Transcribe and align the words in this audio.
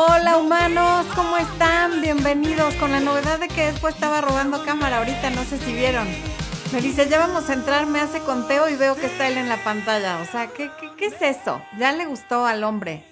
Hola 0.00 0.36
humanos, 0.36 1.06
¿cómo 1.16 1.36
están? 1.38 2.00
Bienvenidos 2.00 2.72
con 2.76 2.92
la 2.92 3.00
novedad 3.00 3.40
de 3.40 3.48
que 3.48 3.66
después 3.66 3.96
estaba 3.96 4.20
robando 4.20 4.64
cámara 4.64 4.98
ahorita, 4.98 5.30
no 5.30 5.42
sé 5.42 5.58
si 5.58 5.72
vieron. 5.72 6.06
Me 6.72 6.80
dice, 6.80 7.08
ya 7.08 7.18
vamos 7.18 7.50
a 7.50 7.54
entrar, 7.54 7.84
me 7.86 7.98
hace 7.98 8.20
conteo 8.20 8.68
y 8.68 8.76
veo 8.76 8.94
que 8.94 9.06
está 9.06 9.26
él 9.26 9.36
en 9.36 9.48
la 9.48 9.56
pantalla. 9.64 10.20
O 10.20 10.24
sea, 10.24 10.46
¿qué, 10.46 10.70
qué, 10.96 11.06
es 11.06 11.20
eso? 11.20 11.60
Ya 11.80 11.90
le 11.90 12.06
gustó 12.06 12.46
al 12.46 12.62
hombre. 12.62 13.02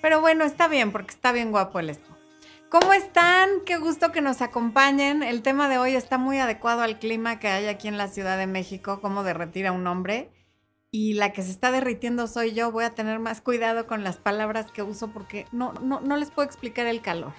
Pero 0.00 0.20
bueno, 0.20 0.42
está 0.42 0.66
bien, 0.66 0.90
porque 0.90 1.12
está 1.12 1.30
bien 1.30 1.52
guapo 1.52 1.78
el 1.78 1.90
esto. 1.90 2.10
¿Cómo 2.68 2.92
están? 2.92 3.48
Qué 3.64 3.76
gusto 3.76 4.10
que 4.10 4.20
nos 4.20 4.42
acompañen. 4.42 5.22
El 5.22 5.42
tema 5.42 5.68
de 5.68 5.78
hoy 5.78 5.94
está 5.94 6.18
muy 6.18 6.40
adecuado 6.40 6.82
al 6.82 6.98
clima 6.98 7.38
que 7.38 7.46
hay 7.46 7.68
aquí 7.68 7.86
en 7.86 7.98
la 7.98 8.08
Ciudad 8.08 8.36
de 8.36 8.48
México, 8.48 9.00
cómo 9.00 9.22
derretir 9.22 9.68
a 9.68 9.72
un 9.72 9.86
hombre 9.86 10.32
y 10.94 11.14
la 11.14 11.32
que 11.32 11.42
se 11.42 11.50
está 11.50 11.72
derritiendo 11.72 12.26
soy 12.26 12.52
yo, 12.52 12.70
voy 12.70 12.84
a 12.84 12.94
tener 12.94 13.18
más 13.18 13.40
cuidado 13.40 13.86
con 13.86 14.04
las 14.04 14.18
palabras 14.18 14.70
que 14.70 14.82
uso 14.82 15.08
porque 15.08 15.46
no, 15.50 15.72
no, 15.72 16.16
les 16.18 16.30
puedo 16.30 16.46
explicar 16.46 16.86
el 16.86 17.00
calor. 17.00 17.32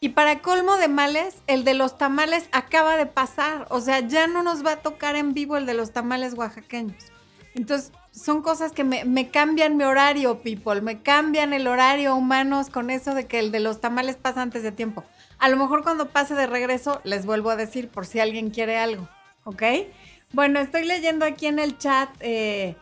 Y 0.00 0.08
para 0.10 0.40
colmo 0.40 0.76
de 0.78 0.88
males, 0.88 1.42
el 1.46 1.62
de 1.62 1.74
los 1.74 1.98
tamales 1.98 2.48
acaba 2.52 2.96
de 2.96 3.04
pasar. 3.04 3.66
O 3.68 3.82
sea, 3.82 4.00
ya 4.00 4.26
no 4.26 4.42
nos 4.42 4.64
va 4.64 4.72
a 4.72 4.76
tocar 4.76 5.14
en 5.14 5.34
vivo 5.34 5.58
el 5.58 5.66
de 5.66 5.74
los 5.74 5.92
tamales 5.92 6.32
oaxaqueños. 6.32 7.12
Entonces, 7.54 7.92
son 8.12 8.40
cosas 8.40 8.72
que 8.72 8.82
me, 8.82 9.04
me, 9.04 9.28
cambian 9.28 9.76
mi 9.76 9.84
horario, 9.84 10.40
people. 10.40 10.80
Me 10.80 11.02
cambian 11.02 11.52
el 11.52 11.66
horario 11.66 12.16
humanos 12.16 12.70
con 12.70 12.88
eso 12.88 13.14
de 13.14 13.26
que 13.26 13.40
el 13.40 13.52
de 13.52 13.60
los 13.60 13.82
tamales 13.82 14.16
pasa 14.16 14.40
antes 14.40 14.62
de 14.62 14.72
tiempo. 14.72 15.04
A 15.38 15.50
lo 15.50 15.58
mejor 15.58 15.82
cuando 15.82 16.08
pase 16.08 16.34
de 16.34 16.46
regreso, 16.46 17.02
les 17.04 17.26
vuelvo 17.26 17.50
a 17.50 17.56
decir 17.56 17.90
por 17.90 18.06
si 18.06 18.20
alguien 18.20 18.48
quiere 18.48 18.78
algo. 18.78 19.06
¿Ok? 19.44 19.62
Bueno, 20.32 20.60
estoy 20.60 20.84
leyendo 20.84 21.24
aquí 21.24 21.46
en 21.46 21.58
el 21.58 21.76
chat 21.76 22.08
eh, 22.20 22.76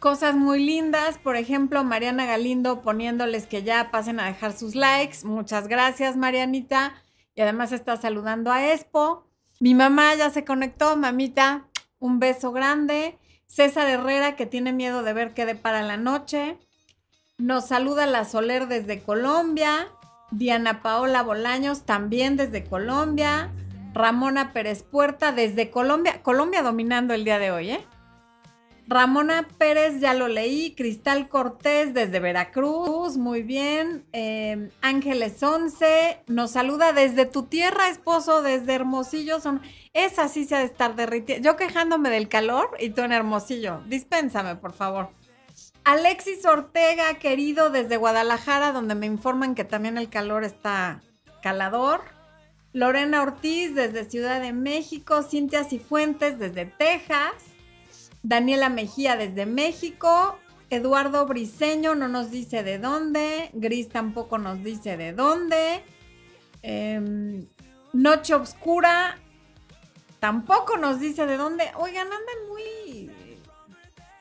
cosas 0.00 0.34
muy 0.34 0.64
lindas. 0.64 1.16
Por 1.18 1.36
ejemplo, 1.36 1.84
Mariana 1.84 2.26
Galindo 2.26 2.82
poniéndoles 2.82 3.46
que 3.46 3.62
ya 3.62 3.90
pasen 3.90 4.18
a 4.18 4.26
dejar 4.26 4.52
sus 4.52 4.74
likes. 4.74 5.18
Muchas 5.24 5.68
gracias, 5.68 6.16
Marianita. 6.16 6.94
Y 7.36 7.40
además 7.40 7.72
está 7.72 7.96
saludando 7.96 8.50
a 8.50 8.72
Expo. 8.72 9.26
Mi 9.60 9.74
mamá 9.74 10.14
ya 10.16 10.30
se 10.30 10.44
conectó, 10.44 10.96
mamita. 10.96 11.68
Un 12.00 12.18
beso 12.18 12.52
grande. 12.52 13.18
César 13.46 13.88
Herrera, 13.88 14.34
que 14.34 14.46
tiene 14.46 14.72
miedo 14.72 15.04
de 15.04 15.12
ver 15.12 15.34
qué 15.34 15.54
para 15.54 15.82
la 15.82 15.96
noche. 15.96 16.58
Nos 17.38 17.68
saluda 17.68 18.06
la 18.06 18.24
Soler 18.24 18.66
desde 18.66 19.02
Colombia. 19.02 19.88
Diana 20.32 20.82
Paola 20.82 21.22
Bolaños 21.22 21.86
también 21.86 22.36
desde 22.36 22.64
Colombia. 22.64 23.52
Ramona 23.94 24.52
Pérez 24.52 24.82
Puerta 24.82 25.30
desde 25.30 25.70
Colombia, 25.70 26.20
Colombia 26.22 26.62
dominando 26.62 27.14
el 27.14 27.24
día 27.24 27.38
de 27.38 27.52
hoy, 27.52 27.70
¿eh? 27.70 27.86
Ramona 28.86 29.48
Pérez, 29.56 30.00
ya 30.00 30.12
lo 30.12 30.28
leí. 30.28 30.74
Cristal 30.74 31.28
Cortés 31.28 31.94
desde 31.94 32.20
Veracruz, 32.20 33.16
muy 33.16 33.42
bien. 33.42 34.04
Em, 34.12 34.68
Ángeles 34.82 35.42
Once, 35.42 36.22
nos 36.26 36.50
saluda 36.50 36.92
desde 36.92 37.24
tu 37.24 37.44
tierra, 37.44 37.88
esposo, 37.88 38.42
desde 38.42 38.74
Hermosillo. 38.74 39.40
Son, 39.40 39.62
esa 39.94 40.28
sí 40.28 40.44
se 40.44 40.56
ha 40.56 40.58
de 40.58 40.66
estar 40.66 40.96
derritiendo. 40.96 41.48
Yo 41.48 41.56
quejándome 41.56 42.10
del 42.10 42.28
calor 42.28 42.70
y 42.78 42.90
tú 42.90 43.02
en 43.02 43.12
Hermosillo. 43.12 43.80
Dispénsame, 43.86 44.56
por 44.56 44.72
favor. 44.72 45.10
Alexis 45.84 46.44
Ortega, 46.44 47.14
querido, 47.14 47.70
desde 47.70 47.96
Guadalajara, 47.96 48.72
donde 48.72 48.94
me 48.94 49.06
informan 49.06 49.54
que 49.54 49.64
también 49.64 49.96
el 49.96 50.10
calor 50.10 50.44
está 50.44 51.00
calador. 51.42 52.02
Lorena 52.74 53.22
Ortiz 53.22 53.74
desde 53.74 54.04
Ciudad 54.04 54.40
de 54.40 54.52
México, 54.52 55.22
Cintia 55.22 55.62
Cifuentes 55.62 56.40
desde 56.40 56.66
Texas, 56.66 57.32
Daniela 58.24 58.68
Mejía 58.68 59.16
desde 59.16 59.46
México, 59.46 60.36
Eduardo 60.70 61.24
Briseño 61.24 61.94
no 61.94 62.08
nos 62.08 62.32
dice 62.32 62.64
de 62.64 62.80
dónde, 62.80 63.50
Gris 63.52 63.88
tampoco 63.88 64.38
nos 64.38 64.62
dice 64.64 64.96
de 64.96 65.12
dónde, 65.12 65.84
em, 66.62 67.46
Noche 67.92 68.34
Obscura 68.34 69.20
tampoco 70.18 70.76
nos 70.76 70.98
dice 70.98 71.26
de 71.26 71.36
dónde. 71.36 71.70
Oigan, 71.76 72.08
andan 72.08 72.48
muy 72.48 73.10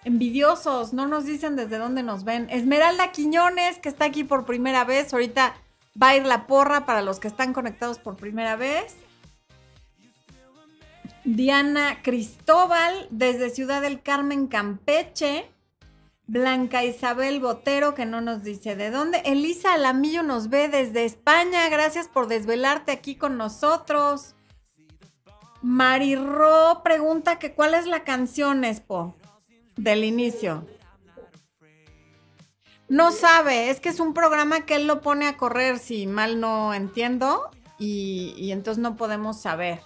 envidiosos, 0.03 0.93
no 0.93 1.07
nos 1.07 1.25
dicen 1.25 1.55
desde 1.55 1.79
dónde 1.79 2.03
nos 2.03 2.23
ven. 2.23 2.47
Esmeralda 2.51 3.11
Quiñones, 3.11 3.79
que 3.79 3.89
está 3.89 4.05
aquí 4.05 4.23
por 4.23 4.45
primera 4.45 4.83
vez, 4.83 5.11
ahorita 5.11 5.55
Va 6.01 6.15
la 6.15 6.47
porra 6.47 6.85
para 6.85 7.01
los 7.01 7.19
que 7.19 7.27
están 7.27 7.53
conectados 7.53 7.99
por 7.99 8.15
primera 8.15 8.55
vez. 8.55 8.95
Diana 11.23 12.01
Cristóbal 12.01 13.07
desde 13.09 13.49
Ciudad 13.49 13.81
del 13.81 14.01
Carmen, 14.01 14.47
Campeche. 14.47 15.49
Blanca 16.25 16.85
Isabel 16.85 17.41
Botero, 17.41 17.95
que 17.95 18.05
no 18.05 18.21
nos 18.21 18.43
dice 18.43 18.75
de 18.75 18.89
dónde. 18.89 19.21
Elisa 19.25 19.73
Alamillo 19.73 20.23
nos 20.23 20.49
ve 20.49 20.69
desde 20.69 21.03
España. 21.03 21.67
Gracias 21.69 22.07
por 22.07 22.27
desvelarte 22.27 22.91
aquí 22.91 23.15
con 23.15 23.37
nosotros. 23.37 24.35
Marirro 25.61 26.81
pregunta 26.83 27.39
que 27.39 27.53
cuál 27.53 27.73
es 27.73 27.87
la 27.87 28.03
canción, 28.03 28.63
Expo, 28.63 29.15
del 29.75 30.03
inicio. 30.03 30.65
No 32.93 33.11
sabe, 33.11 33.71
es 33.71 33.79
que 33.79 33.89
es 33.89 33.99
un 33.99 34.13
programa 34.13 34.67
que 34.67 34.75
él 34.75 34.85
lo 34.85 35.01
pone 35.01 35.25
a 35.25 35.35
correr, 35.35 35.79
si 35.79 36.05
mal 36.05 36.39
no 36.39 36.75
entiendo, 36.75 37.49
y, 37.79 38.51
entonces 38.51 38.79
no 38.79 38.97
podemos 38.97 39.41
saber. 39.41 39.81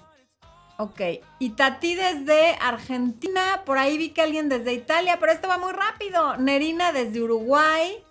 Ok, 0.78 1.00
y 1.40 1.52
Tati 1.52 1.96
desde 1.96 2.58
Argentina, 2.60 3.64
por 3.66 3.78
ahí 3.78 3.98
vi 3.98 4.10
que 4.10 4.24
alguien 4.24 4.50
desde 4.50 4.74
Italia, 4.74 5.20
pero 5.22 5.32
esto 5.32 5.48
va 5.48 5.58
muy 5.58 5.72
rápido. 5.72 6.36
Nerina 6.36 6.92
desde 6.92 7.22
Uruguay, 7.22 8.04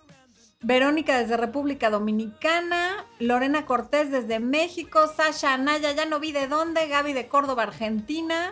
Verónica 0.61 1.19
desde 1.19 1.37
República 1.37 1.91
Dominicana, 1.91 3.05
Lorena 3.19 3.67
Cortés 3.67 4.09
desde 4.09 4.39
México, 4.39 5.05
Sasha 5.15 5.53
Anaya, 5.53 5.91
ya 5.91 6.07
no 6.07 6.19
vi 6.19 6.31
de 6.31 6.47
dónde, 6.47 6.87
Gaby 6.87 7.13
de 7.13 7.27
Córdoba, 7.27 7.61
Argentina. 7.61 8.51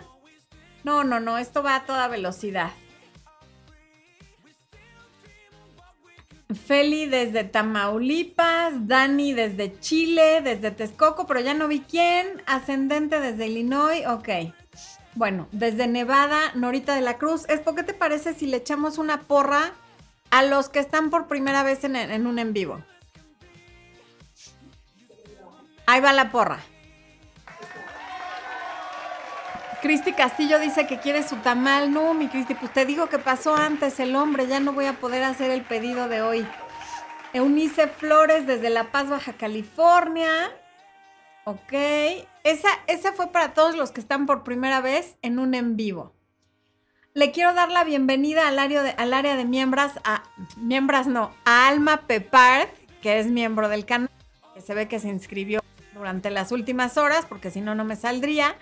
No, 0.84 1.04
no, 1.04 1.20
no, 1.20 1.40
esto 1.40 1.64
va 1.64 1.78
a 1.78 1.86
toda 1.88 2.08
velocidad. 2.08 2.70
Feli 6.54 7.08
desde 7.08 7.44
Tamaulipas, 7.44 8.88
Dani 8.88 9.34
desde 9.34 9.80
Chile, 9.80 10.42
desde 10.44 10.72
Texcoco, 10.72 11.26
pero 11.26 11.40
ya 11.40 11.54
no 11.54 11.68
vi 11.68 11.80
quién. 11.82 12.44
Ascendente 12.46 13.20
desde 13.20 13.48
Illinois, 13.48 14.06
ok. 14.08 14.54
Bueno, 15.16 15.48
desde 15.52 15.88
Nevada, 15.88 16.52
Norita 16.54 16.94
de 16.94 17.02
la 17.02 17.18
Cruz. 17.18 17.46
Espo, 17.50 17.74
¿qué 17.74 17.84
te 17.84 17.94
parece 17.94 18.34
si 18.34 18.46
le 18.46 18.58
echamos 18.58 18.98
una 18.98 19.22
porra 19.22 19.74
a 20.30 20.44
los 20.44 20.70
que 20.70 20.80
están 20.80 21.10
por 21.10 21.28
primera 21.28 21.64
vez 21.64 21.84
en, 21.84 21.96
en 21.96 22.28
un 22.28 22.38
en 22.38 22.54
vivo? 22.54 22.84
Ahí 25.88 26.02
va 26.02 26.14
la 26.14 26.32
porra. 26.32 26.60
Cristi 29.86 30.14
Castillo 30.14 30.58
dice 30.58 30.88
que 30.88 30.98
quiere 30.98 31.22
su 31.22 31.36
tamal. 31.36 31.94
No, 31.94 32.16
mi 32.16 32.28
Cristi, 32.28 32.56
pues 32.56 32.74
te 32.74 32.88
digo 32.88 33.08
que 33.08 33.20
pasó 33.20 33.56
antes 33.56 34.00
el 34.00 34.16
hombre, 34.16 34.48
ya 34.48 34.60
no 34.60 34.74
voy 34.74 34.86
a 34.86 34.94
poder 34.94 35.24
hacer 35.24 35.52
el 35.52 35.62
pedido 35.62 36.08
de 36.08 36.24
hoy. 36.24 36.48
Eunice 37.34 37.88
Flores 37.88 38.48
desde 38.48 38.72
La 38.72 38.86
Paz, 38.86 39.12
Baja 39.12 39.34
California. 39.34 40.52
Ok. 41.44 41.74
Esa, 42.44 42.70
esa 42.88 43.14
fue 43.14 43.28
para 43.28 43.54
todos 43.54 43.76
los 43.76 43.92
que 43.92 44.02
están 44.02 44.26
por 44.26 44.44
primera 44.44 44.82
vez 44.82 45.18
en 45.22 45.38
un 45.38 45.54
en 45.54 45.76
vivo. 45.76 46.16
Le 47.14 47.30
quiero 47.30 47.54
dar 47.54 47.70
la 47.70 47.84
bienvenida 47.84 48.48
al 48.48 48.58
área 48.58 48.82
de, 48.82 48.90
al 48.98 49.14
área 49.14 49.36
de 49.36 49.46
miembros, 49.46 49.92
a 50.04 50.24
miembros 50.58 51.06
no, 51.06 51.32
a 51.46 51.68
Alma 51.68 52.08
Pepard, 52.08 52.70
que 53.04 53.20
es 53.20 53.28
miembro 53.28 53.70
del 53.70 53.86
canal, 53.86 54.10
que 54.56 54.62
se 54.62 54.74
ve 54.74 54.88
que 54.88 54.98
se 54.98 55.10
inscribió 55.10 55.62
durante 55.94 56.32
las 56.32 56.52
últimas 56.52 56.98
horas, 56.98 57.28
porque 57.30 57.52
si 57.52 57.62
no, 57.62 57.76
no 57.76 57.86
me 57.86 57.96
saldría. 57.96 58.56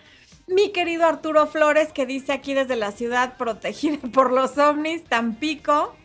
Mi 0.48 0.72
querido 0.72 1.06
Arturo 1.06 1.48
Flores, 1.48 1.92
que 1.94 2.06
dice 2.06 2.34
aquí 2.34 2.54
desde 2.54 2.76
la 2.76 2.92
ciudad 2.92 3.38
protegida 3.38 3.98
por 4.14 4.32
los 4.32 4.58
ovnis, 4.58 5.04
Tampico. 5.04 5.96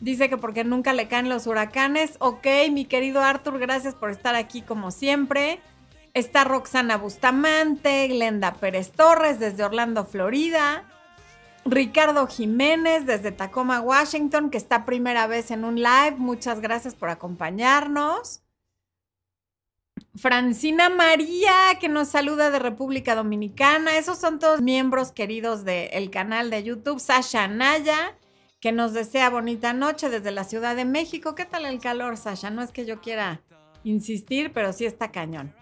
Dice 0.00 0.28
que 0.28 0.36
porque 0.36 0.64
nunca 0.64 0.92
le 0.92 1.06
caen 1.06 1.28
los 1.28 1.46
huracanes. 1.46 2.16
Ok, 2.18 2.46
mi 2.72 2.84
querido 2.86 3.20
Artur, 3.20 3.58
gracias 3.58 3.94
por 3.94 4.10
estar 4.10 4.34
aquí 4.34 4.62
como 4.62 4.90
siempre. 4.90 5.60
Está 6.14 6.44
Roxana 6.44 6.96
Bustamante, 6.96 8.08
Glenda 8.08 8.54
Pérez 8.54 8.90
Torres 8.90 9.38
desde 9.38 9.64
Orlando, 9.64 10.04
Florida. 10.04 10.84
Ricardo 11.64 12.26
Jiménez 12.26 13.06
desde 13.06 13.30
Tacoma, 13.30 13.80
Washington, 13.80 14.50
que 14.50 14.58
está 14.58 14.84
primera 14.84 15.28
vez 15.28 15.52
en 15.52 15.64
un 15.64 15.76
live. 15.76 16.16
Muchas 16.18 16.60
gracias 16.60 16.96
por 16.96 17.08
acompañarnos. 17.08 18.41
Francina 20.14 20.90
María, 20.90 21.78
que 21.80 21.88
nos 21.88 22.08
saluda 22.08 22.50
de 22.50 22.58
República 22.58 23.14
Dominicana. 23.14 23.96
Esos 23.96 24.18
son 24.18 24.38
todos 24.38 24.60
miembros 24.60 25.10
queridos 25.10 25.64
del 25.64 26.10
canal 26.10 26.50
de 26.50 26.62
YouTube. 26.62 27.00
Sasha 27.00 27.48
Naya, 27.48 28.18
que 28.60 28.72
nos 28.72 28.92
desea 28.92 29.30
bonita 29.30 29.72
noche 29.72 30.10
desde 30.10 30.30
la 30.30 30.44
Ciudad 30.44 30.76
de 30.76 30.84
México. 30.84 31.34
¿Qué 31.34 31.46
tal 31.46 31.64
el 31.64 31.78
calor, 31.78 32.18
Sasha? 32.18 32.50
No 32.50 32.60
es 32.60 32.72
que 32.72 32.84
yo 32.84 33.00
quiera 33.00 33.40
insistir, 33.84 34.52
pero 34.52 34.74
sí 34.74 34.84
está 34.84 35.10
cañón. 35.10 35.54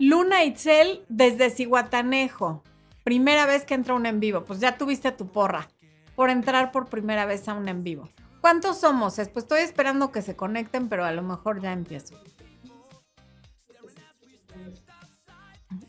Luna 0.00 0.42
Itzel 0.42 1.04
desde 1.08 1.50
Cihuatanejo. 1.50 2.64
Primera 3.04 3.46
vez 3.46 3.64
que 3.64 3.74
entra 3.74 3.94
un 3.94 4.06
en 4.06 4.18
vivo. 4.18 4.44
Pues 4.44 4.58
ya 4.58 4.76
tuviste 4.78 5.12
tu 5.12 5.28
porra 5.28 5.68
por 6.16 6.28
entrar 6.28 6.72
por 6.72 6.88
primera 6.88 7.24
vez 7.24 7.46
a 7.46 7.54
un 7.54 7.68
en 7.68 7.84
vivo. 7.84 8.10
¿Cuántos 8.40 8.80
somos? 8.80 9.14
Pues 9.14 9.44
estoy 9.44 9.60
esperando 9.60 10.10
que 10.10 10.22
se 10.22 10.34
conecten, 10.34 10.88
pero 10.88 11.04
a 11.04 11.12
lo 11.12 11.22
mejor 11.22 11.62
ya 11.62 11.72
empiezo. 11.72 12.16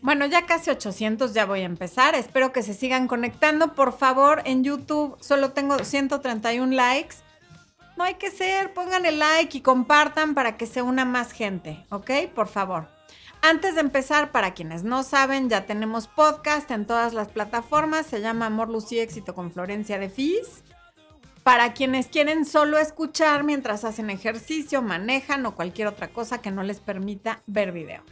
Bueno, 0.04 0.26
ya 0.26 0.46
casi 0.46 0.70
800, 0.70 1.34
ya 1.34 1.46
voy 1.46 1.62
a 1.62 1.66
empezar. 1.66 2.14
Espero 2.14 2.52
que 2.52 2.62
se 2.62 2.74
sigan 2.74 3.08
conectando. 3.08 3.74
Por 3.74 3.98
favor, 3.98 4.42
en 4.44 4.62
YouTube 4.62 5.16
solo 5.22 5.54
tengo 5.54 5.80
131 5.80 6.76
likes. 6.76 7.16
No 7.96 8.04
hay 8.04 8.16
que 8.16 8.30
ser, 8.30 8.74
pongan 8.74 9.06
el 9.06 9.20
like 9.20 9.58
y 9.58 9.62
compartan 9.62 10.36
para 10.36 10.58
que 10.58 10.66
se 10.66 10.82
una 10.82 11.06
más 11.06 11.32
gente, 11.32 11.86
¿ok? 11.90 12.12
Por 12.36 12.50
favor. 12.50 12.90
Antes 13.42 13.76
de 13.76 13.80
empezar, 13.82 14.34
para 14.34 14.54
quienes 14.54 14.84
no 14.84 15.04
saben, 15.04 15.50
ya 15.50 15.66
tenemos 15.66 16.10
podcast 16.10 16.70
en 16.72 16.86
todas 16.86 17.14
las 17.14 17.30
plataformas. 17.30 18.06
Se 18.06 18.20
llama 18.20 18.48
Amor, 18.48 18.68
Lucía, 18.68 19.04
Éxito 19.04 19.34
con 19.34 19.54
Florencia 19.54 20.00
de 20.00 20.10
Fis. 20.10 20.66
Para 21.44 21.72
quienes 21.72 22.08
quieren 22.08 22.44
solo 22.44 22.78
escuchar 22.78 23.46
mientras 23.46 23.86
hacen 23.86 24.10
ejercicio, 24.10 24.82
manejan 24.82 25.46
o 25.46 25.56
cualquier 25.56 25.88
otra 25.88 26.10
cosa 26.10 26.42
que 26.42 26.52
no 26.52 26.62
les 26.64 26.82
permita 26.82 27.42
ver 27.48 27.72
video. 27.72 28.04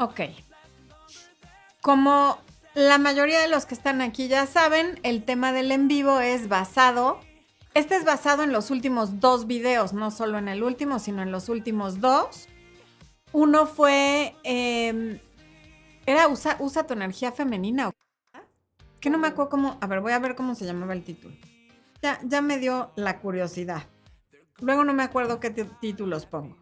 Ok. 0.00 0.20
Como 1.82 2.38
la 2.74 2.96
mayoría 2.96 3.40
de 3.40 3.48
los 3.48 3.66
que 3.66 3.74
están 3.74 4.00
aquí 4.00 4.28
ya 4.28 4.46
saben, 4.46 4.98
el 5.02 5.24
tema 5.24 5.52
del 5.52 5.70
en 5.72 5.88
vivo 5.88 6.20
es 6.20 6.48
basado. 6.48 7.20
Este 7.74 7.96
es 7.96 8.04
basado 8.06 8.42
en 8.42 8.50
los 8.50 8.70
últimos 8.70 9.20
dos 9.20 9.46
videos, 9.46 9.92
no 9.92 10.10
solo 10.10 10.38
en 10.38 10.48
el 10.48 10.62
último, 10.62 10.98
sino 10.98 11.20
en 11.20 11.30
los 11.30 11.50
últimos 11.50 12.00
dos. 12.00 12.48
Uno 13.32 13.66
fue. 13.66 14.34
Em, 14.42 15.20
era 16.06 16.28
usa, 16.28 16.56
usa 16.60 16.86
tu 16.86 16.94
energía 16.94 17.30
femenina 17.30 17.90
que 19.00 19.10
no 19.10 19.18
me 19.18 19.28
acuerdo 19.28 19.50
cómo, 19.50 19.78
a 19.80 19.86
ver, 19.86 20.00
voy 20.00 20.12
a 20.12 20.18
ver 20.18 20.34
cómo 20.34 20.54
se 20.54 20.64
llamaba 20.64 20.94
el 20.94 21.04
título. 21.04 21.34
Ya, 22.02 22.18
ya 22.22 22.40
me 22.40 22.58
dio 22.58 22.92
la 22.96 23.20
curiosidad. 23.20 23.82
Luego 24.60 24.84
no 24.84 24.94
me 24.94 25.02
acuerdo 25.02 25.40
qué 25.40 25.50
títulos 25.50 26.26
pongo. 26.26 26.56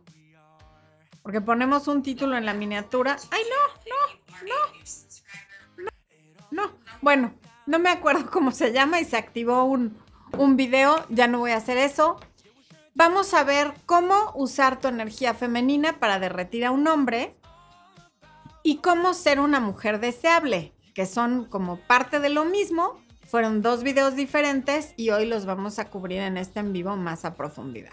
Porque 1.23 1.41
ponemos 1.41 1.89
un 1.89 2.03
título 2.03 2.37
en 2.37 2.47
la 2.47 2.55
miniatura. 2.55 3.17
¡Ay, 3.31 3.43
no! 3.51 3.83
¡No! 3.91 4.55
¡No! 5.77 5.91
No. 6.51 6.73
Bueno, 7.01 7.35
no 7.67 7.79
me 7.79 7.91
acuerdo 7.91 8.31
cómo 8.31 8.51
se 8.51 8.73
llama 8.73 9.01
y 9.01 9.05
se 9.05 9.17
activó 9.17 9.65
un, 9.65 9.97
un 10.37 10.57
video. 10.57 11.05
Ya 11.09 11.29
no 11.29 11.41
voy 11.41 11.53
a 11.53 11.57
hacer 11.57 11.79
eso. 11.79 12.19
Vamos 12.95 13.35
a 13.35 13.45
ver 13.45 13.75
cómo 13.87 14.33
usar 14.35 14.81
tu 14.81 14.89
energía 14.89 15.35
femenina 15.35 16.01
para 16.01 16.19
derretir 16.19 16.65
a 16.65 16.73
un 16.73 16.89
hombre 16.89 17.37
y 18.65 18.79
cómo 18.79 19.15
ser 19.15 19.39
una 19.39 19.61
mujer 19.61 20.01
deseable 20.01 20.73
que 20.99 21.07
son 21.07 21.45
como 21.45 21.79
parte 21.79 22.19
de 22.19 22.29
lo 22.29 22.45
mismo. 22.45 23.01
Fueron 23.29 23.63
dos 23.63 23.85
videos 23.85 24.17
diferentes 24.17 24.95
y 24.97 25.11
hoy 25.11 25.27
los 25.27 25.47
vamos 25.47 25.79
a 25.79 25.91
cubrir 25.91 26.23
en 26.23 26.37
este 26.37 26.59
en 26.59 26.73
vivo 26.73 26.97
más 26.97 27.25
a 27.25 27.37
profundidad. 27.37 27.93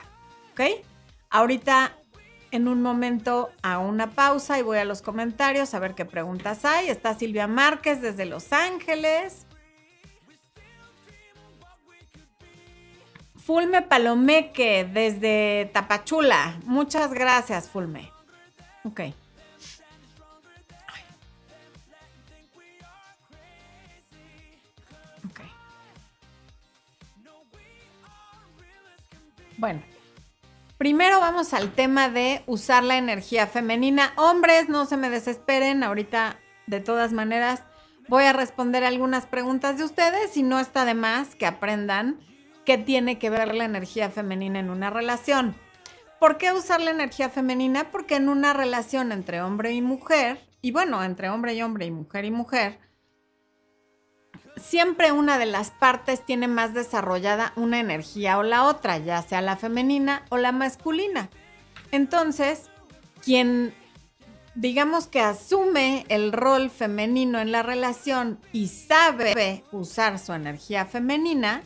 ¿Ok? 0.54 0.84
Ahorita 1.30 1.96
en 2.56 2.68
un 2.68 2.82
momento 2.82 3.52
a 3.62 3.80
una 3.80 4.12
pausa 4.12 4.58
y 4.58 4.62
voy 4.62 4.78
a 4.78 4.86
los 4.86 5.02
comentarios 5.02 5.74
a 5.74 5.80
ver 5.80 5.94
qué 5.94 6.06
preguntas 6.06 6.66
hay. 6.66 6.90
Está 6.90 7.14
Silvia 7.14 7.48
Márquez 7.48 8.02
desde 8.02 8.26
Los 8.26 8.54
Ángeles. 8.54 9.46
Fulme 13.36 13.84
Palomeque 13.84 14.90
desde 14.92 15.70
Tapachula. 15.74 16.60
Muchas 16.66 17.14
gracias, 17.14 17.70
Fulme. 17.70 18.12
Ok. 18.84 19.02
Bueno, 29.58 29.82
primero 30.78 31.20
vamos 31.20 31.54
al 31.54 31.72
tema 31.72 32.10
de 32.10 32.44
usar 32.48 32.84
la 32.84 32.98
energía 32.98 33.48
femenina. 33.48 34.14
Hombres, 34.18 34.70
no 34.70 34.86
se 34.86 34.98
me 34.98 35.10
desesperen, 35.10 35.84
ahorita 35.84 36.40
de 36.68 36.80
todas 36.80 37.14
maneras 37.14 37.64
voy 38.08 38.24
a 38.26 38.34
responder 38.34 38.84
algunas 38.84 39.26
preguntas 39.26 39.78
de 39.78 39.84
ustedes 39.84 40.36
y 40.38 40.44
no 40.44 40.60
está 40.60 40.86
de 40.86 40.94
más 40.94 41.36
que 41.36 41.46
aprendan 41.46 42.20
qué 42.66 42.78
tiene 42.78 43.20
que 43.20 43.30
ver 43.30 43.54
la 43.54 43.66
energía 43.66 44.10
femenina 44.10 44.60
en 44.60 44.70
una 44.70 44.90
relación. 44.90 45.56
¿Por 46.20 46.38
qué 46.38 46.52
usar 46.52 46.82
la 46.82 46.92
energía 46.92 47.30
femenina? 47.30 47.92
Porque 47.92 48.16
en 48.16 48.30
una 48.30 48.54
relación 48.54 49.12
entre 49.12 49.42
hombre 49.42 49.74
y 49.74 49.82
mujer, 49.82 50.40
y 50.62 50.72
bueno, 50.72 51.04
entre 51.04 51.30
hombre 51.30 51.54
y 51.54 51.62
hombre 51.62 51.86
y 51.86 51.92
mujer 51.92 52.26
y 52.26 52.32
mujer, 52.32 52.80
siempre 54.58 55.12
una 55.12 55.38
de 55.38 55.46
las 55.46 55.72
partes 55.72 56.26
tiene 56.26 56.48
más 56.48 56.74
desarrollada 56.74 57.54
una 57.56 57.80
energía 57.80 58.38
o 58.38 58.44
la 58.44 58.66
otra, 58.66 58.98
ya 58.98 59.22
sea 59.22 59.42
la 59.42 59.58
femenina 59.58 60.24
o 60.30 60.38
la 60.38 60.52
masculina. 60.52 61.30
Entonces, 61.92 62.70
quien 63.24 63.74
digamos 64.56 65.08
que 65.08 65.22
asume 65.22 66.06
el 66.10 66.32
rol 66.32 66.70
femenino 66.70 67.40
en 67.40 67.52
la 67.52 67.62
relación 67.62 68.40
y 68.54 68.68
sabe 68.68 69.64
usar 69.72 70.18
su 70.20 70.34
energía 70.34 70.86
femenina, 70.86 71.62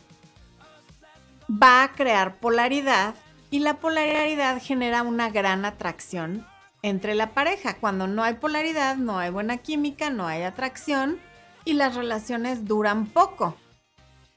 va 1.50 1.84
a 1.84 1.92
crear 1.92 2.36
polaridad 2.36 3.14
y 3.50 3.60
la 3.60 3.74
polaridad 3.74 4.60
genera 4.62 5.02
una 5.02 5.30
gran 5.30 5.64
atracción 5.64 6.46
entre 6.82 7.14
la 7.14 7.32
pareja. 7.34 7.74
Cuando 7.74 8.06
no 8.06 8.22
hay 8.22 8.34
polaridad, 8.34 8.96
no 8.96 9.18
hay 9.18 9.30
buena 9.30 9.58
química, 9.58 10.10
no 10.10 10.26
hay 10.26 10.42
atracción 10.42 11.20
y 11.64 11.74
las 11.74 11.94
relaciones 11.94 12.66
duran 12.66 13.06
poco. 13.06 13.56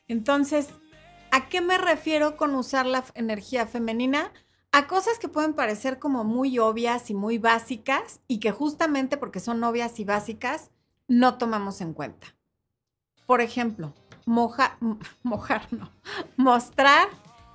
Entonces, 0.07 0.69
¿a 1.31 1.47
qué 1.49 1.61
me 1.61 1.77
refiero 1.77 2.37
con 2.37 2.55
usar 2.55 2.85
la 2.85 3.03
energía 3.15 3.65
femenina? 3.67 4.31
A 4.71 4.87
cosas 4.87 5.19
que 5.19 5.29
pueden 5.29 5.53
parecer 5.53 5.99
como 5.99 6.23
muy 6.23 6.59
obvias 6.59 7.09
y 7.09 7.13
muy 7.13 7.37
básicas 7.37 8.19
y 8.27 8.39
que 8.39 8.51
justamente 8.51 9.17
porque 9.17 9.39
son 9.39 9.63
obvias 9.63 9.99
y 9.99 10.03
básicas 10.03 10.71
no 11.07 11.37
tomamos 11.37 11.81
en 11.81 11.93
cuenta. 11.93 12.35
Por 13.25 13.41
ejemplo, 13.41 13.93
mojar, 14.25 14.77
no, 15.71 15.91
mostrar 16.37 17.07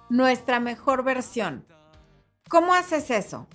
nuestra 0.08 0.60
mejor 0.60 1.02
versión. 1.02 1.66
¿Cómo 2.48 2.74
haces 2.74 3.10
eso? 3.10 3.46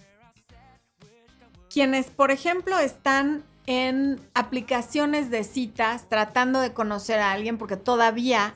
Quienes, 1.70 2.12
por 2.12 2.32
ejemplo, 2.32 2.78
están 2.78 3.44
en 3.66 4.20
aplicaciones 4.34 5.30
de 5.30 5.44
citas 5.44 6.10
tratando 6.10 6.60
de 6.60 6.74
conocer 6.74 7.20
a 7.20 7.32
alguien 7.32 7.58
porque 7.58 7.78
todavía 7.78 8.56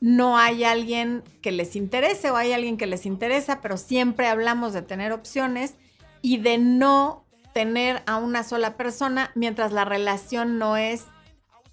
no 0.00 0.38
hay 0.38 0.64
alguien 0.64 1.22
que 1.42 1.52
les 1.52 1.76
interese 1.76 2.30
o 2.30 2.36
hay 2.36 2.52
alguien 2.52 2.78
que 2.78 2.86
les 2.86 3.04
interesa, 3.04 3.60
pero 3.60 3.76
siempre 3.76 4.28
hablamos 4.28 4.72
de 4.72 4.82
tener 4.82 5.12
opciones 5.12 5.74
y 6.22 6.38
de 6.38 6.58
no 6.58 7.26
tener 7.52 8.02
a 8.06 8.16
una 8.16 8.42
sola 8.42 8.76
persona 8.76 9.30
mientras 9.34 9.72
la 9.72 9.84
relación 9.84 10.58
no 10.58 10.76
es 10.76 11.04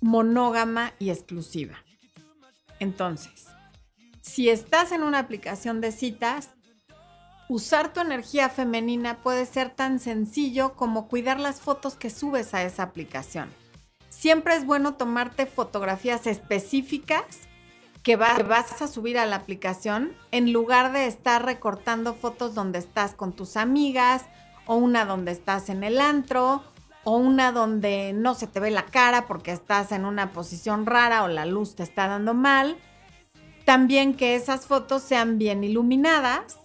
monógama 0.01 0.93
y 0.99 1.09
exclusiva. 1.09 1.77
Entonces, 2.79 3.45
si 4.21 4.49
estás 4.49 4.91
en 4.91 5.03
una 5.03 5.19
aplicación 5.19 5.79
de 5.79 5.91
citas, 5.91 6.49
usar 7.49 7.93
tu 7.93 8.01
energía 8.01 8.49
femenina 8.49 9.21
puede 9.21 9.45
ser 9.45 9.69
tan 9.69 9.99
sencillo 9.99 10.73
como 10.75 11.07
cuidar 11.07 11.39
las 11.39 11.61
fotos 11.61 11.95
que 11.95 12.09
subes 12.09 12.53
a 12.53 12.63
esa 12.63 12.83
aplicación. 12.83 13.49
Siempre 14.09 14.55
es 14.55 14.65
bueno 14.65 14.95
tomarte 14.95 15.45
fotografías 15.45 16.27
específicas 16.27 17.23
que, 18.03 18.15
vas 18.15 18.81
a 18.81 18.87
subir 18.87 19.17
a 19.17 19.25
la 19.25 19.35
aplicación 19.35 20.13
en 20.31 20.53
lugar 20.53 20.93
de 20.93 21.07
estar 21.07 21.43
recortando 21.43 22.13
fotos 22.13 22.55
donde 22.55 22.79
estás 22.79 23.13
con 23.13 23.33
tus 23.33 23.57
amigas 23.57 24.25
o 24.65 24.75
una 24.75 25.05
donde 25.05 25.31
estás 25.31 25.69
en 25.69 25.83
el 25.83 25.99
antro 25.99 26.63
o 27.03 27.17
una 27.17 27.51
donde 27.51 28.13
no 28.13 28.33
se 28.33 28.47
te 28.47 28.59
ve 28.59 28.71
la 28.71 28.85
cara 28.85 29.27
porque 29.27 29.51
estás 29.51 29.91
en 29.91 30.05
una 30.05 30.31
posición 30.31 30.85
rara 30.85 31.23
o 31.23 31.27
la 31.27 31.45
luz 31.45 31.75
te 31.75 31.83
está 31.83 32.07
dando 32.07 32.33
mal. 32.33 32.77
También 33.65 34.13
que 34.13 34.35
esas 34.35 34.67
fotos 34.67 35.01
sean 35.03 35.37
bien 35.37 35.63
iluminadas 35.65 36.59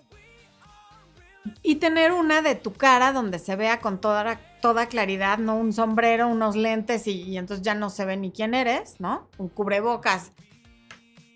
y 1.62 1.76
tener 1.76 2.12
una 2.12 2.42
de 2.42 2.54
tu 2.54 2.72
cara 2.72 3.12
donde 3.12 3.38
se 3.38 3.56
vea 3.56 3.80
con 3.80 4.00
toda, 4.00 4.40
toda 4.60 4.86
claridad, 4.86 5.38
no 5.38 5.56
un 5.56 5.72
sombrero, 5.72 6.28
unos 6.28 6.56
lentes 6.56 7.06
y, 7.06 7.36
entonces 7.36 7.64
ya 7.64 7.74
no 7.74 7.90
se 7.90 8.04
ve 8.04 8.16
ni 8.16 8.30
quién 8.30 8.54
eres, 8.54 9.00
¿no? 9.00 9.28
Un 9.38 9.48
cubrebocas. 9.48 10.32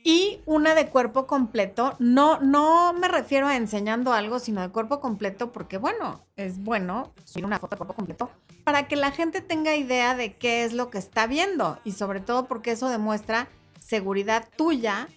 Y 0.04 0.40
una 0.46 0.76
de 0.76 0.86
cuerpo 0.86 1.26
completo, 1.26 1.96
no, 1.98 2.38
no 2.38 2.92
me 2.92 3.08
refiero 3.08 3.48
a 3.48 3.56
enseñando 3.56 4.12
algo, 4.12 4.38
sino 4.38 4.60
de 4.60 4.68
cuerpo 4.68 5.00
completo, 5.00 5.50
porque 5.50 5.78
bueno, 5.78 6.20
es 6.36 6.62
bueno 6.62 7.12
subir 7.24 7.44
una 7.44 7.58
foto 7.58 7.74
de 7.74 7.78
cuerpo 7.78 7.94
completo 7.94 8.30
para 8.62 8.86
que 8.86 8.96
la 8.96 9.10
gente 9.10 9.40
tenga 9.40 9.74
idea 9.74 10.14
de 10.14 10.34
qué 10.34 10.64
es 10.64 10.72
lo 10.72 10.90
que 10.90 10.98
está 10.98 11.26
viendo 11.26 11.78
y 11.84 11.92
sobre 11.92 12.20
todo 12.20 12.46
porque 12.46 12.72
eso 12.72 12.88
demuestra 12.88 13.48
seguridad 13.80 14.48
tuya 14.56 15.08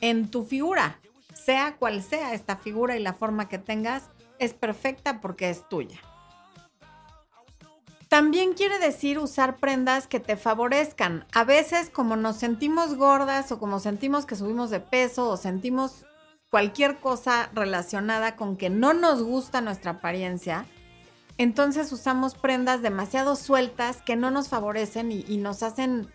en 0.00 0.30
tu 0.30 0.44
figura, 0.44 0.98
sea 1.34 1.76
cual 1.76 2.02
sea 2.02 2.34
esta 2.34 2.56
figura 2.56 2.96
y 2.96 3.02
la 3.02 3.12
forma 3.12 3.48
que 3.48 3.58
tengas, 3.58 4.10
es 4.38 4.54
perfecta 4.54 5.20
porque 5.20 5.50
es 5.50 5.68
tuya. 5.68 5.98
También 8.08 8.52
quiere 8.52 8.78
decir 8.78 9.18
usar 9.18 9.56
prendas 9.56 10.06
que 10.06 10.20
te 10.20 10.36
favorezcan. 10.36 11.26
A 11.32 11.42
veces 11.44 11.90
como 11.90 12.16
nos 12.16 12.36
sentimos 12.36 12.94
gordas 12.94 13.50
o 13.50 13.58
como 13.58 13.80
sentimos 13.80 14.26
que 14.26 14.36
subimos 14.36 14.70
de 14.70 14.80
peso 14.80 15.28
o 15.28 15.36
sentimos 15.36 16.06
cualquier 16.50 16.98
cosa 16.98 17.50
relacionada 17.54 18.36
con 18.36 18.56
que 18.56 18.70
no 18.70 18.92
nos 18.92 19.22
gusta 19.22 19.60
nuestra 19.60 19.92
apariencia, 19.92 20.66
entonces 21.38 21.90
usamos 21.90 22.36
prendas 22.36 22.82
demasiado 22.82 23.34
sueltas 23.34 24.00
que 24.02 24.14
no 24.14 24.30
nos 24.30 24.48
favorecen 24.48 25.10
y, 25.10 25.24
y 25.26 25.38
nos 25.38 25.64
hacen 25.64 26.08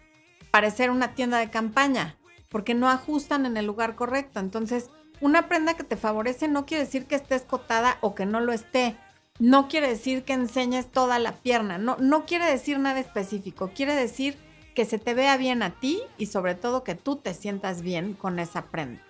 parecer 0.51 0.91
una 0.91 1.13
tienda 1.13 1.39
de 1.39 1.49
campaña 1.49 2.15
porque 2.49 2.73
no 2.73 2.89
ajustan 2.89 3.45
en 3.45 3.57
el 3.57 3.65
lugar 3.65 3.95
correcto. 3.95 4.39
Entonces, 4.39 4.89
una 5.21 5.47
prenda 5.47 5.75
que 5.75 5.83
te 5.83 5.97
favorece 5.97 6.47
no 6.47 6.65
quiere 6.65 6.85
decir 6.85 7.05
que 7.05 7.15
esté 7.15 7.35
escotada 7.35 7.97
o 8.01 8.15
que 8.15 8.25
no 8.25 8.39
lo 8.39 8.53
esté. 8.53 8.95
No 9.39 9.67
quiere 9.67 9.89
decir 9.89 10.23
que 10.23 10.33
enseñes 10.33 10.91
toda 10.91 11.19
la 11.19 11.33
pierna. 11.33 11.77
No, 11.77 11.97
no 11.99 12.25
quiere 12.25 12.45
decir 12.45 12.79
nada 12.79 12.99
específico. 12.99 13.71
Quiere 13.73 13.95
decir 13.95 14.37
que 14.75 14.85
se 14.85 14.99
te 14.99 15.13
vea 15.13 15.37
bien 15.37 15.63
a 15.63 15.79
ti 15.79 16.01
y 16.17 16.27
sobre 16.27 16.55
todo 16.55 16.83
que 16.83 16.95
tú 16.95 17.17
te 17.17 17.33
sientas 17.33 17.81
bien 17.81 18.13
con 18.13 18.39
esa 18.39 18.63
prenda. 18.65 19.01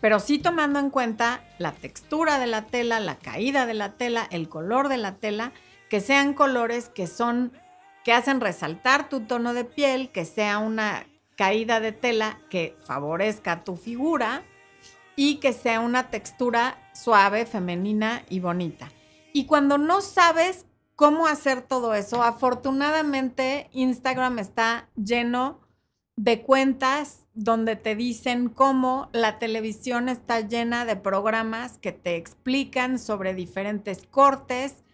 Pero 0.00 0.18
sí 0.18 0.38
tomando 0.38 0.78
en 0.78 0.90
cuenta 0.90 1.42
la 1.58 1.72
textura 1.72 2.38
de 2.38 2.46
la 2.46 2.62
tela, 2.62 3.00
la 3.00 3.16
caída 3.16 3.66
de 3.66 3.74
la 3.74 3.92
tela, 3.92 4.26
el 4.30 4.48
color 4.48 4.88
de 4.88 4.96
la 4.96 5.16
tela, 5.16 5.52
que 5.88 6.00
sean 6.00 6.34
colores 6.34 6.88
que 6.88 7.06
son 7.06 7.52
que 8.04 8.12
hacen 8.12 8.40
resaltar 8.40 9.08
tu 9.08 9.20
tono 9.20 9.54
de 9.54 9.64
piel, 9.64 10.10
que 10.10 10.26
sea 10.26 10.58
una 10.58 11.06
caída 11.36 11.80
de 11.80 11.92
tela 11.92 12.38
que 12.50 12.76
favorezca 12.84 13.64
tu 13.64 13.76
figura 13.76 14.42
y 15.16 15.36
que 15.36 15.52
sea 15.52 15.80
una 15.80 16.10
textura 16.10 16.78
suave, 16.94 17.46
femenina 17.46 18.24
y 18.28 18.40
bonita. 18.40 18.90
Y 19.32 19.46
cuando 19.46 19.78
no 19.78 20.00
sabes 20.00 20.66
cómo 20.96 21.26
hacer 21.26 21.62
todo 21.62 21.94
eso, 21.94 22.22
afortunadamente 22.22 23.68
Instagram 23.72 24.38
está 24.38 24.88
lleno 24.96 25.60
de 26.16 26.42
cuentas 26.42 27.26
donde 27.34 27.74
te 27.74 27.96
dicen 27.96 28.48
cómo 28.48 29.08
la 29.12 29.38
televisión 29.40 30.08
está 30.08 30.40
llena 30.40 30.84
de 30.84 30.94
programas 30.94 31.78
que 31.78 31.90
te 31.90 32.16
explican 32.16 33.00
sobre 33.00 33.34
diferentes 33.34 34.06
cortes 34.06 34.84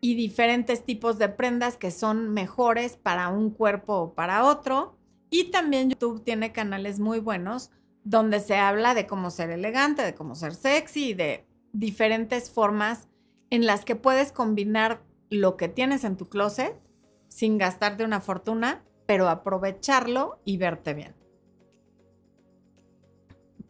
y 0.00 0.14
diferentes 0.14 0.84
tipos 0.84 1.18
de 1.18 1.28
prendas 1.28 1.76
que 1.76 1.90
son 1.90 2.30
mejores 2.30 2.96
para 2.96 3.28
un 3.28 3.50
cuerpo 3.50 3.94
o 3.94 4.14
para 4.14 4.44
otro. 4.44 4.96
Y 5.30 5.50
también 5.50 5.90
YouTube 5.90 6.24
tiene 6.24 6.52
canales 6.52 6.98
muy 6.98 7.20
buenos 7.20 7.70
donde 8.02 8.40
se 8.40 8.56
habla 8.56 8.94
de 8.94 9.06
cómo 9.06 9.30
ser 9.30 9.50
elegante, 9.50 10.02
de 10.02 10.14
cómo 10.14 10.34
ser 10.34 10.54
sexy, 10.54 11.14
de 11.14 11.46
diferentes 11.72 12.50
formas 12.50 13.08
en 13.50 13.66
las 13.66 13.84
que 13.84 13.96
puedes 13.96 14.32
combinar 14.32 15.02
lo 15.30 15.56
que 15.56 15.68
tienes 15.68 16.04
en 16.04 16.16
tu 16.16 16.28
closet 16.28 16.80
sin 17.28 17.58
gastarte 17.58 18.04
una 18.04 18.20
fortuna, 18.20 18.84
pero 19.06 19.28
aprovecharlo 19.28 20.40
y 20.44 20.56
verte 20.56 20.94
bien. 20.94 21.14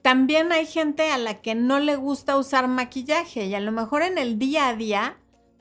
También 0.03 0.51
hay 0.51 0.65
gente 0.65 1.11
a 1.11 1.19
la 1.19 1.43
que 1.43 1.55
no 1.55 1.79
le 1.79 1.97
gusta 1.97 2.39
usar 2.39 2.69
maquillaje 2.69 3.45
y 3.45 3.55
a 3.55 3.61
lo 3.61 3.71
mejor 3.71 4.03
en 4.03 4.17
el 4.17 4.39
día 4.39 4.69
a 4.69 4.75
día 4.75 5.20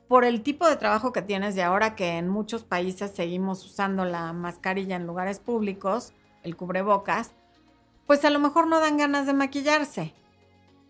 por 0.09 0.25
el 0.25 0.41
tipo 0.41 0.67
de 0.67 0.75
trabajo 0.75 1.13
que 1.13 1.21
tienes 1.21 1.55
y 1.55 1.61
ahora 1.61 1.95
que 1.95 2.17
en 2.17 2.27
muchos 2.27 2.63
países 2.63 3.11
seguimos 3.11 3.63
usando 3.63 4.05
la 4.05 4.33
mascarilla 4.33 4.95
en 4.95 5.05
lugares 5.05 5.39
públicos, 5.39 6.13
el 6.41 6.57
cubrebocas, 6.57 7.33
pues 8.07 8.25
a 8.25 8.31
lo 8.31 8.39
mejor 8.39 8.65
no 8.65 8.79
dan 8.79 8.97
ganas 8.97 9.27
de 9.27 9.33
maquillarse. 9.33 10.15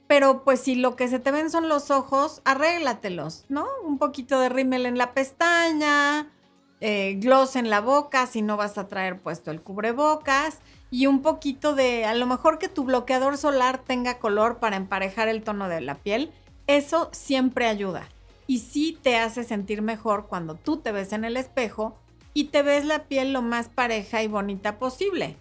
Pero 0.08 0.46
pues 0.46 0.62
si 0.62 0.76
lo 0.76 0.96
que 0.96 1.10
se 1.10 1.20
te 1.20 1.32
ven 1.32 1.52
son 1.52 1.68
los 1.68 1.92
ojos, 1.92 2.42
arréglatelos, 2.46 3.44
¿no? 3.50 3.68
Un 3.84 3.98
poquito 3.98 4.40
de 4.40 4.48
rímel 4.48 4.86
en 4.86 4.98
la 4.98 5.14
pestaña, 5.14 6.32
eh, 6.80 7.16
gloss 7.20 7.58
en 7.58 7.70
la 7.70 7.82
boca 7.82 8.26
si 8.26 8.42
no 8.42 8.56
vas 8.56 8.78
a 8.78 8.88
traer 8.88 9.20
puesto 9.20 9.52
el 9.52 9.62
cubrebocas 9.62 10.60
y 10.92 11.08
un 11.08 11.22
poquito 11.22 11.76
de, 11.76 12.06
a 12.06 12.16
lo 12.16 12.26
mejor 12.26 12.58
que 12.58 12.70
tu 12.70 12.86
bloqueador 12.86 13.38
solar 13.38 13.80
tenga 13.80 14.18
color 14.18 14.60
para 14.60 14.78
emparejar 14.78 15.28
el 15.28 15.44
tono 15.44 15.68
de 15.68 15.82
la 15.82 15.96
piel. 15.96 16.32
Eso 16.68 17.10
siempre 17.12 17.68
ayuda 17.68 18.08
y 18.50 18.58
sí 18.58 18.98
te 19.00 19.16
hace 19.16 19.44
sentir 19.44 19.84
mejor 19.84 20.26
cuando 20.26 20.56
tú 20.56 20.78
te 20.78 20.92
ves 20.92 21.14
en 21.14 21.24
el 21.24 21.38
espejo 21.38 21.96
y 22.34 22.46
te 22.46 22.64
ves 22.64 22.84
la 22.84 23.04
piel 23.04 23.32
lo 23.32 23.44
más 23.44 23.70
pareja 23.70 24.24
y 24.24 24.28
bonita 24.28 24.80
posible. 24.80 25.38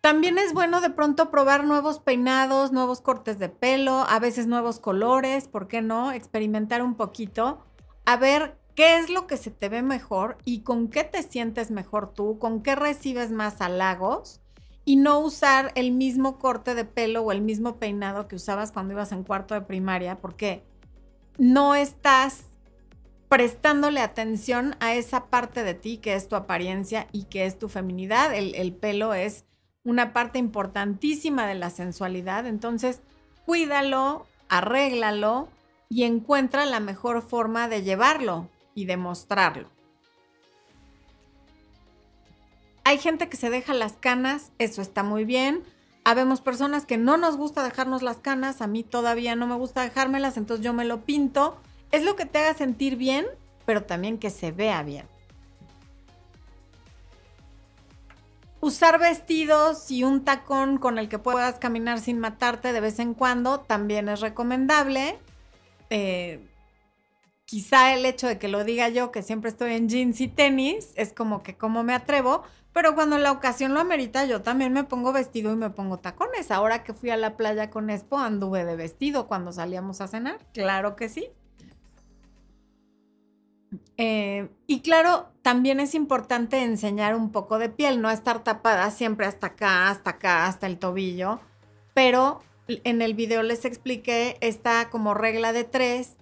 También 0.00 0.38
es 0.38 0.52
bueno 0.52 0.80
de 0.80 0.90
pronto 0.90 1.30
probar 1.30 1.62
nuevos 1.62 2.00
peinados, 2.00 2.72
nuevos 2.72 3.00
cortes 3.00 3.38
de 3.38 3.48
pelo, 3.48 4.04
a 4.08 4.18
veces 4.18 4.48
nuevos 4.48 4.80
colores, 4.80 5.46
¿por 5.46 5.68
qué 5.68 5.82
no? 5.82 6.10
Experimentar 6.10 6.82
un 6.82 6.96
poquito, 6.96 7.64
a 8.04 8.16
ver 8.16 8.58
qué 8.74 8.98
es 8.98 9.08
lo 9.08 9.28
que 9.28 9.36
se 9.36 9.52
te 9.52 9.68
ve 9.68 9.82
mejor 9.82 10.36
y 10.44 10.62
con 10.62 10.88
qué 10.88 11.04
te 11.04 11.22
sientes 11.22 11.70
mejor 11.70 12.12
tú, 12.12 12.40
con 12.40 12.64
qué 12.64 12.74
recibes 12.74 13.30
más 13.30 13.60
halagos 13.60 14.39
y 14.90 14.96
no 14.96 15.20
usar 15.20 15.70
el 15.76 15.92
mismo 15.92 16.36
corte 16.40 16.74
de 16.74 16.84
pelo 16.84 17.22
o 17.22 17.30
el 17.30 17.42
mismo 17.42 17.76
peinado 17.76 18.26
que 18.26 18.34
usabas 18.34 18.72
cuando 18.72 18.92
ibas 18.92 19.12
en 19.12 19.22
cuarto 19.22 19.54
de 19.54 19.60
primaria, 19.60 20.18
porque 20.18 20.64
no 21.38 21.76
estás 21.76 22.46
prestándole 23.28 24.00
atención 24.00 24.74
a 24.80 24.94
esa 24.94 25.26
parte 25.26 25.62
de 25.62 25.74
ti 25.74 25.98
que 25.98 26.16
es 26.16 26.26
tu 26.26 26.34
apariencia 26.34 27.06
y 27.12 27.26
que 27.26 27.46
es 27.46 27.56
tu 27.56 27.68
feminidad. 27.68 28.34
El, 28.34 28.52
el 28.56 28.72
pelo 28.72 29.14
es 29.14 29.44
una 29.84 30.12
parte 30.12 30.40
importantísima 30.40 31.46
de 31.46 31.54
la 31.54 31.70
sensualidad, 31.70 32.48
entonces 32.48 33.00
cuídalo, 33.46 34.26
arréglalo 34.48 35.46
y 35.88 36.02
encuentra 36.02 36.66
la 36.66 36.80
mejor 36.80 37.22
forma 37.22 37.68
de 37.68 37.84
llevarlo 37.84 38.48
y 38.74 38.86
de 38.86 38.96
mostrarlo. 38.96 39.68
Hay 42.90 42.98
gente 42.98 43.28
que 43.28 43.36
se 43.36 43.50
deja 43.50 43.72
las 43.72 43.92
canas, 43.92 44.50
eso 44.58 44.82
está 44.82 45.04
muy 45.04 45.24
bien. 45.24 45.62
Habemos 46.02 46.40
personas 46.40 46.86
que 46.86 46.98
no 46.98 47.16
nos 47.16 47.36
gusta 47.36 47.62
dejarnos 47.62 48.02
las 48.02 48.16
canas, 48.16 48.60
a 48.60 48.66
mí 48.66 48.82
todavía 48.82 49.36
no 49.36 49.46
me 49.46 49.54
gusta 49.54 49.82
dejármelas, 49.82 50.36
entonces 50.36 50.66
yo 50.66 50.72
me 50.72 50.84
lo 50.84 51.02
pinto. 51.02 51.56
Es 51.92 52.02
lo 52.02 52.16
que 52.16 52.26
te 52.26 52.38
haga 52.38 52.52
sentir 52.52 52.96
bien, 52.96 53.26
pero 53.64 53.84
también 53.84 54.18
que 54.18 54.28
se 54.28 54.50
vea 54.50 54.82
bien. 54.82 55.06
Usar 58.60 58.98
vestidos 58.98 59.88
y 59.92 60.02
un 60.02 60.24
tacón 60.24 60.76
con 60.78 60.98
el 60.98 61.08
que 61.08 61.20
puedas 61.20 61.60
caminar 61.60 62.00
sin 62.00 62.18
matarte 62.18 62.72
de 62.72 62.80
vez 62.80 62.98
en 62.98 63.14
cuando 63.14 63.60
también 63.60 64.08
es 64.08 64.18
recomendable. 64.18 65.16
Eh, 65.90 66.44
quizá 67.44 67.94
el 67.94 68.04
hecho 68.04 68.26
de 68.26 68.38
que 68.38 68.48
lo 68.48 68.64
diga 68.64 68.88
yo, 68.88 69.12
que 69.12 69.22
siempre 69.22 69.50
estoy 69.50 69.74
en 69.74 69.88
jeans 69.88 70.20
y 70.20 70.26
tenis, 70.26 70.92
es 70.96 71.12
como 71.12 71.44
que 71.44 71.56
como 71.56 71.84
me 71.84 71.94
atrevo, 71.94 72.42
pero 72.72 72.94
cuando 72.94 73.18
la 73.18 73.32
ocasión 73.32 73.74
lo 73.74 73.80
amerita, 73.80 74.24
yo 74.26 74.42
también 74.42 74.72
me 74.72 74.84
pongo 74.84 75.12
vestido 75.12 75.52
y 75.52 75.56
me 75.56 75.70
pongo 75.70 75.98
tacones. 75.98 76.50
Ahora 76.50 76.84
que 76.84 76.94
fui 76.94 77.10
a 77.10 77.16
la 77.16 77.36
playa 77.36 77.70
con 77.70 77.90
Expo, 77.90 78.18
anduve 78.18 78.64
de 78.64 78.76
vestido 78.76 79.26
cuando 79.26 79.52
salíamos 79.52 80.00
a 80.00 80.06
cenar. 80.06 80.38
Claro 80.52 80.94
que 80.94 81.08
sí. 81.08 81.28
Eh, 83.96 84.48
y 84.66 84.80
claro, 84.80 85.32
también 85.42 85.80
es 85.80 85.94
importante 85.94 86.62
enseñar 86.62 87.14
un 87.16 87.32
poco 87.32 87.58
de 87.58 87.68
piel, 87.68 88.00
no 88.00 88.10
estar 88.10 88.42
tapada 88.44 88.90
siempre 88.90 89.26
hasta 89.26 89.48
acá, 89.48 89.90
hasta 89.90 90.10
acá, 90.10 90.46
hasta 90.46 90.66
el 90.68 90.78
tobillo. 90.78 91.40
Pero 91.92 92.40
en 92.68 93.02
el 93.02 93.14
video 93.14 93.42
les 93.42 93.64
expliqué 93.64 94.36
esta 94.40 94.90
como 94.90 95.12
regla 95.14 95.52
de 95.52 95.64
tres, 95.64 96.16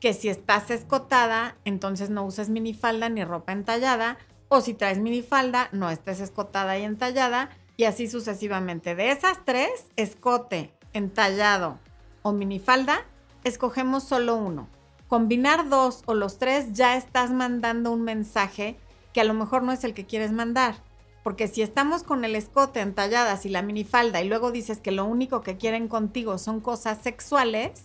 que 0.00 0.14
si 0.14 0.28
estás 0.28 0.70
escotada, 0.70 1.56
entonces 1.64 2.08
no 2.08 2.24
uses 2.24 2.50
minifalda 2.50 3.08
ni 3.08 3.24
ropa 3.24 3.50
entallada 3.50 4.16
o 4.48 4.60
si 4.60 4.74
traes 4.74 4.98
minifalda, 4.98 5.68
no 5.72 5.90
estés 5.90 6.20
escotada 6.20 6.78
y 6.78 6.84
entallada, 6.84 7.50
y 7.76 7.84
así 7.84 8.08
sucesivamente. 8.08 8.94
De 8.94 9.10
esas 9.10 9.44
tres, 9.44 9.86
escote, 9.96 10.72
entallado 10.92 11.78
o 12.22 12.32
minifalda, 12.32 13.04
escogemos 13.44 14.04
solo 14.04 14.36
uno. 14.36 14.68
Combinar 15.06 15.68
dos 15.68 16.02
o 16.06 16.14
los 16.14 16.38
tres 16.38 16.72
ya 16.72 16.96
estás 16.96 17.30
mandando 17.30 17.92
un 17.92 18.02
mensaje 18.02 18.78
que 19.12 19.20
a 19.20 19.24
lo 19.24 19.34
mejor 19.34 19.62
no 19.62 19.72
es 19.72 19.84
el 19.84 19.94
que 19.94 20.06
quieres 20.06 20.32
mandar. 20.32 20.76
Porque 21.22 21.48
si 21.48 21.62
estamos 21.62 22.02
con 22.02 22.24
el 22.24 22.34
escote, 22.34 22.80
entalladas 22.80 23.44
y 23.46 23.48
la 23.48 23.62
minifalda 23.62 24.22
y 24.22 24.28
luego 24.28 24.50
dices 24.50 24.80
que 24.80 24.92
lo 24.92 25.04
único 25.04 25.42
que 25.42 25.56
quieren 25.56 25.88
contigo 25.88 26.38
son 26.38 26.60
cosas 26.60 26.98
sexuales, 27.02 27.84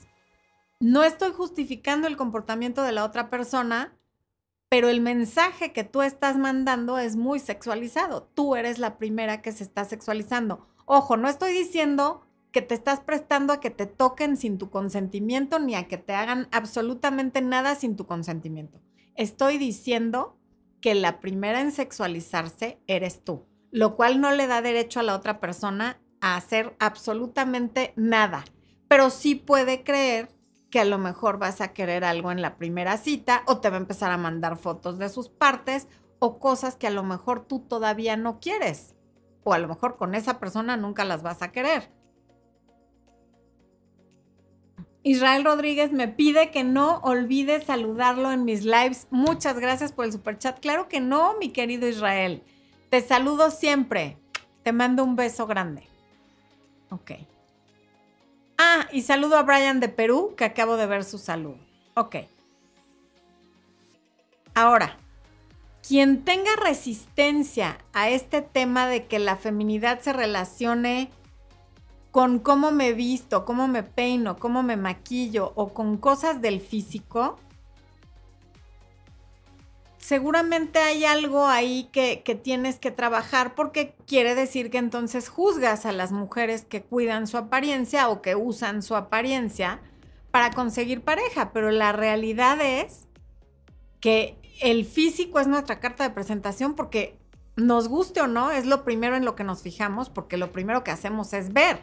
no 0.80 1.04
estoy 1.04 1.32
justificando 1.32 2.08
el 2.08 2.18
comportamiento 2.18 2.84
de 2.84 2.92
la 2.92 3.06
otra 3.06 3.30
persona, 3.30 3.94
pero 4.74 4.90
el 4.90 5.02
mensaje 5.02 5.72
que 5.72 5.84
tú 5.84 6.02
estás 6.02 6.36
mandando 6.36 6.98
es 6.98 7.16
muy 7.16 7.38
sexualizado. 7.38 8.24
Tú 8.34 8.56
eres 8.56 8.80
la 8.80 8.98
primera 8.98 9.40
que 9.44 9.52
se 9.52 9.64
está 9.64 9.86
sexualizando. 9.86 10.66
Ojo, 10.86 11.16
no 11.16 11.30
estoy 11.30 11.54
diciendo 11.54 12.26
que 12.52 12.64
te 12.64 12.74
estás 12.74 13.00
prestando 13.00 13.54
a 13.54 13.60
que 13.60 13.70
te 13.70 13.86
toquen 13.86 14.36
sin 14.36 14.58
tu 14.58 14.72
consentimiento 14.72 15.60
ni 15.60 15.76
a 15.76 15.88
que 15.88 16.00
te 16.00 16.16
hagan 16.16 16.48
absolutamente 16.52 17.40
nada 17.40 17.76
sin 17.76 17.96
tu 17.96 18.08
consentimiento. 18.08 18.82
Estoy 19.16 19.60
diciendo 19.60 20.40
que 20.82 20.96
la 20.96 21.20
primera 21.20 21.62
en 21.62 21.72
sexualizarse 21.72 22.82
eres 22.88 23.24
tú, 23.24 23.46
lo 23.70 23.96
cual 23.96 24.20
no 24.20 24.32
le 24.32 24.48
da 24.48 24.64
derecho 24.64 25.02
a 25.02 25.04
la 25.04 25.16
otra 25.16 25.40
persona 25.40 26.02
a 26.20 26.36
hacer 26.36 26.76
absolutamente 26.80 27.94
nada, 27.96 28.44
pero 28.88 29.12
sí 29.12 29.36
puede 29.36 29.84
creer 29.84 30.30
que 30.74 30.80
a 30.80 30.86
lo 30.86 30.98
mejor 30.98 31.38
vas 31.38 31.62
a 31.62 31.72
querer 31.72 32.04
algo 32.04 32.32
en 32.32 32.42
la 32.42 32.56
primera 32.56 32.98
cita 32.98 33.44
o 33.46 33.60
te 33.60 33.70
va 33.70 33.76
a 33.76 33.80
empezar 33.80 34.12
a 34.12 34.18
mandar 34.18 34.58
fotos 34.58 34.98
de 34.98 35.08
sus 35.08 35.30
partes 35.30 35.88
o 36.18 36.40
cosas 36.40 36.76
que 36.76 36.88
a 36.88 36.90
lo 36.90 37.04
mejor 37.04 37.46
tú 37.46 37.60
todavía 37.60 38.18
no 38.18 38.40
quieres. 38.40 38.96
O 39.44 39.54
a 39.54 39.60
lo 39.60 39.68
mejor 39.68 39.98
con 39.98 40.16
esa 40.16 40.40
persona 40.40 40.76
nunca 40.76 41.06
las 41.06 41.22
vas 41.22 41.44
a 41.44 41.52
querer. 41.52 41.92
Israel 45.04 45.46
Rodríguez 45.46 45.92
me 45.92 46.08
pide 46.08 46.50
que 46.50 46.64
no 46.64 47.02
olvide 47.04 47.64
saludarlo 47.64 48.32
en 48.32 48.44
mis 48.44 48.66
lives. 48.66 49.06
Muchas 49.12 49.60
gracias 49.60 49.92
por 49.92 50.06
el 50.06 50.12
super 50.12 50.40
chat. 50.40 50.60
Claro 50.60 50.88
que 50.88 51.00
no, 51.00 51.38
mi 51.38 51.50
querido 51.50 51.88
Israel. 51.88 52.42
Te 52.90 53.02
saludo 53.02 53.52
siempre. 53.52 54.18
Te 54.64 54.72
mando 54.72 55.04
un 55.04 55.16
beso 55.16 55.46
grande. 55.46 55.88
Ok. 56.90 57.12
Ah, 58.58 58.88
y 58.92 59.02
saludo 59.02 59.38
a 59.38 59.44
Brian 59.44 59.80
de 59.80 59.90
Perú, 59.90 60.34
que 60.38 60.46
acabo 60.46 60.78
de 60.78 60.86
ver 60.86 61.04
su 61.04 61.18
salud. 61.18 61.56
Ok. 61.96 62.18
Ahora, 64.54 64.98
quien 65.88 66.24
tenga 66.24 66.56
resistencia 66.56 67.78
a 67.92 68.10
este 68.10 68.42
tema 68.42 68.88
de 68.88 69.06
que 69.06 69.20
la 69.20 69.36
feminidad 69.36 70.00
se 70.00 70.14
relacione 70.14 71.10
con 72.12 72.40
cómo 72.40 72.72
me 72.72 72.94
visto, 72.94 73.44
cómo 73.44 73.68
me 73.68 73.82
peino, 73.82 74.38
cómo 74.38 74.62
me 74.62 74.78
maquillo 74.78 75.52
o 75.56 75.74
con 75.74 75.98
cosas 75.98 76.42
del 76.42 76.62
físico, 76.62 77.40
seguramente 80.04 80.80
hay 80.80 81.06
algo 81.06 81.48
ahí 81.48 81.88
que, 81.94 82.18
tienes 82.44 82.78
que 82.78 82.92
trabajar 82.92 83.56
porque 83.56 83.96
quiere 84.06 84.36
decir 84.36 84.70
que 84.70 84.78
entonces 84.78 85.30
juzgas 85.30 85.86
a 85.86 85.94
las 85.94 86.12
mujeres 86.12 86.66
que 86.66 86.84
cuidan 86.84 87.26
su 87.26 87.38
apariencia 87.38 88.10
o 88.10 88.22
que 88.22 88.36
usan 88.36 88.84
su 88.84 88.98
apariencia 88.98 89.80
para 90.30 90.52
conseguir 90.52 91.04
pareja, 91.04 91.54
pero 91.54 91.72
la 91.72 91.94
realidad 91.94 92.60
es 92.60 93.08
que 94.02 94.38
el 94.62 94.84
físico 94.84 95.40
es 95.40 95.48
nuestra 95.48 95.80
carta 95.80 96.04
de 96.04 96.10
presentación 96.10 96.76
porque 96.76 97.18
nos 97.56 97.88
guste 97.88 98.20
o 98.20 98.28
no, 98.28 98.52
es 98.52 98.66
lo 98.66 98.84
primero 98.84 99.16
en 99.16 99.24
lo 99.24 99.36
que 99.36 99.46
nos 99.46 99.62
fijamos 99.62 100.10
porque 100.10 100.36
lo 100.36 100.52
primero 100.52 100.84
que 100.84 100.92
hacemos 100.92 101.32
es 101.32 101.54
ver 101.54 101.80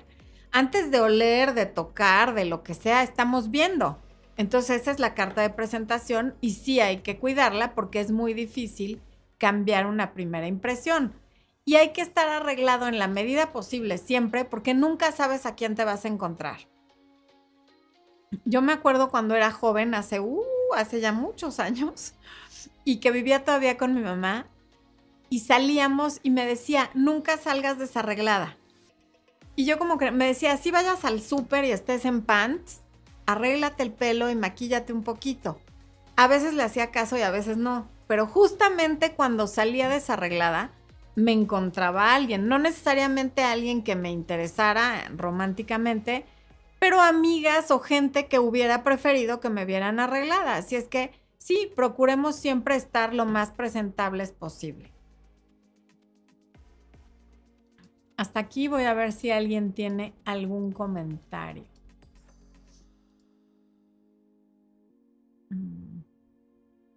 antes 0.52 0.90
de 0.90 1.00
oler, 1.00 1.54
de 1.54 1.64
tocar, 1.64 2.34
de 2.34 2.44
lo 2.44 2.62
que 2.64 2.74
sea, 2.74 3.02
estamos 3.02 3.50
viendo. 3.50 3.98
Entonces 4.40 4.80
esa 4.80 4.90
es 4.92 4.98
la 5.00 5.12
carta 5.12 5.42
de 5.42 5.50
presentación 5.50 6.34
y 6.40 6.52
sí 6.52 6.80
hay 6.80 7.02
que 7.02 7.18
cuidarla 7.18 7.74
porque 7.74 8.00
es 8.00 8.10
muy 8.10 8.32
difícil 8.32 9.02
cambiar 9.36 9.84
una 9.84 10.14
primera 10.14 10.46
impresión. 10.46 11.12
Y 11.66 11.74
hay 11.74 11.92
que 11.92 12.00
estar 12.00 12.26
arreglado 12.26 12.86
en 12.86 12.98
la 12.98 13.06
medida 13.06 13.52
posible 13.52 13.98
siempre 13.98 14.46
porque 14.46 14.72
nunca 14.72 15.12
sabes 15.12 15.44
a 15.44 15.56
quién 15.56 15.74
te 15.74 15.84
vas 15.84 16.06
a 16.06 16.08
encontrar. 16.08 16.56
Yo 18.46 18.62
me 18.62 18.72
acuerdo 18.72 19.10
cuando 19.10 19.34
era 19.34 19.52
joven, 19.52 19.94
hace, 19.94 20.20
uh, 20.20 20.42
hace 20.74 21.02
ya 21.02 21.12
muchos 21.12 21.60
años, 21.60 22.14
y 22.82 22.96
que 22.96 23.10
vivía 23.10 23.44
todavía 23.44 23.76
con 23.76 23.92
mi 23.92 24.00
mamá, 24.00 24.46
y 25.28 25.40
salíamos 25.40 26.18
y 26.22 26.30
me 26.30 26.46
decía, 26.46 26.88
nunca 26.94 27.36
salgas 27.36 27.78
desarreglada. 27.78 28.56
Y 29.54 29.66
yo 29.66 29.78
como 29.78 29.98
que 29.98 30.10
me 30.12 30.28
decía, 30.28 30.56
si 30.56 30.70
vayas 30.70 31.04
al 31.04 31.20
súper 31.20 31.66
y 31.66 31.72
estés 31.72 32.06
en 32.06 32.22
pants, 32.22 32.80
arréglate 33.32 33.82
el 33.82 33.92
pelo 33.92 34.30
y 34.30 34.34
maquíllate 34.34 34.92
un 34.92 35.02
poquito. 35.02 35.58
A 36.16 36.26
veces 36.26 36.54
le 36.54 36.62
hacía 36.62 36.90
caso 36.90 37.16
y 37.16 37.22
a 37.22 37.30
veces 37.30 37.56
no. 37.56 37.88
Pero 38.06 38.26
justamente 38.26 39.12
cuando 39.14 39.46
salía 39.46 39.88
desarreglada, 39.88 40.72
me 41.14 41.32
encontraba 41.32 42.14
alguien. 42.14 42.48
No 42.48 42.58
necesariamente 42.58 43.42
alguien 43.42 43.82
que 43.82 43.96
me 43.96 44.10
interesara 44.10 45.10
románticamente, 45.16 46.26
pero 46.78 47.00
amigas 47.00 47.70
o 47.70 47.78
gente 47.78 48.26
que 48.26 48.38
hubiera 48.38 48.82
preferido 48.82 49.40
que 49.40 49.50
me 49.50 49.64
vieran 49.64 50.00
arreglada. 50.00 50.56
Así 50.56 50.76
es 50.76 50.88
que 50.88 51.12
sí, 51.38 51.70
procuremos 51.74 52.36
siempre 52.36 52.76
estar 52.76 53.14
lo 53.14 53.26
más 53.26 53.50
presentables 53.50 54.32
posible. 54.32 54.92
Hasta 58.16 58.40
aquí 58.40 58.68
voy 58.68 58.84
a 58.84 58.92
ver 58.92 59.12
si 59.12 59.30
alguien 59.30 59.72
tiene 59.72 60.12
algún 60.26 60.72
comentario. 60.72 61.69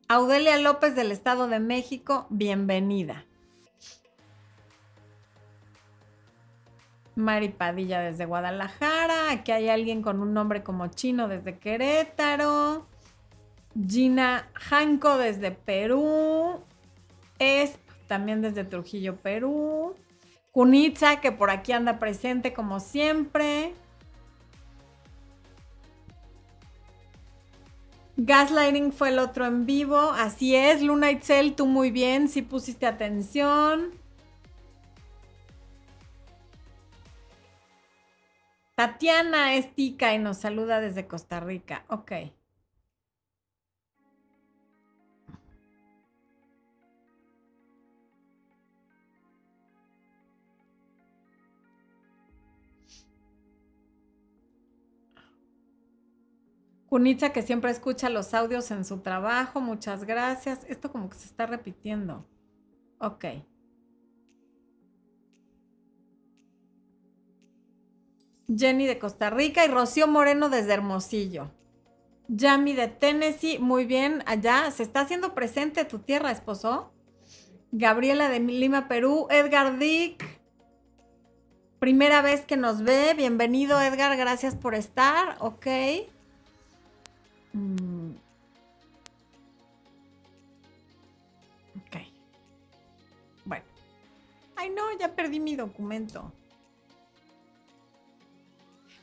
Audelia 0.09 0.57
López 0.57 0.95
del 0.95 1.11
Estado 1.11 1.47
de 1.47 1.59
México, 1.59 2.27
bienvenida. 2.29 3.25
Mari 7.15 7.49
Padilla 7.49 8.01
desde 8.01 8.25
Guadalajara. 8.25 9.31
Aquí 9.31 9.51
hay 9.51 9.69
alguien 9.69 10.01
con 10.01 10.19
un 10.19 10.33
nombre 10.33 10.63
como 10.63 10.87
chino 10.87 11.27
desde 11.27 11.57
Querétaro. 11.57 12.85
Gina 13.87 14.49
Janco 14.53 15.17
desde 15.17 15.51
Perú. 15.51 16.61
Es 17.39 17.77
también 18.07 18.41
desde 18.41 18.65
Trujillo, 18.65 19.15
Perú. 19.17 19.95
Kunitza, 20.51 21.21
que 21.21 21.31
por 21.31 21.49
aquí 21.49 21.71
anda 21.71 21.97
presente 21.97 22.53
como 22.53 22.79
siempre. 22.79 23.73
Gaslighting 28.17 28.91
fue 28.91 29.09
el 29.09 29.19
otro 29.19 29.45
en 29.45 29.65
vivo. 29.65 29.97
Así 29.97 30.55
es, 30.55 30.81
Luna 30.81 31.11
Itzel, 31.11 31.55
tú 31.55 31.65
muy 31.65 31.91
bien, 31.91 32.29
sí 32.29 32.41
pusiste 32.41 32.85
atención. 32.85 33.91
Tatiana 38.75 39.55
es 39.55 39.73
tica 39.75 40.13
y 40.13 40.19
nos 40.19 40.37
saluda 40.37 40.79
desde 40.79 41.07
Costa 41.07 41.39
Rica. 41.39 41.85
Ok. 41.89 42.11
Kunitza 56.93 57.33
que 57.33 57.41
siempre 57.41 57.71
escucha 57.71 58.07
los 58.11 58.35
audios 58.35 58.69
en 58.69 58.85
su 58.85 58.99
trabajo, 58.99 59.59
muchas 59.59 60.03
gracias. 60.03 60.59
Esto 60.69 60.91
como 60.91 61.09
que 61.09 61.17
se 61.17 61.25
está 61.25 61.47
repitiendo. 61.47 62.23
Ok. 62.99 63.25
Jenny 68.47 68.85
de 68.85 68.99
Costa 68.99 69.31
Rica 69.31 69.65
y 69.65 69.69
Rocío 69.69 70.05
Moreno 70.05 70.49
desde 70.49 70.73
Hermosillo. 70.73 71.49
Yami 72.27 72.73
de 72.73 72.89
Tennessee, 72.89 73.57
muy 73.57 73.85
bien, 73.85 74.21
allá 74.27 74.69
se 74.69 74.83
está 74.83 74.99
haciendo 74.99 75.33
presente 75.33 75.85
tu 75.85 75.97
tierra, 75.97 76.29
esposo. 76.29 76.93
Gabriela 77.71 78.29
de 78.29 78.39
Lima, 78.39 78.87
Perú. 78.87 79.25
Edgar 79.31 79.79
Dick, 79.79 80.23
primera 81.79 82.21
vez 82.21 82.45
que 82.45 82.55
nos 82.55 82.83
ve, 82.83 83.15
bienvenido 83.17 83.81
Edgar, 83.81 84.15
gracias 84.15 84.55
por 84.55 84.75
estar, 84.75 85.37
ok. 85.39 85.65
Mm. 87.53 88.11
Ok. 91.77 91.97
Bueno. 93.45 93.65
Ay, 94.55 94.69
no, 94.69 94.83
ya 94.99 95.15
perdí 95.15 95.39
mi 95.39 95.55
documento. 95.55 96.31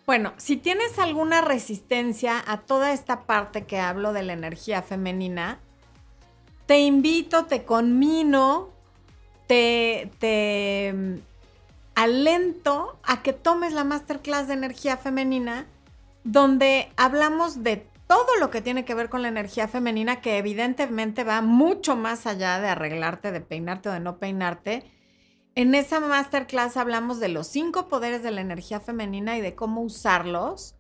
Bueno, 0.07 0.33
si 0.39 0.57
tienes 0.57 0.99
alguna 0.99 1.41
resistencia 1.41 2.43
a 2.45 2.63
toda 2.63 2.93
esta 2.93 3.27
parte 3.27 3.65
que 3.65 3.79
hablo 3.79 4.13
de 4.13 4.25
la 4.25 4.33
energía 4.33 4.83
femenina, 4.83 5.61
te 6.67 6.81
invito, 6.81 7.47
te 7.47 7.65
conmino, 7.65 8.71
te, 9.47 10.11
te 10.19 10.93
mm, 10.93 11.15
alento 11.95 12.99
a 13.05 13.23
que 13.23 13.33
tomes 13.33 13.73
la 13.73 13.85
masterclass 13.85 14.49
de 14.49 14.55
energía 14.55 14.97
femenina, 14.97 15.67
donde 16.25 16.93
hablamos 16.97 17.63
de 17.63 17.87
todo 18.11 18.35
lo 18.41 18.51
que 18.51 18.61
tiene 18.61 18.85
que 18.85 18.97
ver 18.97 19.09
con 19.09 19.23
la 19.23 19.29
energía 19.29 19.69
femenina, 19.69 20.21
que 20.21 20.37
evidentemente 20.37 21.23
va 21.23 21.43
mucho 21.43 21.95
más 21.95 22.27
allá 22.27 22.59
de 22.59 22.67
arreglarte, 22.67 23.31
de 23.31 23.41
peinarte 23.41 23.89
o 23.89 23.93
de 23.93 24.01
no 24.01 24.19
peinarte. 24.19 24.83
En 25.55 25.77
esa 25.77 26.01
masterclass 26.01 26.77
hablamos 26.77 27.21
de 27.21 27.29
los 27.29 27.47
cinco 27.47 27.87
poderes 27.87 28.25
de 28.25 28.33
la 28.33 28.41
energía 28.41 28.81
femenina 28.81 29.39
y 29.39 29.41
de 29.41 29.55
cómo 29.55 29.83
usarlos 29.83 30.75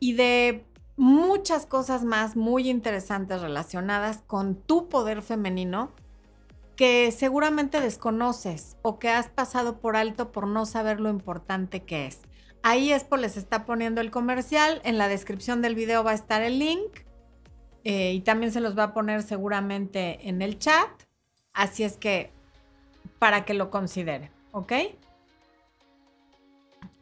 y 0.00 0.14
de 0.14 0.66
muchas 0.96 1.66
cosas 1.66 2.02
más 2.02 2.34
muy 2.34 2.68
interesantes 2.68 3.40
relacionadas 3.40 4.20
con 4.26 4.56
tu 4.56 4.88
poder 4.88 5.22
femenino 5.22 5.92
que 6.74 7.12
seguramente 7.12 7.80
desconoces 7.80 8.76
o 8.82 8.98
que 8.98 9.08
has 9.08 9.28
pasado 9.28 9.78
por 9.78 9.94
alto 9.94 10.32
por 10.32 10.48
no 10.48 10.66
saber 10.66 10.98
lo 10.98 11.10
importante 11.10 11.84
que 11.84 12.06
es. 12.06 12.22
Ahí 12.62 12.92
Expo 12.92 13.16
les 13.16 13.36
está 13.36 13.64
poniendo 13.64 14.00
el 14.00 14.10
comercial. 14.10 14.80
En 14.84 14.98
la 14.98 15.08
descripción 15.08 15.62
del 15.62 15.74
video 15.74 16.04
va 16.04 16.12
a 16.12 16.14
estar 16.14 16.42
el 16.42 16.58
link. 16.58 17.00
Eh, 17.84 18.12
y 18.12 18.20
también 18.20 18.52
se 18.52 18.60
los 18.60 18.78
va 18.78 18.84
a 18.84 18.94
poner 18.94 19.22
seguramente 19.22 20.28
en 20.28 20.42
el 20.42 20.58
chat. 20.58 20.88
Así 21.52 21.82
es 21.82 21.96
que 21.96 22.30
para 23.18 23.44
que 23.44 23.54
lo 23.54 23.70
considere, 23.70 24.30
¿ok? 24.52 24.72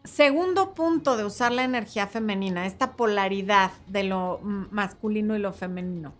segundo 0.04 0.74
punto 0.74 1.16
de 1.16 1.24
usar 1.24 1.52
la 1.52 1.64
energía 1.64 2.06
femenina, 2.06 2.66
esta 2.66 2.96
polaridad 2.96 3.70
de 3.86 4.04
lo 4.04 4.40
masculino 4.42 5.36
y 5.36 5.38
lo 5.38 5.52
femenino. 5.52 6.14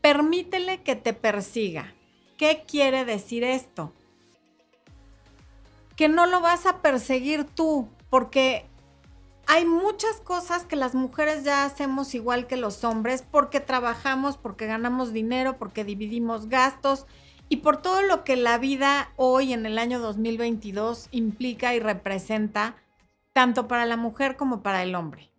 Permítele 0.00 0.82
que 0.82 0.96
te 0.96 1.12
persiga. 1.12 1.94
¿Qué 2.36 2.64
quiere 2.66 3.04
decir 3.04 3.44
esto? 3.44 3.92
Que 5.96 6.08
no 6.08 6.26
lo 6.26 6.40
vas 6.40 6.66
a 6.66 6.82
perseguir 6.82 7.44
tú, 7.44 7.88
porque 8.14 8.64
hay 9.48 9.64
muchas 9.64 10.20
cosas 10.20 10.64
que 10.64 10.76
las 10.76 10.94
mujeres 10.94 11.42
ya 11.42 11.64
hacemos 11.64 12.14
igual 12.14 12.46
que 12.46 12.56
los 12.56 12.84
hombres 12.84 13.24
porque 13.28 13.58
trabajamos, 13.58 14.36
porque 14.36 14.66
ganamos 14.66 15.12
dinero, 15.12 15.58
porque 15.58 15.82
dividimos 15.82 16.48
gastos 16.48 17.06
y 17.48 17.56
por 17.56 17.82
todo 17.82 18.02
lo 18.02 18.22
que 18.22 18.36
la 18.36 18.56
vida 18.56 19.12
hoy 19.16 19.52
en 19.52 19.66
el 19.66 19.78
año 19.78 19.98
2022 19.98 21.08
implica 21.10 21.74
y 21.74 21.80
representa 21.80 22.76
tanto 23.32 23.66
para 23.66 23.84
la 23.84 23.96
mujer 23.96 24.36
como 24.36 24.62
para 24.62 24.84
el 24.84 24.94
hombre. 24.94 25.32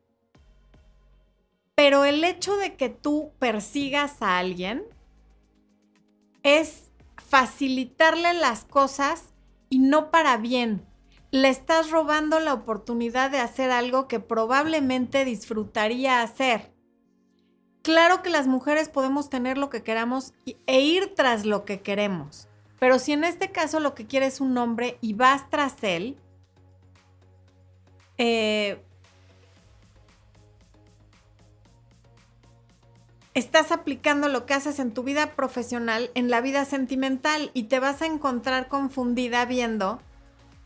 Pero 1.75 2.03
el 2.03 2.25
hecho 2.25 2.57
de 2.57 2.75
que 2.75 2.89
tú 2.89 3.31
persigas 3.39 4.21
a 4.21 4.37
alguien 4.37 4.83
es 6.43 6.91
facilitarle 7.15 8.33
las 8.33 8.65
cosas 8.65 9.29
y 9.69 9.79
no 9.79 10.11
para 10.11 10.35
bien, 10.35 10.85
le 11.35 11.49
estás 11.49 11.91
robando 11.91 12.39
la 12.39 12.53
oportunidad 12.53 13.29
de 13.29 13.39
hacer 13.39 13.69
algo 13.69 14.07
que 14.07 14.21
probablemente 14.21 15.25
disfrutaría 15.25 16.21
hacer. 16.21 16.71
Claro 17.81 18.23
que 18.23 18.29
las 18.29 18.47
mujeres 18.47 18.87
podemos 18.87 19.29
tener 19.29 19.57
lo 19.57 19.69
que 19.69 19.83
queramos 19.83 20.33
e 20.65 20.79
ir 20.79 21.13
tras 21.13 21.45
lo 21.45 21.65
que 21.65 21.81
queremos, 21.81 22.47
pero 22.79 22.99
si 22.99 23.11
en 23.11 23.25
este 23.25 23.51
caso 23.51 23.81
lo 23.81 23.95
que 23.95 24.07
quieres 24.07 24.35
es 24.35 24.41
un 24.41 24.57
hombre 24.57 24.97
y 25.01 25.13
vas 25.13 25.49
tras 25.49 25.83
él, 25.83 26.17
eh, 28.17 28.81
estás 33.33 33.73
aplicando 33.73 34.29
lo 34.29 34.45
que 34.45 34.53
haces 34.53 34.79
en 34.79 34.93
tu 34.93 35.03
vida 35.03 35.35
profesional 35.35 36.11
en 36.15 36.29
la 36.29 36.39
vida 36.39 36.63
sentimental 36.63 37.51
y 37.53 37.63
te 37.63 37.81
vas 37.81 38.01
a 38.01 38.05
encontrar 38.05 38.69
confundida 38.69 39.43
viendo 39.45 39.99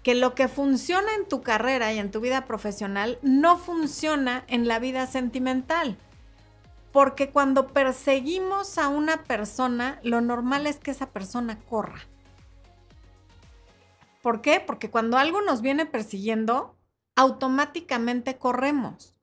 que 0.09 0.15
lo 0.15 0.33
que 0.33 0.47
funciona 0.47 1.13
en 1.13 1.27
tu 1.27 1.43
carrera 1.43 1.93
y 1.93 1.99
en 1.99 2.09
tu 2.09 2.19
vida 2.19 2.47
profesional 2.47 3.19
no 3.21 3.59
funciona 3.59 4.43
en 4.47 4.67
la 4.67 4.79
vida 4.79 5.05
sentimental. 5.05 5.99
Porque 6.91 7.29
cuando 7.29 7.67
perseguimos 7.67 8.79
a 8.79 8.87
una 8.87 9.23
persona, 9.25 9.99
lo 10.01 10.19
normal 10.19 10.65
es 10.65 10.79
que 10.79 10.89
esa 10.89 11.11
persona 11.11 11.59
corra. 11.59 11.99
¿Por 14.23 14.41
qué? 14.41 14.59
Porque 14.59 14.89
cuando 14.89 15.19
algo 15.19 15.41
nos 15.41 15.61
viene 15.61 15.85
persiguiendo, 15.85 16.75
automáticamente 17.15 18.39
corremos. 18.39 19.15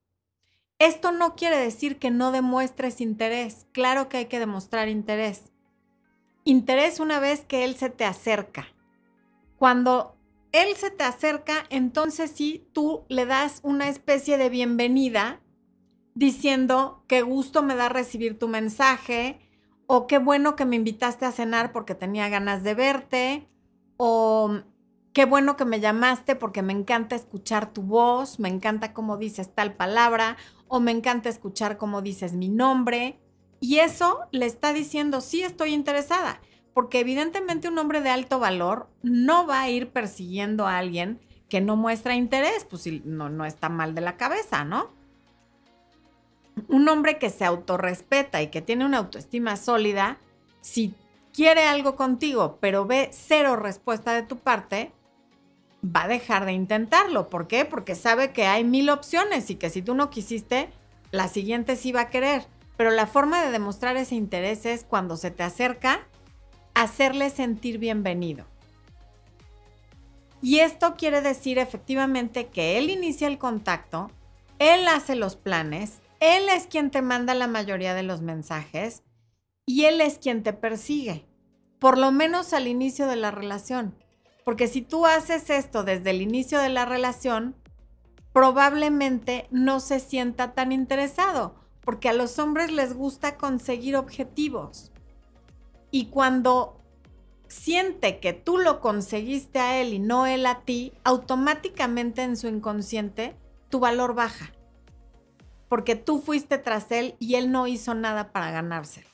Esto 0.78 1.10
no 1.10 1.34
quiere 1.34 1.56
decir 1.56 1.98
que 1.98 2.12
no 2.12 2.30
demuestres 2.30 3.00
interés. 3.00 3.66
Claro 3.72 4.08
que 4.08 4.18
hay 4.18 4.26
que 4.26 4.38
demostrar 4.38 4.88
interés. 4.88 5.50
Interés 6.44 7.00
una 7.00 7.18
vez 7.18 7.44
que 7.44 7.64
él 7.64 7.74
se 7.74 7.90
te 7.90 8.04
acerca. 8.04 8.68
Cuando 9.58 10.15
él 10.52 10.74
se 10.76 10.90
te 10.90 11.04
acerca, 11.04 11.64
entonces 11.70 12.30
sí, 12.34 12.68
tú 12.72 13.04
le 13.08 13.26
das 13.26 13.60
una 13.62 13.88
especie 13.88 14.38
de 14.38 14.48
bienvenida 14.48 15.40
diciendo 16.14 17.04
qué 17.08 17.22
gusto 17.22 17.62
me 17.62 17.76
da 17.76 17.88
recibir 17.88 18.38
tu 18.38 18.48
mensaje 18.48 19.38
o 19.86 20.06
qué 20.06 20.18
bueno 20.18 20.56
que 20.56 20.64
me 20.64 20.76
invitaste 20.76 21.24
a 21.26 21.32
cenar 21.32 21.72
porque 21.72 21.94
tenía 21.94 22.28
ganas 22.28 22.62
de 22.62 22.74
verte 22.74 23.48
o 23.96 24.62
qué 25.12 25.24
bueno 25.24 25.56
que 25.56 25.64
me 25.64 25.80
llamaste 25.80 26.36
porque 26.36 26.62
me 26.62 26.72
encanta 26.72 27.16
escuchar 27.16 27.72
tu 27.72 27.82
voz, 27.82 28.40
me 28.40 28.48
encanta 28.48 28.92
cómo 28.92 29.16
dices 29.16 29.54
tal 29.54 29.74
palabra 29.74 30.36
o 30.68 30.80
me 30.80 30.90
encanta 30.90 31.28
escuchar 31.28 31.76
cómo 31.76 32.02
dices 32.02 32.34
mi 32.34 32.48
nombre. 32.48 33.20
Y 33.60 33.78
eso 33.78 34.20
le 34.32 34.46
está 34.46 34.72
diciendo, 34.72 35.20
sí 35.20 35.42
estoy 35.42 35.72
interesada 35.72 36.40
porque 36.76 37.00
evidentemente 37.00 37.68
un 37.68 37.78
hombre 37.78 38.02
de 38.02 38.10
alto 38.10 38.38
valor 38.38 38.86
no 39.02 39.46
va 39.46 39.62
a 39.62 39.70
ir 39.70 39.88
persiguiendo 39.88 40.66
a 40.66 40.76
alguien 40.76 41.18
que 41.48 41.62
no 41.62 41.74
muestra 41.74 42.16
interés, 42.16 42.66
pues 42.68 42.86
no, 43.06 43.30
no 43.30 43.46
está 43.46 43.70
mal 43.70 43.94
de 43.94 44.02
la 44.02 44.18
cabeza, 44.18 44.62
¿no? 44.66 44.90
Un 46.68 46.86
hombre 46.90 47.16
que 47.16 47.30
se 47.30 47.46
autorrespeta 47.46 48.42
y 48.42 48.48
que 48.48 48.60
tiene 48.60 48.84
una 48.84 48.98
autoestima 48.98 49.56
sólida, 49.56 50.18
si 50.60 50.92
quiere 51.32 51.64
algo 51.64 51.96
contigo, 51.96 52.58
pero 52.60 52.84
ve 52.84 53.08
cero 53.10 53.56
respuesta 53.56 54.12
de 54.12 54.24
tu 54.24 54.36
parte, 54.36 54.92
va 55.82 56.02
a 56.02 56.08
dejar 56.08 56.44
de 56.44 56.52
intentarlo. 56.52 57.30
¿Por 57.30 57.46
qué? 57.46 57.64
Porque 57.64 57.94
sabe 57.94 58.32
que 58.32 58.44
hay 58.44 58.64
mil 58.64 58.90
opciones 58.90 59.48
y 59.48 59.54
que 59.54 59.70
si 59.70 59.80
tú 59.80 59.94
no 59.94 60.10
quisiste, 60.10 60.68
la 61.10 61.28
siguiente 61.28 61.76
sí 61.76 61.90
va 61.90 62.02
a 62.02 62.10
querer. 62.10 62.46
Pero 62.76 62.90
la 62.90 63.06
forma 63.06 63.42
de 63.42 63.50
demostrar 63.50 63.96
ese 63.96 64.14
interés 64.14 64.66
es 64.66 64.84
cuando 64.84 65.16
se 65.16 65.30
te 65.30 65.42
acerca 65.42 66.06
hacerle 66.76 67.30
sentir 67.30 67.78
bienvenido. 67.78 68.44
Y 70.42 70.58
esto 70.58 70.94
quiere 70.96 71.22
decir 71.22 71.58
efectivamente 71.58 72.48
que 72.48 72.76
él 72.76 72.90
inicia 72.90 73.28
el 73.28 73.38
contacto, 73.38 74.10
él 74.58 74.86
hace 74.86 75.16
los 75.16 75.36
planes, 75.36 76.02
él 76.20 76.50
es 76.54 76.66
quien 76.66 76.90
te 76.90 77.00
manda 77.00 77.32
la 77.32 77.46
mayoría 77.46 77.94
de 77.94 78.02
los 78.02 78.20
mensajes 78.20 79.02
y 79.64 79.86
él 79.86 80.02
es 80.02 80.18
quien 80.18 80.42
te 80.42 80.52
persigue, 80.52 81.24
por 81.78 81.96
lo 81.96 82.12
menos 82.12 82.52
al 82.52 82.66
inicio 82.68 83.06
de 83.06 83.16
la 83.16 83.30
relación. 83.30 83.94
Porque 84.44 84.68
si 84.68 84.82
tú 84.82 85.06
haces 85.06 85.48
esto 85.48 85.82
desde 85.82 86.10
el 86.10 86.20
inicio 86.20 86.60
de 86.60 86.68
la 86.68 86.84
relación, 86.84 87.56
probablemente 88.34 89.48
no 89.50 89.80
se 89.80 89.98
sienta 89.98 90.52
tan 90.52 90.72
interesado, 90.72 91.54
porque 91.80 92.10
a 92.10 92.12
los 92.12 92.38
hombres 92.38 92.70
les 92.70 92.92
gusta 92.92 93.38
conseguir 93.38 93.96
objetivos. 93.96 94.92
Y 95.96 96.08
cuando 96.08 96.76
siente 97.48 98.20
que 98.20 98.34
tú 98.34 98.58
lo 98.58 98.82
conseguiste 98.82 99.60
a 99.60 99.80
él 99.80 99.94
y 99.94 99.98
no 99.98 100.26
él 100.26 100.44
a 100.44 100.60
ti, 100.60 100.92
automáticamente 101.04 102.22
en 102.22 102.36
su 102.36 102.48
inconsciente 102.48 103.34
tu 103.70 103.80
valor 103.80 104.14
baja. 104.14 104.52
Porque 105.70 105.96
tú 105.96 106.20
fuiste 106.20 106.58
tras 106.58 106.92
él 106.92 107.16
y 107.18 107.36
él 107.36 107.50
no 107.50 107.66
hizo 107.66 107.94
nada 107.94 108.30
para 108.30 108.50
ganarse. 108.50 109.06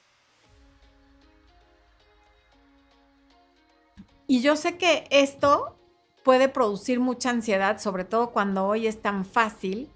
Y 4.27 4.43
yo 4.43 4.57
sé 4.57 4.77
que 4.77 5.05
esto 5.11 5.77
puede 6.25 6.49
producir 6.49 6.99
mucha 6.99 7.31
ansiedad, 7.31 7.79
sobre 7.79 8.05
todo 8.05 8.31
cuando 8.33 8.67
hoy 8.67 8.89
es 8.89 9.01
tan 9.01 9.25
fácil 9.25 9.89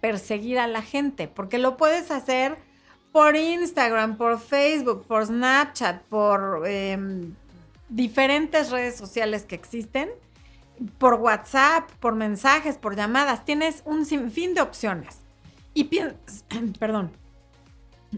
perseguir 0.00 0.58
a 0.58 0.68
la 0.68 0.80
gente, 0.80 1.28
porque 1.28 1.58
lo 1.58 1.76
puedes 1.76 2.10
hacer 2.10 2.56
por 3.12 3.36
Instagram, 3.36 4.16
por 4.16 4.38
Facebook, 4.38 5.04
por 5.06 5.26
Snapchat, 5.26 6.02
por 6.02 6.66
em, 6.66 7.34
diferentes 7.88 8.70
redes 8.70 8.96
sociales 8.96 9.44
que 9.44 9.56
existen, 9.56 10.10
por 10.98 11.14
WhatsApp, 11.14 11.90
por 12.00 12.14
mensajes, 12.14 12.78
por 12.78 12.96
llamadas. 12.96 13.44
Tienes 13.44 13.82
un 13.84 14.06
sinfín 14.06 14.54
de 14.54 14.60
opciones. 14.60 15.18
Y 15.74 15.84
piensas, 15.84 16.44
perdón, 16.78 17.10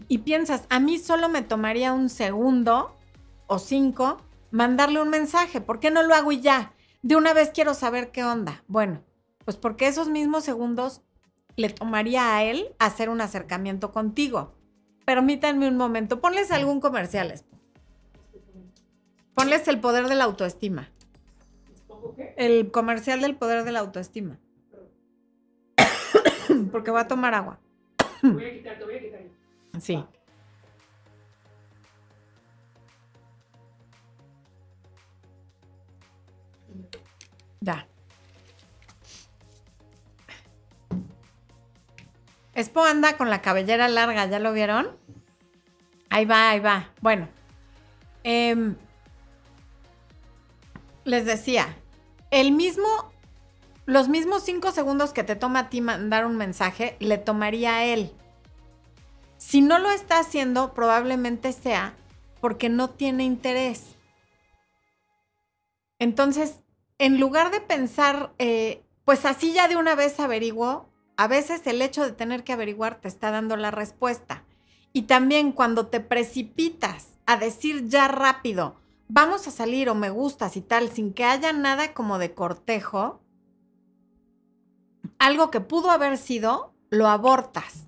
y 0.07 0.19
piensas, 0.19 0.63
a 0.69 0.79
mí 0.79 0.97
solo 0.97 1.29
me 1.29 1.41
tomaría 1.41 1.93
un 1.93 2.09
segundo 2.09 2.95
o 3.47 3.59
cinco 3.59 4.21
mandarle 4.51 5.01
un 5.01 5.09
mensaje. 5.09 5.61
¿Por 5.61 5.79
qué 5.79 5.91
no 5.91 6.03
lo 6.03 6.15
hago 6.15 6.31
y 6.31 6.41
ya? 6.41 6.73
De 7.01 7.15
una 7.15 7.33
vez 7.33 7.51
quiero 7.53 7.73
saber 7.73 8.11
qué 8.11 8.23
onda. 8.23 8.63
Bueno, 8.67 9.03
pues 9.45 9.57
porque 9.57 9.87
esos 9.87 10.09
mismos 10.09 10.43
segundos 10.43 11.01
le 11.55 11.69
tomaría 11.69 12.35
a 12.35 12.43
él 12.43 12.73
hacer 12.79 13.09
un 13.09 13.21
acercamiento 13.21 13.91
contigo 13.91 14.55
permítanme 15.05 15.67
un 15.67 15.77
momento, 15.77 16.19
ponles 16.19 16.51
algún 16.51 16.79
comercial. 16.79 17.33
Ponles 19.33 19.67
el 19.67 19.79
poder 19.79 20.07
de 20.07 20.15
la 20.15 20.25
autoestima. 20.25 20.89
El 22.37 22.71
comercial 22.71 23.21
del 23.21 23.35
poder 23.35 23.63
de 23.63 23.71
la 23.71 23.79
autoestima. 23.79 24.39
Porque 26.71 26.91
va 26.91 27.01
a 27.01 27.07
tomar 27.07 27.33
agua. 27.33 27.59
Voy 28.21 28.45
a 28.45 28.53
quitar, 28.53 28.77
te 28.77 28.85
voy 28.85 28.95
a 28.95 29.01
quitar. 29.01 29.21
Sí. 29.79 30.05
Ya. 37.61 37.87
Expo 42.55 42.83
anda 42.83 43.17
con 43.17 43.29
la 43.29 43.41
cabellera 43.41 43.87
larga, 43.87 44.25
¿ya 44.25 44.39
lo 44.39 44.53
vieron? 44.53 44.95
Ahí 46.09 46.25
va, 46.25 46.51
ahí 46.51 46.59
va. 46.59 46.91
Bueno, 47.01 47.27
em, 48.23 48.75
les 51.03 51.25
decía, 51.25 51.75
el 52.31 52.51
mismo, 52.51 53.11
los 53.85 54.09
mismos 54.09 54.43
cinco 54.43 54.71
segundos 54.71 55.13
que 55.13 55.23
te 55.23 55.35
toma 55.35 55.59
a 55.59 55.69
ti 55.69 55.81
mandar 55.81 56.25
un 56.25 56.37
mensaje, 56.37 56.95
le 56.99 57.17
tomaría 57.17 57.77
a 57.77 57.85
él. 57.85 58.13
Si 59.37 59.61
no 59.61 59.79
lo 59.79 59.91
está 59.91 60.19
haciendo, 60.19 60.73
probablemente 60.73 61.51
sea 61.51 61.95
porque 62.39 62.69
no 62.69 62.89
tiene 62.89 63.23
interés. 63.23 63.95
Entonces, 65.99 66.57
en 66.99 67.19
lugar 67.19 67.51
de 67.51 67.61
pensar 67.61 68.33
eh, 68.37 68.83
pues 69.05 69.25
así 69.25 69.53
ya 69.53 69.67
de 69.67 69.75
una 69.75 69.95
vez 69.95 70.19
averiguo. 70.19 70.89
A 71.15 71.27
veces 71.27 71.65
el 71.67 71.81
hecho 71.81 72.03
de 72.03 72.11
tener 72.11 72.43
que 72.43 72.53
averiguar 72.53 72.99
te 72.99 73.07
está 73.07 73.31
dando 73.31 73.55
la 73.55 73.71
respuesta. 73.71 74.43
Y 74.93 75.03
también 75.03 75.51
cuando 75.51 75.87
te 75.87 75.99
precipitas 75.99 77.17
a 77.25 77.37
decir 77.37 77.87
ya 77.87 78.07
rápido, 78.07 78.75
vamos 79.07 79.47
a 79.47 79.51
salir 79.51 79.89
o 79.89 79.95
me 79.95 80.09
gustas 80.09 80.57
y 80.57 80.61
tal, 80.61 80.89
sin 80.89 81.13
que 81.13 81.25
haya 81.25 81.53
nada 81.53 81.93
como 81.93 82.17
de 82.17 82.33
cortejo, 82.33 83.21
algo 85.19 85.51
que 85.51 85.61
pudo 85.61 85.89
haber 85.89 86.17
sido, 86.17 86.73
lo 86.89 87.07
abortas. 87.07 87.87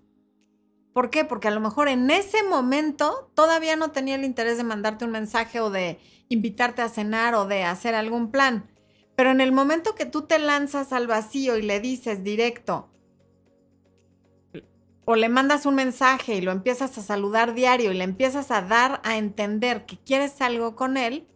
¿Por 0.93 1.09
qué? 1.09 1.25
Porque 1.25 1.49
a 1.49 1.51
lo 1.51 1.59
mejor 1.59 1.89
en 1.89 2.09
ese 2.09 2.43
momento 2.43 3.29
todavía 3.33 3.75
no 3.75 3.91
tenía 3.91 4.15
el 4.15 4.23
interés 4.23 4.57
de 4.57 4.63
mandarte 4.63 5.03
un 5.03 5.11
mensaje 5.11 5.59
o 5.59 5.69
de 5.69 5.99
invitarte 6.29 6.81
a 6.81 6.89
cenar 6.89 7.35
o 7.35 7.45
de 7.45 7.63
hacer 7.63 7.95
algún 7.95 8.31
plan. 8.31 8.69
Pero 9.15 9.31
en 9.31 9.41
el 9.41 9.51
momento 9.51 9.95
que 9.95 10.05
tú 10.05 10.21
te 10.21 10.39
lanzas 10.39 10.93
al 10.93 11.07
vacío 11.07 11.57
y 11.57 11.61
le 11.61 11.79
dices 11.79 12.23
directo, 12.23 12.89
o 15.05 15.15
le 15.15 15.29
mandas 15.29 15.65
un 15.65 15.75
mensaje 15.75 16.35
y 16.35 16.41
lo 16.41 16.51
empiezas 16.51 16.97
a 16.97 17.01
saludar 17.01 17.53
diario 17.53 17.91
y 17.91 17.95
le 17.95 18.03
empiezas 18.03 18.51
a 18.51 18.61
dar 18.61 19.01
a 19.03 19.17
entender 19.17 19.85
que 19.85 19.97
quieres 19.97 20.41
algo 20.41 20.75
con 20.75 20.97
él, 20.97 21.27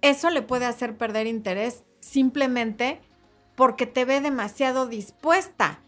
eso 0.00 0.30
le 0.30 0.42
puede 0.42 0.66
hacer 0.66 0.96
perder 0.96 1.28
interés 1.28 1.84
simplemente 2.00 3.00
porque 3.54 3.86
te 3.86 4.04
ve 4.04 4.20
demasiado 4.20 4.86
dispuesta. 4.86 5.78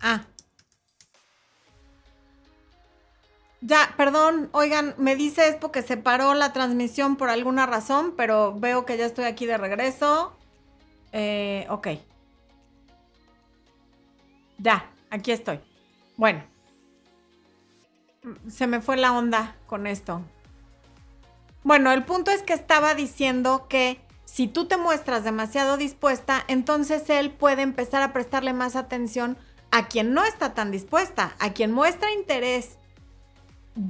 Ah. 0.00 0.24
Ya, 3.60 3.94
perdón, 3.96 4.50
oigan, 4.52 4.94
me 4.98 5.16
dice 5.16 5.48
es 5.48 5.56
porque 5.56 5.82
se 5.82 5.96
paró 5.96 6.34
la 6.34 6.52
transmisión 6.52 7.16
por 7.16 7.30
alguna 7.30 7.66
razón, 7.66 8.14
pero 8.16 8.54
veo 8.58 8.84
que 8.84 8.96
ya 8.96 9.06
estoy 9.06 9.24
aquí 9.24 9.46
de 9.46 9.56
regreso. 9.56 10.36
Eh, 11.12 11.66
ok. 11.70 11.88
Ya, 14.58 14.90
aquí 15.10 15.32
estoy. 15.32 15.60
Bueno. 16.16 16.42
Se 18.48 18.66
me 18.66 18.80
fue 18.80 18.96
la 18.96 19.12
onda 19.12 19.56
con 19.66 19.86
esto. 19.86 20.20
Bueno, 21.62 21.92
el 21.92 22.04
punto 22.04 22.30
es 22.30 22.42
que 22.42 22.52
estaba 22.52 22.94
diciendo 22.94 23.66
que 23.68 24.00
si 24.24 24.48
tú 24.48 24.66
te 24.66 24.76
muestras 24.76 25.24
demasiado 25.24 25.76
dispuesta, 25.76 26.44
entonces 26.48 27.08
él 27.08 27.30
puede 27.30 27.62
empezar 27.62 28.02
a 28.02 28.12
prestarle 28.12 28.52
más 28.52 28.76
atención 28.76 29.38
a 29.70 29.86
quien 29.88 30.12
no 30.12 30.24
está 30.24 30.54
tan 30.54 30.70
dispuesta, 30.70 31.34
a 31.38 31.52
quien 31.52 31.72
muestra 31.72 32.12
interés, 32.12 32.78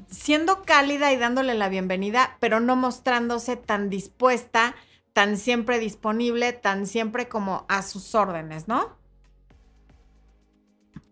siendo 0.08 0.62
cálida 0.62 1.12
y 1.12 1.16
dándole 1.16 1.54
la 1.54 1.68
bienvenida, 1.68 2.36
pero 2.40 2.60
no 2.60 2.76
mostrándose 2.76 3.56
tan 3.56 3.90
dispuesta, 3.90 4.74
tan 5.12 5.36
siempre 5.36 5.78
disponible, 5.78 6.52
tan 6.52 6.86
siempre 6.86 7.28
como 7.28 7.64
a 7.68 7.82
sus 7.82 8.14
órdenes, 8.14 8.68
¿no? 8.68 8.96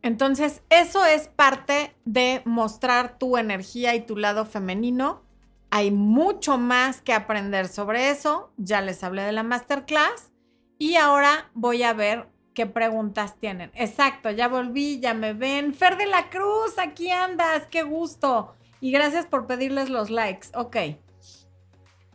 Entonces, 0.02 0.62
eso 0.68 1.06
es 1.06 1.28
parte 1.28 1.96
de 2.04 2.42
mostrar 2.44 3.16
tu 3.18 3.38
energía 3.38 3.94
y 3.94 4.04
tu 4.04 4.18
lado 4.18 4.44
femenino. 4.44 5.22
Hay 5.70 5.90
mucho 5.90 6.58
más 6.58 7.00
que 7.00 7.14
aprender 7.14 7.68
sobre 7.68 8.10
eso. 8.10 8.52
Ya 8.58 8.82
les 8.82 9.02
hablé 9.02 9.22
de 9.22 9.32
la 9.32 9.42
masterclass. 9.42 10.30
Y 10.78 10.96
ahora 10.96 11.50
voy 11.54 11.84
a 11.84 11.94
ver 11.94 12.28
qué 12.52 12.66
preguntas 12.66 13.36
tienen. 13.40 13.70
Exacto, 13.74 14.30
ya 14.30 14.48
volví, 14.48 15.00
ya 15.00 15.14
me 15.14 15.32
ven. 15.32 15.72
Fer 15.72 15.96
de 15.96 16.06
la 16.06 16.28
Cruz, 16.28 16.78
aquí 16.78 17.10
andas, 17.10 17.66
qué 17.70 17.82
gusto. 17.82 18.54
Y 18.84 18.90
gracias 18.90 19.24
por 19.24 19.46
pedirles 19.46 19.88
los 19.88 20.10
likes. 20.10 20.48
Ok. 20.54 20.76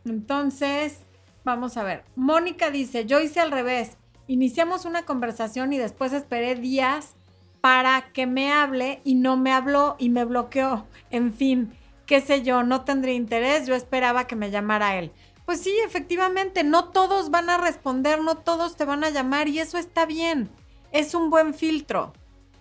Entonces, 0.05 0.99
vamos 1.43 1.77
a 1.77 1.83
ver. 1.83 2.03
Mónica 2.15 2.69
dice, 2.69 3.07
yo 3.07 3.19
hice 3.19 3.39
al 3.39 3.49
revés. 3.49 3.97
Iniciamos 4.27 4.85
una 4.85 5.01
conversación 5.01 5.73
y 5.73 5.79
después 5.79 6.13
esperé 6.13 6.53
días 6.53 7.15
para 7.59 8.11
que 8.13 8.27
me 8.27 8.51
hable 8.51 9.01
y 9.03 9.15
no 9.15 9.35
me 9.35 9.51
habló 9.51 9.95
y 9.97 10.09
me 10.09 10.25
bloqueó. 10.25 10.85
En 11.09 11.33
fin, 11.33 11.73
qué 12.05 12.21
sé 12.21 12.43
yo, 12.43 12.61
no 12.61 12.85
tendría 12.85 13.15
interés. 13.15 13.65
Yo 13.65 13.73
esperaba 13.73 14.27
que 14.27 14.35
me 14.35 14.51
llamara 14.51 14.99
él. 14.99 15.11
Pues 15.47 15.61
sí, 15.61 15.73
efectivamente, 15.83 16.63
no 16.63 16.89
todos 16.89 17.31
van 17.31 17.49
a 17.49 17.57
responder, 17.57 18.21
no 18.21 18.37
todos 18.37 18.75
te 18.75 18.85
van 18.85 19.03
a 19.03 19.09
llamar 19.09 19.47
y 19.47 19.57
eso 19.57 19.79
está 19.79 20.05
bien. 20.05 20.51
Es 20.91 21.15
un 21.15 21.31
buen 21.31 21.55
filtro. 21.55 22.13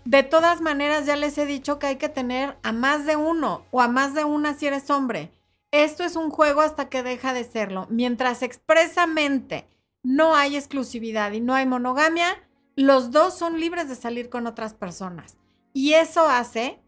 De 0.08 0.22
todas 0.22 0.62
maneras, 0.62 1.04
ya 1.04 1.16
les 1.16 1.36
he 1.36 1.44
dicho 1.44 1.78
que 1.78 1.86
hay 1.86 1.96
que 1.96 2.08
tener 2.08 2.56
a 2.62 2.72
más 2.72 3.04
de 3.04 3.16
uno 3.16 3.66
o 3.70 3.82
a 3.82 3.88
más 3.88 4.14
de 4.14 4.24
una 4.24 4.54
si 4.54 4.66
eres 4.66 4.88
hombre. 4.88 5.30
Esto 5.70 6.02
es 6.02 6.16
un 6.16 6.30
juego 6.30 6.62
hasta 6.62 6.88
que 6.88 7.02
deja 7.02 7.34
de 7.34 7.44
serlo. 7.44 7.86
Mientras 7.90 8.42
expresamente 8.42 9.68
no 10.02 10.34
hay 10.34 10.56
exclusividad 10.56 11.32
y 11.32 11.42
no 11.42 11.52
hay 11.52 11.66
monogamia, 11.66 12.42
los 12.74 13.10
dos 13.10 13.36
son 13.36 13.60
libres 13.60 13.90
de 13.90 13.96
salir 13.96 14.30
con 14.30 14.46
otras 14.46 14.72
personas. 14.72 15.36
Y 15.74 15.92
eso 15.92 16.26
hace 16.26 16.80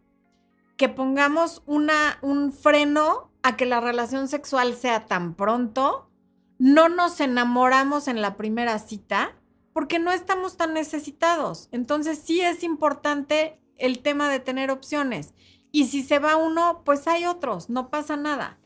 que 0.79 0.89
pongamos 0.89 1.63
una, 1.67 2.17
un 2.23 2.55
freno 2.55 3.31
a 3.43 3.55
que 3.55 3.67
la 3.67 3.81
relación 3.81 4.29
sexual 4.29 4.75
sea 4.75 5.05
tan 5.05 5.35
pronto, 5.35 6.09
no 6.59 6.89
nos 6.89 7.21
enamoramos 7.21 8.09
en 8.09 8.23
la 8.23 8.39
primera 8.39 8.79
cita 8.79 9.37
porque 9.73 9.99
no 9.99 10.13
estamos 10.13 10.57
tan 10.57 10.75
necesitados. 10.75 11.69
Entonces 11.73 12.19
sí 12.19 12.41
es 12.41 12.63
importante 12.63 13.61
el 13.77 14.03
tema 14.03 14.29
de 14.29 14.41
tener 14.41 14.71
opciones. 14.71 15.35
Y 15.73 15.87
si 15.87 16.03
se 16.03 16.19
va 16.19 16.37
uno, 16.37 16.83
pues 16.85 17.07
hay 17.07 17.27
otros, 17.27 17.71
no 17.71 17.91
pasa 17.91 18.17
nada. 18.17 18.59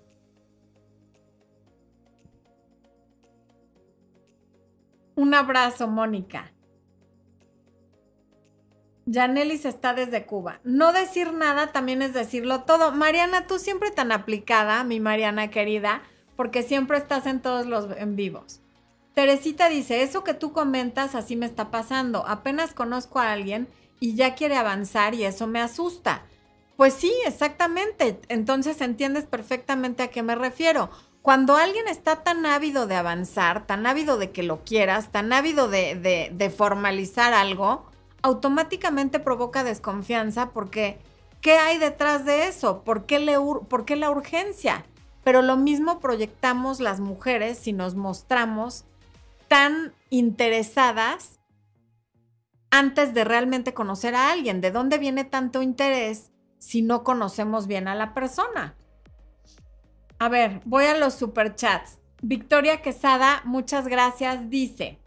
Un 5.16 5.32
abrazo, 5.34 5.86
Mónica. 5.86 6.52
Janelis 9.06 9.64
está 9.64 9.92
desde 9.92 10.24
Cuba. 10.24 10.60
No 10.64 10.92
decir 10.92 11.32
nada 11.32 11.72
también 11.72 12.02
es 12.02 12.14
decirlo 12.14 12.62
todo. 12.62 12.90
Mariana, 12.90 13.46
tú 13.46 13.58
siempre 13.58 13.90
tan 13.90 14.12
aplicada, 14.12 14.82
mi 14.82 14.98
Mariana 14.98 15.50
querida, 15.50 16.02
porque 16.36 16.62
siempre 16.62 16.98
estás 16.98 17.26
en 17.26 17.42
todos 17.42 17.66
los 17.66 17.96
en 17.96 18.16
vivos. 18.16 18.63
Teresita 19.14 19.68
dice, 19.68 20.02
eso 20.02 20.24
que 20.24 20.34
tú 20.34 20.52
comentas 20.52 21.14
así 21.14 21.36
me 21.36 21.46
está 21.46 21.70
pasando. 21.70 22.26
Apenas 22.26 22.74
conozco 22.74 23.20
a 23.20 23.32
alguien 23.32 23.68
y 24.00 24.16
ya 24.16 24.34
quiere 24.34 24.56
avanzar 24.56 25.14
y 25.14 25.24
eso 25.24 25.46
me 25.46 25.60
asusta. 25.60 26.22
Pues 26.76 26.94
sí, 26.94 27.12
exactamente. 27.24 28.20
Entonces 28.28 28.80
entiendes 28.80 29.26
perfectamente 29.26 30.02
a 30.02 30.08
qué 30.08 30.22
me 30.22 30.34
refiero. 30.34 30.90
Cuando 31.22 31.56
alguien 31.56 31.88
está 31.88 32.22
tan 32.22 32.44
ávido 32.44 32.86
de 32.86 32.96
avanzar, 32.96 33.66
tan 33.66 33.86
ávido 33.86 34.18
de 34.18 34.30
que 34.30 34.42
lo 34.42 34.62
quieras, 34.62 35.10
tan 35.10 35.32
ávido 35.32 35.68
de, 35.68 36.54
formalizar 36.54 37.32
algo, 37.32 37.86
automáticamente 38.20 39.20
provoca 39.20 39.64
desconfianza 39.64 40.50
porque 40.50 40.98
¿qué 41.40 41.52
hay 41.52 41.78
detrás 41.78 42.26
de 42.26 42.48
eso? 42.48 42.82
¿Por 42.82 43.06
qué, 43.06 43.20
le 43.20 43.38
¿Por 43.38 43.86
qué 43.86 43.96
la 43.96 44.10
urgencia? 44.10 44.84
Pero 45.22 45.40
lo 45.40 45.56
mismo 45.56 45.98
proyectamos 45.98 46.80
las 46.80 47.00
mujeres 47.00 47.56
si 47.56 47.72
nos 47.72 47.94
mostramos 47.94 48.84
tan 49.48 49.94
interesadas 50.10 51.40
antes 52.70 53.14
de 53.14 53.24
realmente 53.24 53.74
conocer 53.74 54.14
a 54.14 54.30
alguien. 54.30 54.60
¿De 54.60 54.70
dónde 54.70 54.98
viene 54.98 55.24
tanto 55.24 55.62
interés 55.62 56.32
si 56.58 56.82
no 56.82 57.04
conocemos 57.04 57.66
bien 57.66 57.88
a 57.88 57.94
la 57.94 58.14
persona? 58.14 58.76
A 60.18 60.28
ver, 60.28 60.60
voy 60.64 60.84
a 60.86 60.96
los 60.96 61.14
superchats. 61.14 61.98
Victoria 62.22 62.80
Quesada, 62.80 63.42
muchas 63.44 63.86
gracias, 63.86 64.48
dice, 64.48 64.98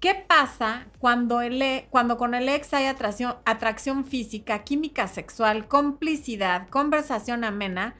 ¿Qué 0.00 0.14
pasa 0.14 0.86
cuando, 0.98 1.42
el, 1.42 1.60
e, 1.60 1.86
cuando 1.90 2.16
con 2.16 2.32
el 2.34 2.48
ex 2.48 2.72
hay 2.72 2.86
atracción, 2.86 3.36
atracción 3.44 4.06
física, 4.06 4.64
química 4.64 5.06
sexual, 5.08 5.68
complicidad, 5.68 6.68
conversación 6.70 7.44
amena, 7.44 7.96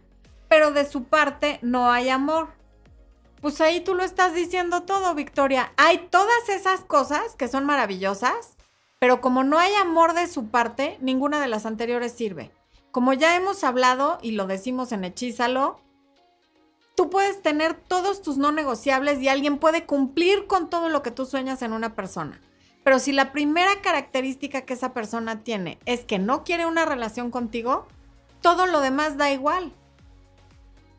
pero 0.48 0.72
de 0.72 0.86
su 0.86 1.04
parte 1.04 1.58
no 1.60 1.92
hay 1.92 2.08
amor? 2.08 2.54
Pues 3.40 3.60
ahí 3.60 3.80
tú 3.80 3.94
lo 3.94 4.02
estás 4.02 4.34
diciendo 4.34 4.82
todo, 4.82 5.14
Victoria. 5.14 5.72
Hay 5.76 6.08
todas 6.10 6.48
esas 6.48 6.84
cosas 6.84 7.36
que 7.36 7.48
son 7.48 7.64
maravillosas, 7.64 8.56
pero 8.98 9.22
como 9.22 9.44
no 9.44 9.58
hay 9.58 9.72
amor 9.74 10.12
de 10.12 10.26
su 10.26 10.48
parte, 10.48 10.98
ninguna 11.00 11.40
de 11.40 11.48
las 11.48 11.64
anteriores 11.64 12.12
sirve. 12.12 12.50
Como 12.90 13.14
ya 13.14 13.36
hemos 13.36 13.64
hablado 13.64 14.18
y 14.20 14.32
lo 14.32 14.46
decimos 14.46 14.92
en 14.92 15.04
Hechízalo, 15.04 15.80
tú 16.96 17.08
puedes 17.08 17.40
tener 17.40 17.74
todos 17.74 18.20
tus 18.20 18.36
no 18.36 18.52
negociables 18.52 19.22
y 19.22 19.28
alguien 19.28 19.58
puede 19.58 19.86
cumplir 19.86 20.46
con 20.46 20.68
todo 20.68 20.90
lo 20.90 21.02
que 21.02 21.10
tú 21.10 21.24
sueñas 21.24 21.62
en 21.62 21.72
una 21.72 21.94
persona. 21.94 22.40
Pero 22.84 22.98
si 22.98 23.12
la 23.12 23.32
primera 23.32 23.80
característica 23.80 24.62
que 24.62 24.74
esa 24.74 24.92
persona 24.92 25.42
tiene 25.42 25.78
es 25.86 26.04
que 26.04 26.18
no 26.18 26.44
quiere 26.44 26.66
una 26.66 26.84
relación 26.84 27.30
contigo, 27.30 27.86
todo 28.42 28.66
lo 28.66 28.80
demás 28.80 29.16
da 29.16 29.30
igual. 29.30 29.72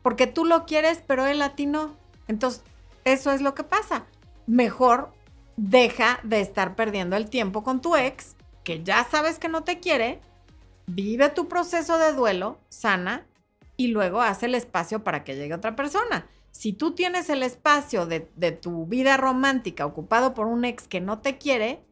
Porque 0.02 0.26
tú 0.26 0.44
lo 0.44 0.66
quieres, 0.66 1.02
pero 1.06 1.26
él 1.26 1.40
a 1.42 1.54
ti 1.54 1.66
no. 1.66 2.01
Entonces, 2.28 2.62
eso 3.04 3.30
es 3.32 3.40
lo 3.40 3.54
que 3.54 3.64
pasa. 3.64 4.06
Mejor 4.46 5.12
deja 5.56 6.20
de 6.22 6.40
estar 6.40 6.74
perdiendo 6.74 7.16
el 7.16 7.28
tiempo 7.28 7.62
con 7.62 7.80
tu 7.80 7.96
ex, 7.96 8.36
que 8.64 8.82
ya 8.82 9.04
sabes 9.04 9.38
que 9.38 9.48
no 9.48 9.64
te 9.64 9.80
quiere, 9.80 10.20
vive 10.86 11.28
tu 11.30 11.48
proceso 11.48 11.98
de 11.98 12.12
duelo, 12.12 12.58
sana, 12.68 13.26
y 13.76 13.88
luego 13.88 14.20
haz 14.20 14.42
el 14.42 14.54
espacio 14.54 15.02
para 15.02 15.24
que 15.24 15.34
llegue 15.34 15.54
otra 15.54 15.74
persona. 15.76 16.26
Si 16.50 16.72
tú 16.72 16.94
tienes 16.94 17.30
el 17.30 17.42
espacio 17.42 18.06
de, 18.06 18.30
de, 18.36 18.52
tu 18.52 18.86
vida 18.86 19.16
romántica 19.16 19.86
ocupado 19.86 20.34
por 20.34 20.46
un 20.46 20.64
ex 20.64 20.86
que 20.86 21.00
no 21.00 21.20
te 21.20 21.38
quiere, 21.38 21.82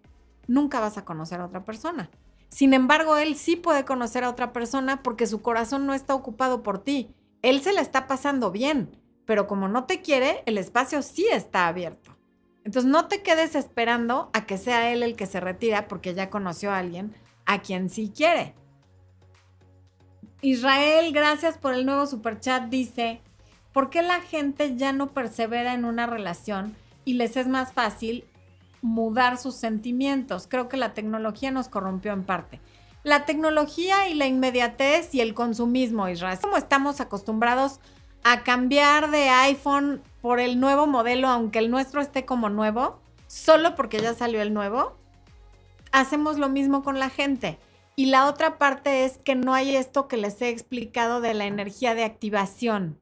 nunca 0.47 0.81
vas 0.81 0.99
a 0.99 1.05
conocer 1.05 1.41
a 1.41 1.47
otra 1.47 1.65
persona. 1.65 2.11
Sin 2.51 2.75
embargo, 2.75 3.17
él 3.17 3.37
sí 3.37 3.57
puede 3.57 3.85
conocer 3.85 4.25
a 4.25 4.31
otra 4.31 4.53
persona 4.53 5.03
porque 5.03 5.27
su 5.27 5.41
corazón 5.41 5.87
no 5.87 5.95
está 5.95 6.15
ocupado 6.15 6.63
por 6.63 6.83
ti. 6.83 7.15
Él 7.43 7.63
se 7.63 7.73
la 7.73 7.81
está 7.81 8.07
pasando 8.07 8.51
bien, 8.51 9.00
pero 9.31 9.47
como 9.47 9.69
no 9.69 9.85
te 9.85 10.03
quiere, 10.03 10.43
el 10.45 10.59
espacio 10.59 11.03
sí 11.03 11.25
está 11.31 11.69
abierto. 11.69 12.17
Entonces 12.65 12.91
no 12.91 13.07
te 13.07 13.23
quedes 13.23 13.55
esperando 13.55 14.29
a 14.33 14.45
que 14.45 14.59
sea 14.59 14.93
él 14.93 15.05
el 15.05 15.15
que 15.15 15.27
se 15.27 15.39
retira 15.39 15.87
porque 15.87 16.15
ya 16.15 16.31
conoció 16.31 16.73
a 16.73 16.79
alguien 16.79 17.15
a 17.47 17.63
quien 17.63 17.91
sí 17.91 18.13
quiere. 18.13 18.57
Israel, 20.43 21.13
gracias 21.13 21.59
por 21.59 21.75
el 21.75 21.87
nuevo 21.87 22.09
superchat, 22.09 22.71
dice, 22.71 23.21
¿por 23.73 23.89
qué 23.89 24.03
la 24.03 24.21
gente 24.21 24.75
ya 24.75 24.93
no 24.93 25.13
persevera 25.13 25.75
en 25.75 25.85
una 25.85 26.09
relación 26.09 26.75
y 27.05 27.13
les 27.13 27.37
es 27.37 27.47
más 27.47 27.73
fácil 27.73 28.25
mudar 28.83 29.39
sus 29.39 29.55
sentimientos? 29.55 30.49
Creo 30.49 30.69
que 30.69 30.77
la 30.77 30.93
tecnología 30.93 31.53
nos 31.53 31.69
corrompió 31.69 32.13
en 32.13 32.25
parte. 32.25 32.61
La 33.05 33.27
tecnología 33.27 34.09
y 34.09 34.15
la 34.15 34.27
inmediatez 34.27 35.15
y 35.15 35.21
el 35.21 35.35
consumismo, 35.35 36.09
Israel. 36.09 36.37
Como 36.43 36.57
estamos 36.57 37.01
acostumbrados 37.01 37.79
a 38.23 38.43
cambiar 38.43 39.11
de 39.11 39.29
iPhone 39.29 40.03
por 40.21 40.41
el 40.41 40.61
nuevo 40.61 40.87
modelo, 40.87 41.29
aunque 41.29 41.59
el 41.59 41.71
nuestro 41.71 42.01
esté 42.01 42.25
como 42.25 42.49
nuevo, 42.51 43.01
solo 43.27 43.75
porque 43.75 44.01
ya 44.01 44.15
salió 44.15 44.43
el 44.43 44.53
nuevo, 44.53 44.97
hacemos 45.93 46.39
lo 46.39 46.49
mismo 46.49 46.83
con 46.83 46.99
la 46.99 47.11
gente. 47.11 47.59
Y 47.97 48.07
la 48.07 48.27
otra 48.27 48.59
parte 48.59 49.05
es 49.05 49.19
que 49.19 49.35
no 49.35 49.53
hay 49.55 49.77
esto 49.77 50.09
que 50.09 50.17
les 50.17 50.41
he 50.41 50.49
explicado 50.49 51.21
de 51.21 51.35
la 51.35 51.47
energía 51.47 51.95
de 51.95 52.05
activación. 52.05 52.99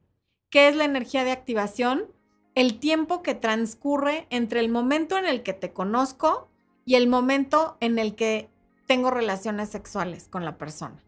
¿Qué 0.51 0.69
es 0.69 0.77
la 0.77 0.85
energía 0.85 1.25
de 1.25 1.33
activación? 1.33 2.07
El 2.55 2.81
tiempo 2.81 3.23
que 3.23 3.35
transcurre 3.35 4.27
entre 4.31 4.61
el 4.61 4.69
momento 4.69 5.17
en 5.17 5.27
el 5.27 5.43
que 5.43 5.53
te 5.53 5.73
conozco 5.73 6.49
y 6.85 6.97
el 6.97 7.07
momento 7.07 7.77
en 7.81 7.99
el 7.99 8.17
que 8.17 8.51
tengo 8.87 9.11
relaciones 9.11 9.69
sexuales 9.69 10.27
con 10.29 10.45
la 10.45 10.57
persona. 10.59 11.05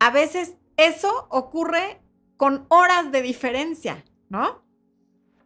A 0.00 0.10
veces 0.10 0.56
eso 0.76 1.28
ocurre 1.28 2.01
con 2.42 2.66
horas 2.70 3.12
de 3.12 3.22
diferencia, 3.22 4.04
¿no? 4.28 4.64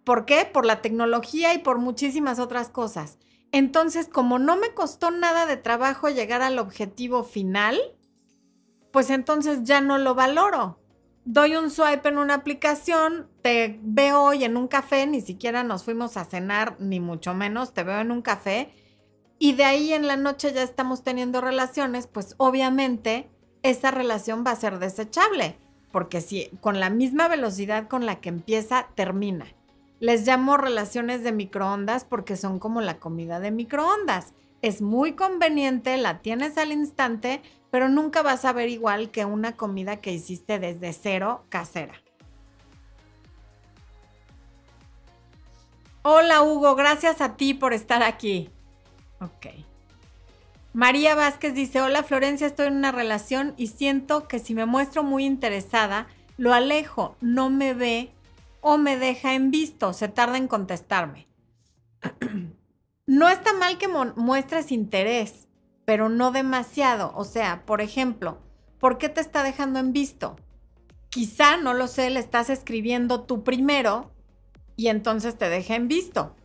¿Por 0.02 0.24
qué? 0.24 0.48
Por 0.50 0.64
la 0.64 0.80
tecnología 0.80 1.52
y 1.52 1.58
por 1.58 1.76
muchísimas 1.76 2.38
otras 2.38 2.70
cosas. 2.70 3.18
Entonces, 3.52 4.08
como 4.08 4.38
no 4.38 4.56
me 4.56 4.72
costó 4.72 5.10
nada 5.10 5.44
de 5.44 5.58
trabajo 5.58 6.08
llegar 6.08 6.40
al 6.40 6.58
objetivo 6.58 7.22
final, 7.22 7.78
pues 8.92 9.10
entonces 9.10 9.58
ya 9.64 9.82
no 9.82 9.98
lo 9.98 10.14
valoro. 10.14 10.80
Doy 11.26 11.56
un 11.56 11.68
swipe 11.68 12.08
en 12.08 12.16
una 12.16 12.32
aplicación, 12.32 13.28
te 13.42 13.78
veo 13.82 14.22
hoy 14.22 14.44
en 14.44 14.56
un 14.56 14.66
café, 14.66 15.06
ni 15.06 15.20
siquiera 15.20 15.64
nos 15.64 15.84
fuimos 15.84 16.16
a 16.16 16.24
cenar, 16.24 16.76
ni 16.80 16.98
mucho 16.98 17.34
menos, 17.34 17.74
te 17.74 17.82
veo 17.82 18.00
en 18.00 18.10
un 18.10 18.22
café, 18.22 18.72
y 19.38 19.52
de 19.52 19.64
ahí 19.64 19.92
en 19.92 20.06
la 20.06 20.16
noche 20.16 20.50
ya 20.54 20.62
estamos 20.62 21.02
teniendo 21.02 21.42
relaciones, 21.42 22.06
pues 22.06 22.36
obviamente 22.38 23.28
esa 23.62 23.90
relación 23.90 24.44
va 24.46 24.52
a 24.52 24.56
ser 24.56 24.78
desechable, 24.78 25.58
porque 25.96 26.20
si 26.20 26.50
con 26.60 26.78
la 26.78 26.90
misma 26.90 27.26
velocidad 27.26 27.88
con 27.88 28.04
la 28.04 28.20
que 28.20 28.28
empieza, 28.28 28.88
termina. 28.96 29.46
Les 29.98 30.26
llamo 30.26 30.58
relaciones 30.58 31.22
de 31.24 31.32
microondas 31.32 32.04
porque 32.04 32.36
son 32.36 32.58
como 32.58 32.82
la 32.82 32.98
comida 32.98 33.40
de 33.40 33.50
microondas. 33.50 34.34
Es 34.60 34.82
muy 34.82 35.14
conveniente, 35.14 35.96
la 35.96 36.18
tienes 36.18 36.58
al 36.58 36.70
instante, 36.70 37.40
pero 37.70 37.88
nunca 37.88 38.20
vas 38.20 38.44
a 38.44 38.52
ver 38.52 38.68
igual 38.68 39.10
que 39.10 39.24
una 39.24 39.56
comida 39.56 39.96
que 40.02 40.12
hiciste 40.12 40.58
desde 40.58 40.92
cero 40.92 41.46
casera. 41.48 41.94
Hola 46.02 46.42
Hugo, 46.42 46.74
gracias 46.74 47.22
a 47.22 47.38
ti 47.38 47.54
por 47.54 47.72
estar 47.72 48.02
aquí. 48.02 48.50
Ok. 49.22 49.46
María 50.76 51.14
Vázquez 51.14 51.54
dice, 51.54 51.80
hola 51.80 52.02
Florencia, 52.02 52.46
estoy 52.46 52.66
en 52.66 52.76
una 52.76 52.92
relación 52.92 53.54
y 53.56 53.68
siento 53.68 54.28
que 54.28 54.38
si 54.38 54.54
me 54.54 54.66
muestro 54.66 55.02
muy 55.02 55.24
interesada, 55.24 56.06
lo 56.36 56.52
alejo, 56.52 57.16
no 57.22 57.48
me 57.48 57.72
ve 57.72 58.10
o 58.60 58.76
me 58.76 58.98
deja 58.98 59.32
en 59.32 59.50
visto, 59.50 59.94
se 59.94 60.08
tarda 60.08 60.36
en 60.36 60.48
contestarme. 60.48 61.28
no 63.06 63.30
está 63.30 63.54
mal 63.54 63.78
que 63.78 63.88
muestres 63.88 64.70
interés, 64.70 65.48
pero 65.86 66.10
no 66.10 66.30
demasiado. 66.30 67.10
O 67.16 67.24
sea, 67.24 67.64
por 67.64 67.80
ejemplo, 67.80 68.36
¿por 68.78 68.98
qué 68.98 69.08
te 69.08 69.22
está 69.22 69.42
dejando 69.42 69.78
en 69.78 69.94
visto? 69.94 70.36
Quizá, 71.08 71.56
no 71.56 71.72
lo 71.72 71.86
sé, 71.86 72.10
le 72.10 72.20
estás 72.20 72.50
escribiendo 72.50 73.22
tú 73.22 73.44
primero 73.44 74.10
y 74.76 74.88
entonces 74.88 75.38
te 75.38 75.48
deja 75.48 75.74
en 75.74 75.88
visto. 75.88 76.36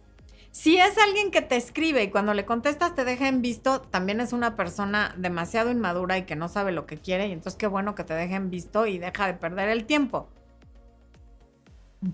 Si 0.51 0.77
es 0.77 0.97
alguien 0.97 1.31
que 1.31 1.41
te 1.41 1.55
escribe 1.55 2.03
y 2.03 2.11
cuando 2.11 2.33
le 2.33 2.45
contestas 2.45 2.93
te 2.93 3.05
deja 3.05 3.29
en 3.29 3.41
visto, 3.41 3.79
también 3.81 4.19
es 4.19 4.33
una 4.33 4.57
persona 4.57 5.15
demasiado 5.17 5.71
inmadura 5.71 6.17
y 6.17 6.25
que 6.25 6.35
no 6.35 6.49
sabe 6.49 6.73
lo 6.73 6.85
que 6.85 6.97
quiere 6.97 7.27
y 7.27 7.31
entonces 7.31 7.57
qué 7.57 7.67
bueno 7.67 7.95
que 7.95 8.03
te 8.03 8.13
deje 8.13 8.35
en 8.35 8.49
visto 8.49 8.85
y 8.85 8.97
deja 8.97 9.27
de 9.27 9.33
perder 9.33 9.69
el 9.69 9.85
tiempo. 9.85 10.27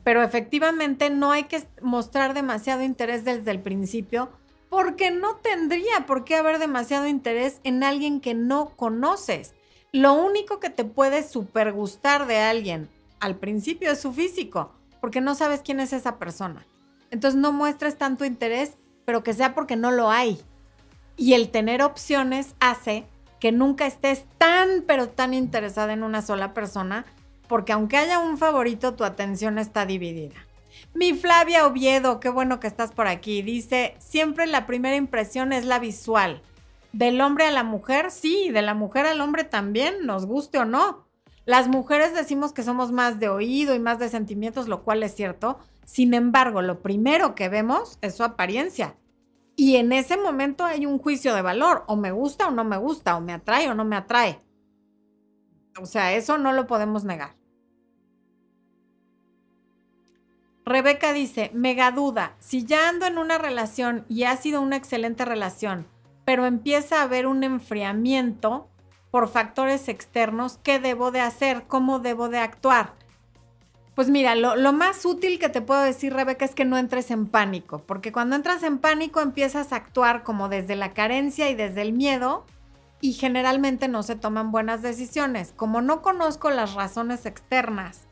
Pero 0.03 0.21
efectivamente 0.21 1.09
no 1.09 1.31
hay 1.31 1.45
que 1.45 1.63
mostrar 1.81 2.35
demasiado 2.35 2.83
interés 2.83 3.25
desde 3.25 3.49
el 3.49 3.61
principio 3.61 4.29
porque 4.69 5.09
no 5.09 5.37
tendría 5.37 6.05
por 6.05 6.23
qué 6.23 6.35
haber 6.35 6.59
demasiado 6.59 7.07
interés 7.07 7.59
en 7.63 7.83
alguien 7.83 8.21
que 8.21 8.35
no 8.35 8.75
conoces. 8.75 9.55
Lo 9.91 10.13
único 10.13 10.59
que 10.59 10.69
te 10.69 10.85
puede 10.85 11.27
super 11.27 11.71
gustar 11.71 12.27
de 12.27 12.37
alguien 12.37 12.87
al 13.19 13.37
principio 13.37 13.91
es 13.91 14.01
su 14.01 14.13
físico, 14.13 14.73
porque 15.01 15.21
no 15.21 15.33
sabes 15.33 15.61
quién 15.63 15.79
es 15.79 15.91
esa 15.91 16.19
persona. 16.19 16.67
Entonces 17.11 17.39
no 17.39 17.51
muestres 17.51 17.97
tanto 17.97 18.25
interés, 18.25 18.77
pero 19.05 19.23
que 19.23 19.33
sea 19.33 19.53
porque 19.53 19.75
no 19.75 19.91
lo 19.91 20.09
hay. 20.09 20.39
Y 21.15 21.33
el 21.33 21.49
tener 21.49 21.81
opciones 21.81 22.55
hace 22.59 23.05
que 23.39 23.51
nunca 23.51 23.85
estés 23.85 24.25
tan, 24.37 24.83
pero 24.85 25.09
tan 25.09 25.33
interesada 25.33 25.93
en 25.93 26.03
una 26.03 26.21
sola 26.21 26.53
persona, 26.53 27.05
porque 27.47 27.71
aunque 27.71 27.97
haya 27.97 28.19
un 28.19 28.37
favorito, 28.37 28.95
tu 28.95 29.03
atención 29.03 29.57
está 29.57 29.85
dividida. 29.85 30.35
Mi 30.93 31.13
Flavia 31.13 31.65
Oviedo, 31.65 32.19
qué 32.19 32.29
bueno 32.29 32.59
que 32.59 32.67
estás 32.67 32.91
por 32.91 33.07
aquí, 33.07 33.41
dice, 33.41 33.95
siempre 33.99 34.47
la 34.47 34.65
primera 34.65 34.95
impresión 34.95 35.53
es 35.53 35.65
la 35.65 35.79
visual. 35.79 36.41
Del 36.93 37.21
hombre 37.21 37.45
a 37.45 37.51
la 37.51 37.63
mujer, 37.63 38.11
sí, 38.11 38.49
de 38.51 38.61
la 38.61 38.73
mujer 38.73 39.05
al 39.05 39.21
hombre 39.21 39.43
también, 39.43 40.05
nos 40.05 40.25
guste 40.25 40.57
o 40.57 40.65
no. 40.65 41.06
Las 41.47 41.69
mujeres 41.69 42.13
decimos 42.13 42.51
que 42.51 42.61
somos 42.61 42.91
más 42.91 43.21
de 43.21 43.29
oído 43.29 43.73
y 43.73 43.79
más 43.79 43.99
de 43.99 44.09
sentimientos, 44.09 44.67
lo 44.67 44.83
cual 44.83 45.01
es 45.01 45.15
cierto. 45.15 45.57
Sin 45.85 46.13
embargo, 46.13 46.61
lo 46.61 46.81
primero 46.81 47.35
que 47.35 47.47
vemos 47.47 47.97
es 48.01 48.17
su 48.17 48.25
apariencia. 48.25 48.97
Y 49.55 49.77
en 49.77 49.93
ese 49.93 50.17
momento 50.17 50.65
hay 50.65 50.85
un 50.85 50.99
juicio 50.99 51.33
de 51.33 51.41
valor, 51.41 51.85
o 51.87 51.95
me 51.95 52.11
gusta 52.11 52.49
o 52.49 52.51
no 52.51 52.65
me 52.65 52.75
gusta, 52.75 53.15
o 53.15 53.21
me 53.21 53.31
atrae 53.31 53.69
o 53.69 53.75
no 53.75 53.85
me 53.85 53.95
atrae. 53.95 54.41
O 55.81 55.85
sea, 55.85 56.13
eso 56.13 56.37
no 56.37 56.51
lo 56.51 56.67
podemos 56.67 57.05
negar. 57.05 57.37
Rebeca 60.65 61.13
dice, 61.13 61.49
mega 61.53 61.91
duda, 61.91 62.35
si 62.39 62.65
ya 62.65 62.89
ando 62.89 63.05
en 63.05 63.17
una 63.17 63.37
relación 63.37 64.03
y 64.09 64.23
ha 64.23 64.35
sido 64.35 64.59
una 64.59 64.75
excelente 64.75 65.23
relación, 65.23 65.87
pero 66.25 66.45
empieza 66.45 66.99
a 66.99 67.03
haber 67.03 67.25
un 67.25 67.45
enfriamiento 67.45 68.69
por 69.11 69.27
factores 69.29 69.87
externos, 69.89 70.59
¿qué 70.63 70.79
debo 70.79 71.11
de 71.11 71.21
hacer? 71.21 71.63
¿Cómo 71.67 71.99
debo 71.99 72.29
de 72.29 72.39
actuar? 72.39 72.93
Pues 73.95 74.09
mira, 74.09 74.35
lo, 74.35 74.55
lo, 74.55 74.73
más 74.73 75.05
útil 75.05 75.39
que 75.39 75.49
te 75.49 75.61
puedo 75.61 75.81
decir, 75.81 76.13
Rebeca, 76.13 76.45
es 76.45 76.53
que 76.53 76.65
no 76.65 76.77
entres 76.77 77.09
en 77.09 77.25
pánico, 77.25 77.79
porque 77.79 78.11
cuando 78.11 78.35
entras 78.35 78.61
en 78.61 78.77
pánico 78.77 79.21
empiezas 79.21 79.73
a 79.73 79.77
actuar 79.77 80.23
como 80.23 80.49
desde 80.49 80.75
la 80.75 80.93
carencia 80.93 81.49
y 81.49 81.55
desde 81.55 81.81
el 81.81 81.93
miedo 81.93 82.45
y 83.01 83.13
generalmente 83.13 83.87
no 83.87 84.03
se 84.03 84.15
toman 84.15 84.51
buenas 84.51 84.81
decisiones. 84.81 85.53
Como 85.55 85.81
no 85.81 86.01
conozco 86.01 86.49
las 86.49 86.73
razones 86.73 87.25
externas 87.25 88.07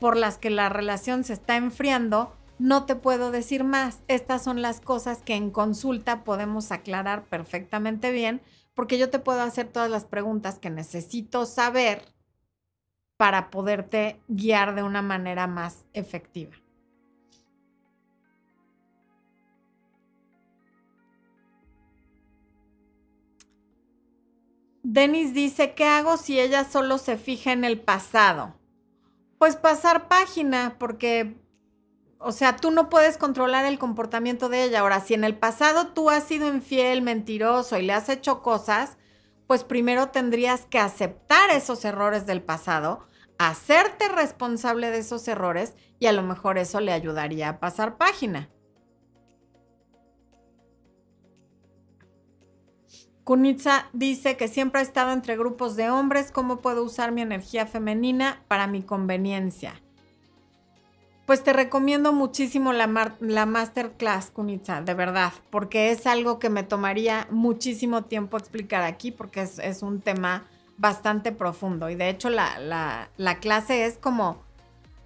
por 0.00 0.16
las 0.16 0.38
que 0.38 0.50
la 0.50 0.68
relación 0.68 1.24
se 1.24 1.32
está 1.32 1.56
enfriando, 1.56 2.34
no 2.58 2.84
te 2.84 2.96
puedo 2.96 3.30
decir 3.30 3.64
más. 3.64 4.00
Estas 4.08 4.42
son 4.42 4.62
las 4.62 4.80
cosas 4.80 5.22
que 5.22 5.34
en 5.34 5.50
consulta 5.50 6.24
podemos 6.24 6.72
aclarar 6.72 7.24
perfectamente 7.24 8.10
bien, 8.10 8.42
porque 8.76 8.98
yo 8.98 9.08
te 9.08 9.18
puedo 9.18 9.40
hacer 9.40 9.68
todas 9.68 9.90
las 9.90 10.04
preguntas 10.04 10.58
que 10.58 10.68
necesito 10.68 11.46
saber 11.46 12.02
para 13.16 13.50
poderte 13.50 14.20
guiar 14.28 14.74
de 14.74 14.82
una 14.82 15.00
manera 15.00 15.46
más 15.46 15.86
efectiva. 15.94 16.52
Denis 24.82 25.32
dice, 25.32 25.74
¿qué 25.74 25.84
hago 25.84 26.18
si 26.18 26.38
ella 26.38 26.64
solo 26.64 26.98
se 26.98 27.16
fija 27.16 27.52
en 27.52 27.64
el 27.64 27.80
pasado? 27.80 28.54
Pues 29.38 29.56
pasar 29.56 30.06
página, 30.06 30.76
porque, 30.78 31.34
o 32.18 32.32
sea, 32.32 32.56
tú 32.56 32.70
no 32.70 32.88
puedes 32.88 33.18
controlar 33.18 33.64
el 33.66 33.78
comportamiento 33.78 34.48
de 34.48 34.64
ella. 34.64 34.80
Ahora, 34.80 35.00
si 35.00 35.14
en 35.14 35.24
el 35.24 35.36
pasado 35.36 35.88
tú 35.88 36.10
has 36.10 36.24
sido 36.24 36.48
infiel, 36.48 37.02
mentiroso 37.02 37.78
y 37.78 37.82
le 37.82 37.92
has 37.92 38.08
hecho 38.08 38.42
cosas, 38.42 38.96
pues 39.46 39.64
primero 39.64 40.08
tendrías 40.08 40.66
que 40.66 40.78
aceptar 40.78 41.50
esos 41.50 41.84
errores 41.84 42.26
del 42.26 42.42
pasado, 42.42 43.06
hacerte 43.38 44.08
responsable 44.08 44.90
de 44.90 44.98
esos 44.98 45.28
errores 45.28 45.74
y 45.98 46.06
a 46.06 46.12
lo 46.12 46.22
mejor 46.22 46.58
eso 46.58 46.80
le 46.80 46.92
ayudaría 46.92 47.50
a 47.50 47.60
pasar 47.60 47.96
página. 47.96 48.50
Kunitsa 53.24 53.90
dice 53.92 54.36
que 54.36 54.46
siempre 54.46 54.80
ha 54.80 54.84
estado 54.84 55.10
entre 55.10 55.36
grupos 55.36 55.74
de 55.74 55.90
hombres. 55.90 56.30
¿Cómo 56.30 56.60
puedo 56.60 56.84
usar 56.84 57.10
mi 57.10 57.22
energía 57.22 57.66
femenina 57.66 58.44
para 58.46 58.68
mi 58.68 58.82
conveniencia? 58.82 59.82
Pues 61.26 61.42
te 61.42 61.52
recomiendo 61.52 62.12
muchísimo 62.12 62.72
la, 62.72 63.14
la 63.20 63.46
masterclass, 63.46 64.30
Kunitsa, 64.30 64.80
de 64.80 64.94
verdad, 64.94 65.32
porque 65.50 65.90
es 65.90 66.06
algo 66.06 66.38
que 66.38 66.50
me 66.50 66.62
tomaría 66.62 67.26
muchísimo 67.30 68.04
tiempo 68.04 68.38
explicar 68.38 68.82
aquí, 68.82 69.10
porque 69.10 69.40
es, 69.42 69.82
un 69.82 70.00
tema 70.00 70.44
bastante 70.78 71.32
profundo. 71.32 71.90
Y 71.90 71.96
de 71.96 72.10
hecho 72.10 72.30
la, 72.30 73.08
la 73.16 73.40
clase 73.40 73.86
es 73.86 73.98
como 73.98 74.38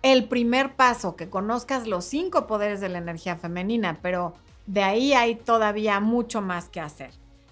el 0.02 0.28
primer 0.28 0.74
paso, 0.76 1.16
que 1.16 1.28
conozcas 1.30 1.86
los 1.86 2.04
cinco 2.04 2.46
poderes 2.46 2.80
de 2.80 2.90
la 2.90 2.98
energía 2.98 3.36
femenina, 3.36 3.98
pero 4.02 4.34
de 4.66 4.82
ahí 4.82 5.12
hay 5.14 5.34
todavía 5.34 6.00
mucho 6.00 6.40
más 6.40 6.68
que 6.68 6.80
hacer. 6.80 7.10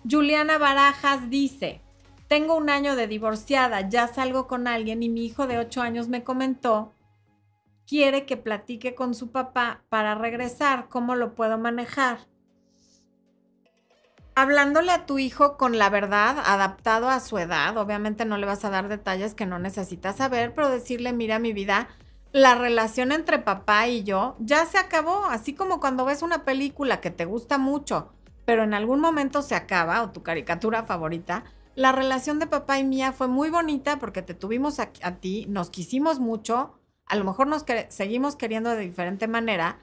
Juliana 0.08 0.58
Barajas 0.58 1.28
dice, 1.30 1.80
tengo 2.28 2.54
un 2.54 2.70
año 2.70 2.96
de 2.96 3.06
divorciada, 3.06 3.88
ya 3.88 4.08
salgo 4.08 4.46
con 4.46 4.66
alguien 4.66 5.02
y 5.02 5.08
mi 5.08 5.24
hijo 5.24 5.46
de 5.46 5.58
8 5.58 5.82
años 5.82 6.08
me 6.08 6.22
comentó, 6.22 6.92
quiere 7.88 8.26
que 8.26 8.36
platique 8.36 8.94
con 8.94 9.14
su 9.14 9.30
papá 9.30 9.82
para 9.88 10.14
regresar, 10.14 10.88
¿cómo 10.88 11.14
lo 11.14 11.34
puedo 11.34 11.58
manejar? 11.58 12.18
Hablándole 14.34 14.92
a 14.92 15.06
tu 15.06 15.18
hijo 15.18 15.56
con 15.56 15.78
la 15.78 15.90
verdad, 15.90 16.36
adaptado 16.44 17.08
a 17.08 17.18
su 17.18 17.38
edad, 17.38 17.76
obviamente 17.76 18.24
no 18.24 18.36
le 18.38 18.46
vas 18.46 18.64
a 18.64 18.70
dar 18.70 18.88
detalles 18.88 19.34
que 19.34 19.46
no 19.46 19.58
necesitas 19.58 20.16
saber, 20.16 20.54
pero 20.54 20.68
decirle, 20.68 21.12
mira 21.12 21.38
mi 21.38 21.52
vida, 21.52 21.88
la 22.30 22.54
relación 22.54 23.10
entre 23.10 23.38
papá 23.38 23.88
y 23.88 24.04
yo 24.04 24.36
ya 24.38 24.66
se 24.66 24.78
acabó, 24.78 25.24
así 25.24 25.54
como 25.54 25.80
cuando 25.80 26.04
ves 26.04 26.22
una 26.22 26.44
película 26.44 27.00
que 27.00 27.10
te 27.10 27.24
gusta 27.24 27.58
mucho 27.58 28.12
pero 28.48 28.62
en 28.64 28.72
algún 28.72 29.00
momento 29.00 29.42
se 29.42 29.54
acaba, 29.54 30.02
o 30.02 30.10
tu 30.10 30.22
caricatura 30.22 30.82
favorita, 30.84 31.44
la 31.74 31.92
relación 31.92 32.38
de 32.38 32.46
papá 32.46 32.78
y 32.78 32.84
mía 32.84 33.12
fue 33.12 33.28
muy 33.28 33.50
bonita 33.50 33.98
porque 33.98 34.22
te 34.22 34.32
tuvimos 34.32 34.80
a, 34.80 34.86
ti, 35.20 35.44
nos 35.50 35.68
quisimos 35.68 36.18
mucho, 36.18 36.77
a 37.08 37.16
lo 37.16 37.24
mejor 37.24 37.46
nos 37.46 37.64
seguimos 37.88 38.36
queriendo 38.36 38.70
de 38.70 38.82
diferente 38.82 39.28
manera, 39.28 39.78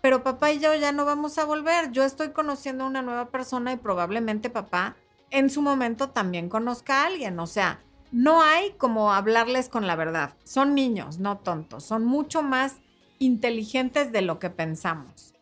pero 0.00 0.22
papá 0.22 0.52
y 0.52 0.60
yo 0.60 0.74
ya 0.74 0.92
no 0.92 1.04
vamos 1.04 1.38
a 1.38 1.44
volver. 1.44 1.90
Yo 1.90 2.04
estoy 2.04 2.30
conociendo 2.30 2.84
a 2.84 2.86
una 2.86 3.02
nueva 3.02 3.30
persona 3.30 3.72
y 3.72 3.76
probablemente 3.76 4.48
papá 4.48 4.96
en 5.30 5.50
su 5.50 5.60
momento 5.60 6.10
también 6.10 6.48
conozca 6.48 7.02
a 7.02 7.06
alguien. 7.06 7.38
O 7.40 7.46
sea, 7.46 7.80
no 8.12 8.42
hay 8.42 8.72
como 8.78 9.12
hablarles 9.12 9.68
con 9.68 9.86
la 9.86 9.96
verdad. 9.96 10.34
Son 10.44 10.74
niños, 10.74 11.18
no 11.18 11.38
tontos. 11.38 11.84
Son 11.84 12.04
mucho 12.04 12.42
más 12.42 12.76
inteligentes 13.18 14.12
de 14.12 14.22
lo 14.22 14.38
que 14.38 14.50
pensamos. 14.50 15.34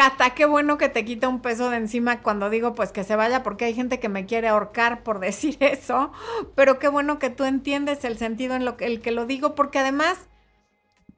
Cata, 0.00 0.30
qué 0.30 0.46
bueno 0.46 0.78
que 0.78 0.88
te 0.88 1.04
quita 1.04 1.28
un 1.28 1.42
peso 1.42 1.68
de 1.68 1.76
encima 1.76 2.22
cuando 2.22 2.48
digo 2.48 2.74
pues 2.74 2.90
que 2.90 3.04
se 3.04 3.16
vaya, 3.16 3.42
porque 3.42 3.66
hay 3.66 3.74
gente 3.74 4.00
que 4.00 4.08
me 4.08 4.24
quiere 4.24 4.48
ahorcar 4.48 5.02
por 5.02 5.18
decir 5.20 5.58
eso, 5.60 6.10
pero 6.54 6.78
qué 6.78 6.88
bueno 6.88 7.18
que 7.18 7.28
tú 7.28 7.44
entiendes 7.44 8.02
el 8.06 8.16
sentido 8.16 8.54
en 8.54 8.64
lo 8.64 8.78
que, 8.78 8.86
el 8.86 9.02
que 9.02 9.10
lo 9.10 9.26
digo, 9.26 9.54
porque 9.54 9.78
además, 9.78 10.16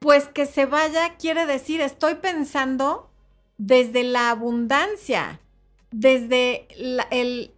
pues 0.01 0.27
que 0.27 0.47
se 0.47 0.67
vaya 0.67 1.15
quiere 1.15 1.47
decir, 1.47 1.81
estoy 1.81 2.17
pensando 2.17 3.09
desde 3.57 4.03
la 4.03 4.31
abundancia, 4.31 5.39
desde 5.93 6.67
la, 6.77 7.07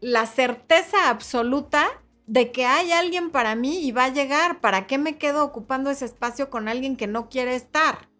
la 0.02 0.26
certeza 0.26 1.08
absoluta 1.08 1.86
de 2.26 2.52
que 2.52 2.66
hay 2.66 2.92
alguien 2.92 3.30
para 3.30 3.54
mí 3.54 3.78
y 3.78 3.92
va 3.92 4.04
a 4.04 4.12
llegar, 4.12 4.60
¿para 4.60 4.86
qué 4.86 4.98
me 4.98 5.16
quedo 5.16 5.42
ocupando 5.42 5.88
ese 5.88 6.04
espacio 6.04 6.50
con 6.50 6.68
alguien 6.68 6.98
que 6.98 7.06
no 7.06 7.30
quiere 7.30 7.54
estar? 7.54 8.12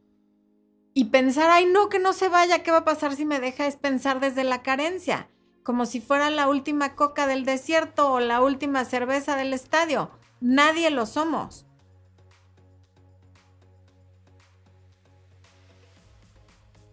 Y 0.97 1.07
pensar, 1.07 1.51
ay, 1.51 1.67
no, 1.67 1.89
que 1.89 1.99
no 1.99 2.13
se 2.13 2.29
vaya, 2.29 2.63
¿qué 2.63 2.71
va 2.71 2.79
a 2.79 2.85
pasar 2.85 3.17
si 3.17 3.25
me 3.25 3.41
deja? 3.41 3.67
Es 3.67 3.77
pensar 3.77 4.21
desde 4.21 4.45
la 4.45 4.63
carencia, 4.63 5.29
como 5.65 5.87
si 5.87 6.01
fuera 6.01 6.31
la 6.31 6.49
última 6.49 6.95
coca 6.95 7.27
del 7.27 7.45
desierto 7.45 8.13
o 8.13 8.21
la 8.21 8.41
última 8.41 8.85
cerveza 8.85 9.35
del 9.35 9.53
estadio. 9.53 10.13
Nadie 10.41 10.91
lo 10.91 11.05
somos. 11.07 11.67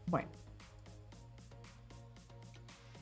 Bueno. 0.07 0.31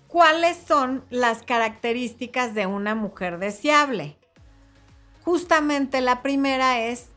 ¿Cuáles 0.09 0.57
son 0.57 1.05
las 1.09 1.43
características 1.43 2.53
de 2.53 2.65
una 2.65 2.93
mujer 2.93 3.39
deseable? 3.39 4.17
Justamente 5.23 6.01
la 6.01 6.21
primera 6.21 6.81
es 6.81 7.07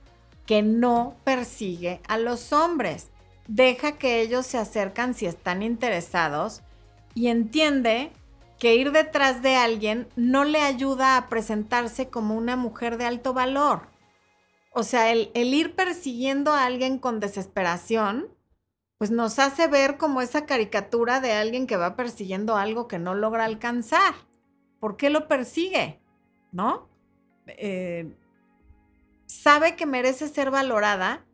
que 0.46 0.62
no 0.62 1.16
persigue 1.24 2.00
a 2.06 2.16
los 2.16 2.52
hombres 2.52 3.11
deja 3.55 3.98
que 3.98 4.22
ellos 4.22 4.46
se 4.46 4.57
acercan 4.57 5.14
si 5.14 5.26
están 5.26 5.62
interesados 5.62 6.62
y 7.14 7.28
entiende 7.28 8.11
que 8.59 8.76
ir 8.76 8.92
detrás 8.92 9.42
de 9.42 9.57
alguien 9.57 10.09
no 10.16 10.44
le 10.44 10.62
ayuda 10.62 11.16
a 11.18 11.28
presentarse 11.28 12.09
como 12.09 12.34
una 12.34 12.57
mujer 12.57 12.96
de 12.96 13.05
alto 13.05 13.34
valor. 13.34 13.88
O 14.72 14.84
sea, 14.84 15.12
el, 15.12 15.30
ir 15.34 15.74
persiguiendo 15.74 16.55
a 16.55 16.64
alguien 16.64 16.98
con 16.98 17.20
desesperación, 17.20 18.28
pues 18.96 19.11
nos 19.11 19.38
hace 19.38 19.66
ver 19.66 19.98
como 19.98 20.22
esa 20.22 20.46
caricatura 20.46 21.20
de 21.20 21.32
alguien 21.32 21.66
que 21.66 21.76
va 21.76 21.94
persiguiendo 21.94 22.57
algo 22.57 22.88
que 22.88 22.98
no 22.98 23.14
logra 23.14 23.44
alcanzar. 23.44 24.14
¿Por 24.80 24.96
qué 24.96 25.11
lo 25.11 25.28
persigue? 25.28 26.00
¿No? 26.53 26.88
Eh, 27.46 28.16
sabe 29.26 29.76
que 29.76 29.84
merece 29.84 30.28
ser 30.28 30.50
valorada 30.50 31.26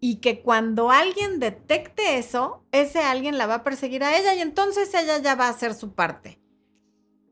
y 0.00 0.16
que 0.16 0.42
cuando 0.42 0.90
alguien 0.90 1.40
detecte 1.40 2.18
eso, 2.18 2.64
ese 2.72 3.00
alguien 3.00 3.38
la 3.38 3.46
va 3.46 3.56
a 3.56 3.64
perseguir 3.64 4.04
a 4.04 4.16
ella 4.16 4.34
y 4.34 4.40
entonces 4.40 4.92
ella 4.94 5.18
ya 5.18 5.34
va 5.34 5.46
a 5.46 5.50
hacer 5.50 5.74
su 5.74 5.94
parte. 5.94 6.40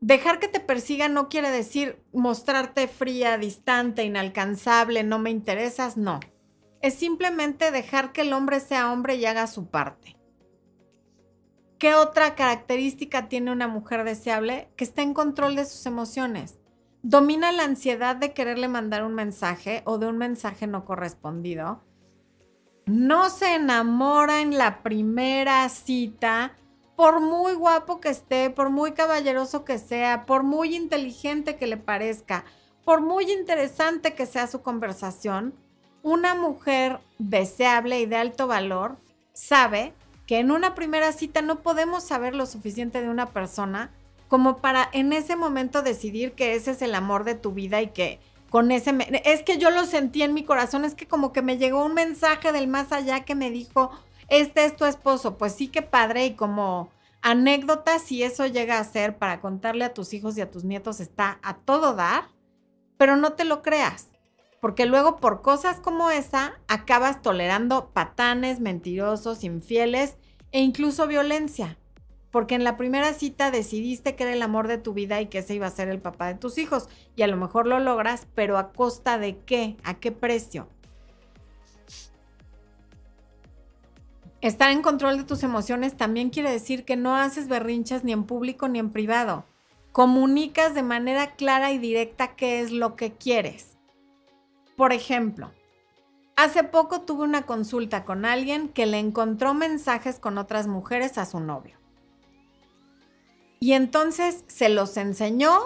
Dejar 0.01 0.39
que 0.39 0.47
te 0.47 0.59
persiga 0.59 1.07
no 1.07 1.29
quiere 1.29 1.51
decir 1.51 2.03
mostrarte 2.11 2.87
fría, 2.87 3.37
distante, 3.37 4.03
inalcanzable, 4.03 5.03
no 5.03 5.19
me 5.19 5.29
interesas, 5.29 5.97
no. 5.97 6.19
Es 6.81 6.95
simplemente 6.95 7.71
dejar 7.71 8.11
que 8.11 8.21
el 8.21 8.33
hombre 8.33 8.59
sea 8.59 8.91
hombre 8.91 9.15
y 9.15 9.25
haga 9.25 9.47
su 9.47 9.67
parte. 9.67 10.15
¿Qué 11.79 11.93
otra 11.93 12.35
característica 12.35 13.27
tiene 13.27 13.51
una 13.51 13.67
mujer 13.67 14.03
deseable? 14.03 14.69
Que 14.75 14.83
está 14.83 15.01
en 15.01 15.13
control 15.13 15.55
de 15.55 15.65
sus 15.65 15.85
emociones. 15.85 16.59
Domina 17.01 17.51
la 17.51 17.63
ansiedad 17.63 18.15
de 18.15 18.33
quererle 18.33 18.67
mandar 18.67 19.03
un 19.03 19.13
mensaje 19.13 19.81
o 19.85 19.97
de 19.97 20.07
un 20.07 20.17
mensaje 20.17 20.67
no 20.67 20.85
correspondido 20.85 21.83
no 22.85 23.29
se 23.29 23.55
enamora 23.55 24.41
en 24.41 24.57
la 24.57 24.83
primera 24.83 25.67
cita, 25.69 26.55
por 26.95 27.19
muy 27.19 27.53
guapo 27.53 27.99
que 27.99 28.09
esté, 28.09 28.49
por 28.49 28.69
muy 28.69 28.93
caballeroso 28.93 29.65
que 29.65 29.79
sea, 29.79 30.25
por 30.25 30.43
muy 30.43 30.75
inteligente 30.75 31.57
que 31.57 31.67
le 31.67 31.77
parezca, 31.77 32.45
por 32.85 33.01
muy 33.01 33.31
interesante 33.31 34.13
que 34.13 34.25
sea 34.25 34.47
su 34.47 34.61
conversación, 34.61 35.53
una 36.03 36.35
mujer 36.35 36.99
deseable 37.17 37.99
y 37.99 38.05
de 38.05 38.15
alto 38.15 38.47
valor 38.47 38.97
sabe 39.33 39.93
que 40.27 40.39
en 40.39 40.51
una 40.51 40.75
primera 40.75 41.11
cita 41.11 41.41
no 41.41 41.61
podemos 41.61 42.03
saber 42.03 42.35
lo 42.35 42.45
suficiente 42.45 43.01
de 43.01 43.09
una 43.09 43.27
persona 43.27 43.91
como 44.27 44.57
para 44.57 44.89
en 44.91 45.13
ese 45.13 45.35
momento 45.35 45.81
decidir 45.81 46.33
que 46.33 46.55
ese 46.55 46.71
es 46.71 46.81
el 46.81 46.95
amor 46.95 47.23
de 47.25 47.35
tu 47.35 47.51
vida 47.51 47.81
y 47.81 47.87
que 47.87 48.19
con 48.55 48.71
ese... 48.71 48.95
Es 49.25 49.43
que 49.43 49.57
yo 49.57 49.69
lo 49.69 49.85
sentí 49.85 50.23
en 50.23 50.33
mi 50.33 50.45
corazón, 50.45 50.85
es 50.85 50.95
que 50.95 51.09
como 51.09 51.33
que 51.33 51.41
me 51.41 51.57
llegó 51.57 51.83
un 51.83 51.93
mensaje 51.93 52.53
del 52.53 52.69
más 52.69 52.93
allá 52.93 53.25
que 53.25 53.35
me 53.35 53.51
dijo, 53.51 53.91
este 54.29 54.63
es 54.63 54.77
tu 54.77 54.85
esposo. 54.85 55.37
Pues 55.37 55.51
sí 55.51 55.67
que 55.67 55.81
padre 55.81 56.25
y 56.25 56.35
como 56.35 56.89
anécdota, 57.21 57.99
si 57.99 58.23
eso 58.23 58.47
llega 58.47 58.79
a 58.79 58.83
ser 58.85 59.17
para 59.17 59.41
contarle 59.41 59.83
a 59.83 59.93
tus 59.93 60.13
hijos 60.13 60.37
y 60.37 60.41
a 60.41 60.51
tus 60.51 60.63
nietos, 60.63 61.01
está 61.01 61.37
a 61.43 61.57
todo 61.57 61.95
dar, 61.95 62.29
pero 62.95 63.17
no 63.17 63.33
te 63.33 63.43
lo 63.43 63.61
creas. 63.61 64.07
Porque 64.61 64.85
luego 64.85 65.17
por 65.17 65.41
cosas 65.41 65.81
como 65.81 66.09
esa 66.09 66.53
acabas 66.69 67.21
tolerando 67.21 67.89
patanes, 67.91 68.61
mentirosos, 68.61 69.43
infieles 69.43 70.15
e 70.53 70.61
incluso 70.61 71.07
violencia 71.07 71.77
porque 72.35 72.55
en 72.55 72.65
la 72.65 72.75
primera 72.75 73.13
cita 73.13 73.49
decidiste 73.49 74.17
que 74.17 74.23
era 74.23 74.33
el 74.33 74.41
amor 74.41 74.67
de 74.67 74.77
tu 74.77 74.91
vida 74.91 75.21
y 75.21 75.27
que 75.27 75.37
ese 75.37 75.55
iba 75.55 75.67
a 75.67 75.71
ser 75.71 75.87
el 75.87 76.01
papá 76.01 76.27
de 76.27 76.35
tus 76.35 76.57
hijos. 76.57 76.89
Y 77.15 77.21
a 77.21 77.27
lo 77.27 77.37
mejor 77.37 77.65
lo 77.65 77.79
logras, 77.79 78.27
pero 78.35 78.57
a 78.57 78.73
costa 78.73 79.17
de 79.17 79.37
qué, 79.37 79.77
a 79.85 79.93
qué 80.01 80.11
precio. 80.11 80.67
Estar 84.41 84.69
en 84.71 84.81
control 84.81 85.15
de 85.15 85.23
tus 85.23 85.43
emociones 85.43 85.95
también 85.95 86.29
quiere 86.29 86.51
decir 86.51 86.83
que 86.83 86.97
no 86.97 87.15
haces 87.15 87.47
berrinches 87.47 88.03
ni 88.03 88.11
en 88.11 88.25
público 88.25 88.67
ni 88.67 88.79
en 88.79 88.91
privado. 88.91 89.45
Comunicas 89.93 90.75
de 90.75 90.83
manera 90.83 91.37
clara 91.37 91.71
y 91.71 91.77
directa 91.77 92.35
qué 92.35 92.59
es 92.59 92.73
lo 92.73 92.97
que 92.97 93.13
quieres. 93.13 93.77
Por 94.75 94.91
ejemplo, 94.91 95.53
Hace 96.35 96.65
poco 96.65 96.99
tuve 96.99 97.23
una 97.23 97.43
consulta 97.43 98.03
con 98.03 98.25
alguien 98.25 98.67
que 98.67 98.85
le 98.85 98.99
encontró 98.99 99.53
mensajes 99.53 100.19
con 100.19 100.37
otras 100.37 100.67
mujeres 100.67 101.17
a 101.17 101.25
su 101.25 101.39
novio. 101.39 101.77
Y 103.65 103.73
entonces 103.73 104.43
se 104.45 104.69
los 104.69 104.95
enseñó, 104.95 105.57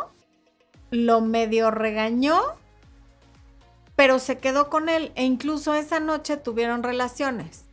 lo 0.89 1.19
medio 1.19 1.69
regañó, 1.69 2.39
pero 3.97 4.19
se 4.19 4.37
quedó 4.37 4.69
con 4.69 4.87
él 4.87 5.11
e 5.15 5.25
incluso 5.25 5.73
esa 5.73 5.99
noche 5.99 6.37
tuvieron 6.37 6.81
relaciones. 6.81 7.65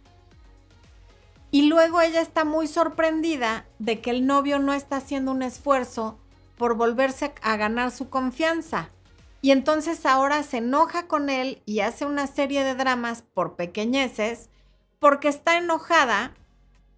Y 1.53 1.69
luego 1.69 2.01
ella 2.01 2.23
está 2.23 2.45
muy 2.45 2.67
sorprendida 2.67 3.67
de 3.79 4.01
que 4.01 4.11
el 4.11 4.27
novio 4.27 4.59
no 4.59 4.73
está 4.73 4.97
haciendo 4.97 5.31
un 5.31 5.43
esfuerzo 5.45 6.19
por 6.59 6.75
volverse 6.75 7.33
a 7.41 7.57
ganar 7.57 7.93
su 7.93 8.11
confianza. 8.11 8.91
Y 9.43 9.53
entonces 9.53 10.05
ahora 10.07 10.43
se 10.43 10.57
enoja 10.57 11.07
con 11.07 11.31
él 11.31 11.63
y 11.67 11.83
hace 11.83 12.05
una 12.05 12.27
serie 12.27 12.65
de 12.65 12.75
dramas 12.75 13.23
por 13.23 13.55
pequeñeces 13.55 14.51
porque 14.99 15.29
está 15.29 15.57
enojada 15.57 16.35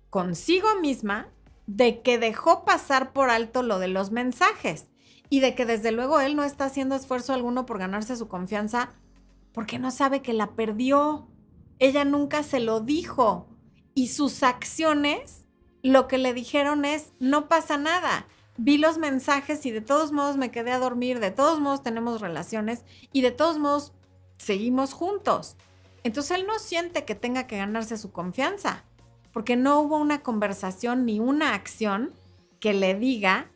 consigo 0.09 0.77
misma 0.81 1.29
de 1.69 2.01
que 2.01 2.19
dejó 2.19 2.65
pasar 2.65 3.13
por 3.13 3.29
alto 3.29 3.63
lo 3.63 3.79
de 3.79 3.89
los 3.89 4.11
mensajes 4.11 4.89
y 5.29 5.41
de 5.41 5.55
que 5.55 5.67
desde 5.67 5.93
luego 5.93 6.19
él 6.19 6.35
no 6.35 6.43
está 6.43 6.65
haciendo 6.65 6.97
esfuerzo 6.97 7.35
alguno 7.35 7.67
por 7.67 7.79
ganarse 7.79 8.17
su 8.17 8.27
confianza 8.27 8.89
porque 9.53 9.79
no 9.79 9.91
sabe 9.91 10.23
que 10.23 10.33
la 10.33 10.53
perdió. 10.53 11.29
Ella 11.79 12.07
nunca 12.07 12.43
se 12.43 12.59
lo 12.59 12.81
dijo 12.81 13.49
y 13.95 14.09
sus 14.09 14.43
acciones 14.43 15.45
lo 15.83 16.09
que 16.09 16.17
le 16.17 16.33
dijeron 16.33 16.87
es, 16.87 17.13
no 17.21 17.49
pasa 17.49 17.77
nada. 17.77 18.27
Vi 18.57 18.79
los 18.79 18.97
mensajes 18.97 19.67
y 19.67 19.71
de 19.71 19.83
todos 19.83 20.11
modos 20.11 20.39
me 20.39 20.51
quedé 20.51 20.73
a 20.73 20.79
dormir, 20.79 21.21
de 21.21 21.33
todos 21.33 21.61
modos 21.61 21.83
tenemos 21.83 22.23
relaciones 22.23 22.87
y 23.13 23.21
de 23.21 23.31
todos 23.31 23.59
modos 23.59 23.93
seguimos 24.39 24.95
juntos. 24.95 25.59
Entonces 26.03 26.39
él 26.39 26.47
no 26.47 26.59
siente 26.59 27.05
que 27.05 27.15
tenga 27.15 27.47
que 27.47 27.59
ganarse 27.59 27.99
su 27.99 28.11
confianza 28.11 28.88
porque 29.39 29.55
no 29.55 29.79
hubo 29.83 29.99
una 29.99 30.21
conversación 30.21 31.07
ni 31.07 31.21
una 31.21 31.55
acción 31.55 32.13
que 32.59 32.75
le 32.75 32.97
diga 32.97 33.47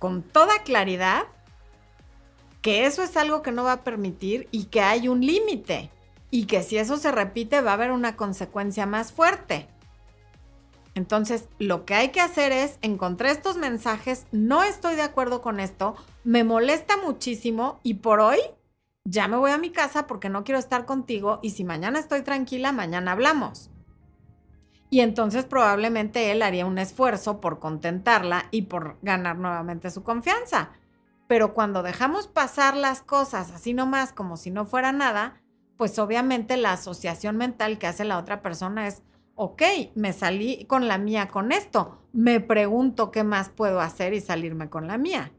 con 0.00 0.24
toda 0.24 0.64
claridad 0.64 1.22
que 2.62 2.84
eso 2.84 3.04
es 3.04 3.16
algo 3.16 3.42
que 3.42 3.52
no 3.52 3.62
va 3.62 3.74
a 3.74 3.84
permitir 3.84 4.48
y 4.50 4.64
que 4.64 4.80
hay 4.80 5.06
un 5.06 5.20
límite 5.24 5.92
y 6.32 6.46
que 6.46 6.64
si 6.64 6.78
eso 6.78 6.96
se 6.96 7.12
repite 7.12 7.60
va 7.60 7.70
a 7.70 7.74
haber 7.74 7.92
una 7.92 8.16
consecuencia 8.16 8.84
más 8.84 9.12
fuerte. 9.12 9.68
Entonces, 10.96 11.48
lo 11.60 11.84
que 11.84 11.94
hay 11.94 12.08
que 12.08 12.20
hacer 12.20 12.50
es, 12.50 12.78
encontré 12.82 13.30
estos 13.30 13.58
mensajes, 13.58 14.26
no 14.32 14.64
estoy 14.64 14.96
de 14.96 15.02
acuerdo 15.02 15.42
con 15.42 15.60
esto, 15.60 15.94
me 16.24 16.42
molesta 16.42 16.96
muchísimo 16.96 17.78
y 17.84 17.94
por 17.94 18.18
hoy 18.18 18.40
ya 19.04 19.28
me 19.28 19.36
voy 19.36 19.52
a 19.52 19.58
mi 19.58 19.70
casa 19.70 20.08
porque 20.08 20.28
no 20.28 20.42
quiero 20.42 20.58
estar 20.58 20.86
contigo 20.86 21.38
y 21.40 21.50
si 21.50 21.62
mañana 21.62 22.00
estoy 22.00 22.22
tranquila, 22.22 22.72
mañana 22.72 23.12
hablamos. 23.12 23.71
Y 24.92 25.00
entonces 25.00 25.46
probablemente 25.46 26.30
él 26.32 26.42
haría 26.42 26.66
un 26.66 26.76
esfuerzo 26.76 27.40
por 27.40 27.60
contentarla 27.60 28.48
y 28.50 28.62
por 28.62 28.98
ganar 29.00 29.38
nuevamente 29.38 29.90
su 29.90 30.02
confianza. 30.02 30.72
Pero 31.26 31.54
cuando 31.54 31.82
dejamos 31.82 32.26
pasar 32.26 32.76
las 32.76 33.00
cosas 33.00 33.52
así 33.52 33.72
nomás 33.72 34.12
como 34.12 34.36
si 34.36 34.50
no 34.50 34.66
fuera 34.66 34.92
nada, 34.92 35.40
pues 35.78 35.98
obviamente 35.98 36.58
la 36.58 36.72
asociación 36.72 37.38
mental 37.38 37.78
que 37.78 37.86
hace 37.86 38.04
la 38.04 38.18
otra 38.18 38.42
persona 38.42 38.86
es, 38.86 39.02
ok, 39.34 39.62
me 39.94 40.12
salí 40.12 40.66
con 40.66 40.88
la 40.88 40.98
mía 40.98 41.28
con 41.28 41.52
esto, 41.52 42.02
me 42.12 42.40
pregunto 42.40 43.10
qué 43.10 43.24
más 43.24 43.48
puedo 43.48 43.80
hacer 43.80 44.12
y 44.12 44.20
salirme 44.20 44.68
con 44.68 44.88
la 44.88 44.98
mía. 44.98 45.32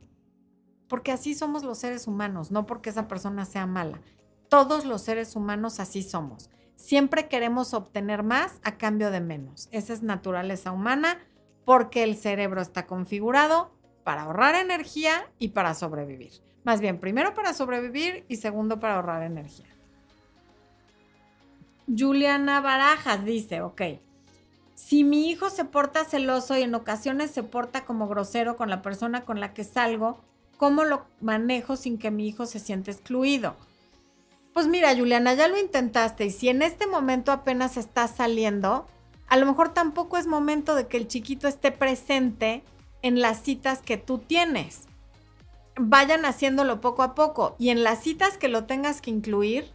Porque 0.88 1.12
así 1.12 1.36
somos 1.36 1.64
los 1.64 1.78
seres 1.78 2.08
humanos, 2.08 2.49
no 2.49 2.66
porque 2.66 2.89
esa 2.89 3.08
persona 3.08 3.45
sea 3.45 3.68
mala. 3.68 4.01
Todos 4.49 4.84
los 4.84 5.04
seres 5.04 5.36
humanos 5.36 5.80
así 5.80 6.01
somos. 6.01 6.49
Siempre 6.76 7.28
queremos 7.28 7.74
obtener 7.74 8.24
más 8.24 8.59
a 8.63 8.78
cambio 8.78 9.11
de 9.11 9.21
menos. 9.21 9.69
Esa 9.71 9.93
es 9.93 10.03
naturaleza 10.03 10.71
humana 10.71 11.19
porque 11.65 12.03
el 12.03 12.15
cerebro 12.15 12.61
está 12.61 12.86
configurado 12.86 13.71
para 14.03 14.24
ahorrar 14.24 14.55
energía 14.55 15.30
y 15.39 15.49
para 15.49 15.74
sobrevivir. 15.74 16.32
Más 16.63 16.82
bien, 16.82 16.99
primero 16.99 17.34
para 17.34 17.53
sobrevivir 17.53 18.26
y 18.28 18.38
segundo 18.38 18.80
para 18.80 18.95
ahorrar 18.95 19.24
energía. 19.24 19.67
Juliana 21.88 22.61
Barajas 22.61 23.26
dice, 23.26 23.61
ok, 23.61 23.82
si 24.76 25.03
mi 25.03 25.30
hijo 25.30 25.49
se 25.49 25.65
porta 25.65 26.05
celoso 26.05 26.57
y 26.57 26.63
en 26.63 26.76
ocasiones 26.76 27.32
se 27.32 27.43
porta 27.43 27.86
como 27.86 28.07
grosero 28.07 28.55
con 28.55 28.69
la 28.69 28.82
persona 28.82 29.26
con 29.26 29.39
la 29.39 29.53
que 29.53 29.63
salgo, 29.63 30.19
¿cómo 30.57 30.84
lo 30.84 31.05
manejo 31.21 31.76
sin 31.76 31.97
que 31.97 32.11
mi 32.11 32.28
hijo 32.28 32.45
se 32.45 32.59
sienta 32.59 32.91
excluido? 32.91 33.55
Pues 34.54 34.68
mira, 34.68 34.95
Juliana, 34.95 35.34
ya 35.34 35.47
lo 35.47 35.58
intentaste 35.58 36.26
y 36.26 36.32
si 36.32 36.49
en 36.49 36.62
este 36.62 36.86
momento 36.86 37.32
apenas 37.32 37.76
estás 37.76 38.16
saliendo, 38.16 38.86
a 39.28 39.38
lo 39.38 39.47
mejor 39.47 39.74
tampoco 39.74 40.18
es 40.18 40.28
momento 40.28 40.76
de 40.76 40.88
que 40.88 40.97
el 40.97 41.08
chiquito 41.08 41.47
esté 41.47 41.72
presente 41.72 42.64
en 43.01 43.20
las 43.20 43.41
citas 43.41 43.82
que 43.82 43.97
tú 43.97 44.20
tienes. 44.20 44.84
Vayan 45.76 46.24
haciéndolo 46.26 46.82
poco 46.82 47.01
a 47.01 47.16
poco 47.16 47.56
y 47.58 47.70
en 47.70 47.84
las 47.84 48.04
citas 48.04 48.38
que 48.38 48.47
lo 48.47 48.66
tengas 48.66 49.01
que 49.01 49.10
incluir, 49.10 49.72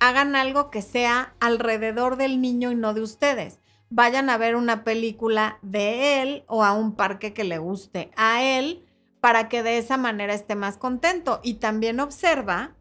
hagan 0.00 0.34
algo 0.34 0.70
que 0.70 0.80
sea 0.80 1.34
alrededor 1.38 2.16
del 2.16 2.40
niño 2.40 2.72
y 2.72 2.74
no 2.74 2.94
de 2.94 3.02
ustedes. 3.02 3.58
Vayan 3.90 4.30
a 4.30 4.38
ver 4.38 4.56
una 4.56 4.82
película 4.82 5.58
de 5.60 6.22
él 6.22 6.44
o 6.46 6.64
a 6.64 6.72
un 6.72 6.94
parque 6.94 7.34
que 7.34 7.44
le 7.44 7.58
guste 7.58 8.10
a 8.16 8.42
él 8.42 8.86
para 9.20 9.50
que 9.50 9.62
de 9.62 9.76
esa 9.76 9.98
manera 9.98 10.32
esté 10.32 10.54
más 10.54 10.78
contento. 10.78 11.40
Y 11.42 11.54
también 11.54 12.00
observa 12.00 12.72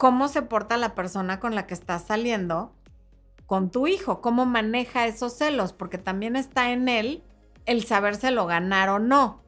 cómo 0.00 0.28
se 0.28 0.40
porta 0.40 0.78
la 0.78 0.94
persona 0.94 1.40
con 1.40 1.54
la 1.54 1.66
que 1.66 1.74
estás 1.74 2.04
saliendo 2.04 2.72
con 3.44 3.70
tu 3.70 3.86
hijo, 3.86 4.22
cómo 4.22 4.46
maneja 4.46 5.06
esos 5.06 5.36
celos, 5.36 5.74
porque 5.74 5.98
también 5.98 6.36
está 6.36 6.70
en 6.70 6.88
él 6.88 7.22
el 7.66 7.84
sabérselo 7.84 8.46
ganar 8.46 8.88
o 8.88 8.98
no. 8.98 9.42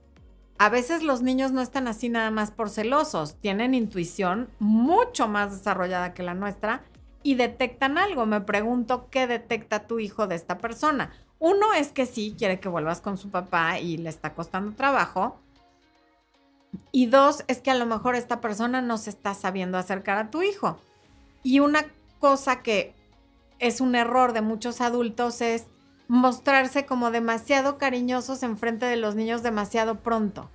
A 0.59 0.69
veces 0.69 1.03
los 1.03 1.23
niños 1.23 1.53
no 1.53 1.63
están 1.63 1.89
así 1.89 2.11
nada 2.11 2.31
más 2.31 2.51
por 2.51 2.69
celosos, 2.69 3.41
tienen 3.41 3.73
intuición 3.73 4.51
mucho 4.59 5.27
más 5.27 5.53
desarrollada 5.53 6.13
que 6.13 6.23
la 6.23 6.35
nuestra 6.35 6.83
y 7.23 7.37
detectan 7.37 7.97
algo. 7.97 8.27
Me 8.27 8.43
pregunto 8.43 9.09
qué 9.09 9.27
detecta 9.27 9.87
tu 9.87 10.01
hijo 10.01 10.27
de 10.27 10.35
esta 10.35 10.59
persona. 10.59 11.13
Uno 11.39 11.73
es 11.73 11.93
que 11.93 12.05
sí, 12.05 12.35
quiere 12.37 12.61
que 12.61 12.69
vuelvas 12.69 13.01
con 13.01 13.17
su 13.17 13.31
papá 13.31 13.79
y 13.79 13.97
le 13.97 14.11
está 14.11 14.35
costando 14.35 14.77
trabajo. 14.77 15.41
Y 16.91 17.07
dos, 17.07 17.45
es 17.49 17.61
que 17.61 17.71
a 17.71 17.75
lo 17.75 17.87
mejor 17.87 18.15
esta 18.15 18.41
persona 18.41 18.83
no 18.83 18.99
se 18.99 19.11
está 19.11 19.35
sabiendo 19.35 19.79
acercar 19.79 20.19
a 20.19 20.31
tu 20.31 20.43
hijo. 20.43 20.79
Y 21.43 21.61
una 21.61 21.87
cosa 22.19 22.63
que 22.63 22.95
es 23.59 23.81
un 23.81 23.95
error 23.95 24.33
de 24.33 24.43
muchos 24.43 24.81
adultos 24.81 25.41
es 25.41 25.67
mostrarse 26.09 26.85
como 26.85 27.11
demasiado 27.11 27.79
cariñosos 27.79 28.43
en 28.43 28.59
frente 28.59 28.87
de 28.87 28.97
los 28.97 29.15
niños 29.15 29.43
demasiado 29.43 30.01
pronto. 30.01 30.51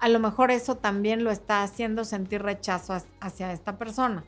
A 0.00 0.08
lo 0.08 0.18
mejor 0.18 0.50
eso 0.50 0.76
también 0.76 1.22
lo 1.22 1.30
está 1.30 1.62
haciendo 1.62 2.04
sentir 2.04 2.42
rechazo 2.42 3.00
hacia 3.20 3.52
esta 3.52 3.76
persona. 3.78 4.24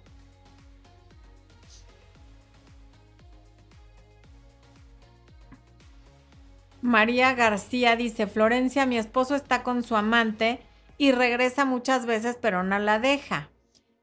María 6.81 7.33
García 7.33 7.97
dice, 7.97 8.27
Florencia, 8.27 8.85
mi 8.87 8.99
esposo 8.99 9.35
está 9.35 9.63
con 9.63 9.83
su 9.83 9.97
amante 9.97 10.61
y 10.97 11.13
regresa 11.13 11.65
muchas 11.65 12.07
veces, 12.07 12.39
pero 12.41 12.63
no 12.63 12.79
la 12.79 12.99
deja. 12.99 13.51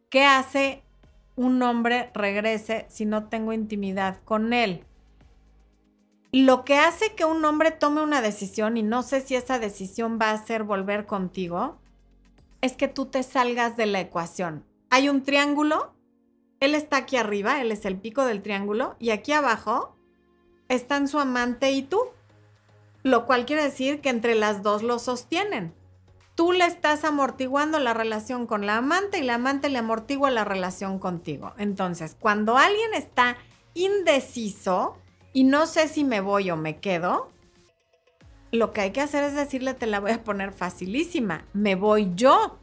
¿Qué 0.10 0.26
hace 0.26 0.84
un 1.36 1.62
hombre 1.64 2.12
regrese 2.14 2.86
si 2.90 3.06
no 3.06 3.30
tengo 3.30 3.54
intimidad 3.54 4.22
con 4.24 4.54
él? 4.54 4.86
Lo 6.34 6.64
que 6.64 6.78
hace 6.78 7.14
que 7.14 7.26
un 7.26 7.44
hombre 7.44 7.72
tome 7.72 8.02
una 8.02 8.22
decisión, 8.22 8.78
y 8.78 8.84
no 8.84 9.04
sé 9.04 9.22
si 9.22 9.36
esa 9.36 9.60
decisión 9.60 10.18
va 10.22 10.32
a 10.32 10.46
ser 10.46 10.64
volver 10.64 11.06
contigo, 11.06 11.78
es 12.62 12.74
que 12.74 12.88
tú 12.88 13.06
te 13.06 13.24
salgas 13.24 13.76
de 13.76 13.86
la 13.86 14.00
ecuación. 14.00 14.66
Hay 14.90 15.10
un 15.10 15.24
triángulo, 15.24 15.94
él 16.60 16.76
está 16.76 16.98
aquí 16.98 17.18
arriba, 17.18 17.62
él 17.62 17.72
es 17.72 17.86
el 17.86 17.98
pico 17.98 18.26
del 18.26 18.42
triángulo, 18.42 18.96
y 19.00 19.10
aquí 19.10 19.34
abajo 19.34 19.98
están 20.70 21.08
su 21.08 21.20
amante 21.20 21.72
y 21.72 21.82
tú, 21.82 22.00
lo 23.04 23.26
cual 23.26 23.46
quiere 23.46 23.64
decir 23.64 24.00
que 24.00 24.10
entre 24.10 24.36
las 24.36 24.62
dos 24.62 24.84
lo 24.84 25.00
sostienen 25.00 25.74
tú 26.42 26.54
le 26.54 26.66
estás 26.66 27.04
amortiguando 27.04 27.78
la 27.78 27.94
relación 27.94 28.48
con 28.48 28.66
la 28.66 28.78
amante 28.78 29.20
y 29.20 29.22
la 29.22 29.36
amante 29.36 29.70
le 29.70 29.78
amortigua 29.78 30.32
la 30.32 30.44
relación 30.44 30.98
contigo. 30.98 31.54
Entonces, 31.60 32.18
cuando 32.20 32.58
alguien 32.58 32.96
está 32.96 33.38
indeciso 33.76 34.98
y 35.34 35.44
no 35.44 35.68
sé 35.68 35.88
si 35.88 36.04
me 36.04 36.20
voy 36.20 36.50
o 36.50 36.58
me 36.58 36.78
quedo, 36.78 37.30
lo 38.52 38.74
que 38.74 38.82
hay 38.82 38.90
que 38.90 39.02
hacer 39.02 39.24
es 39.24 39.36
decirle, 39.36 39.76
te 39.76 39.86
la 39.86 40.00
voy 40.00 40.14
a 40.14 40.24
poner 40.24 40.52
facilísima, 40.52 41.46
me 41.54 41.76
voy 41.76 42.12
yo, 42.16 42.58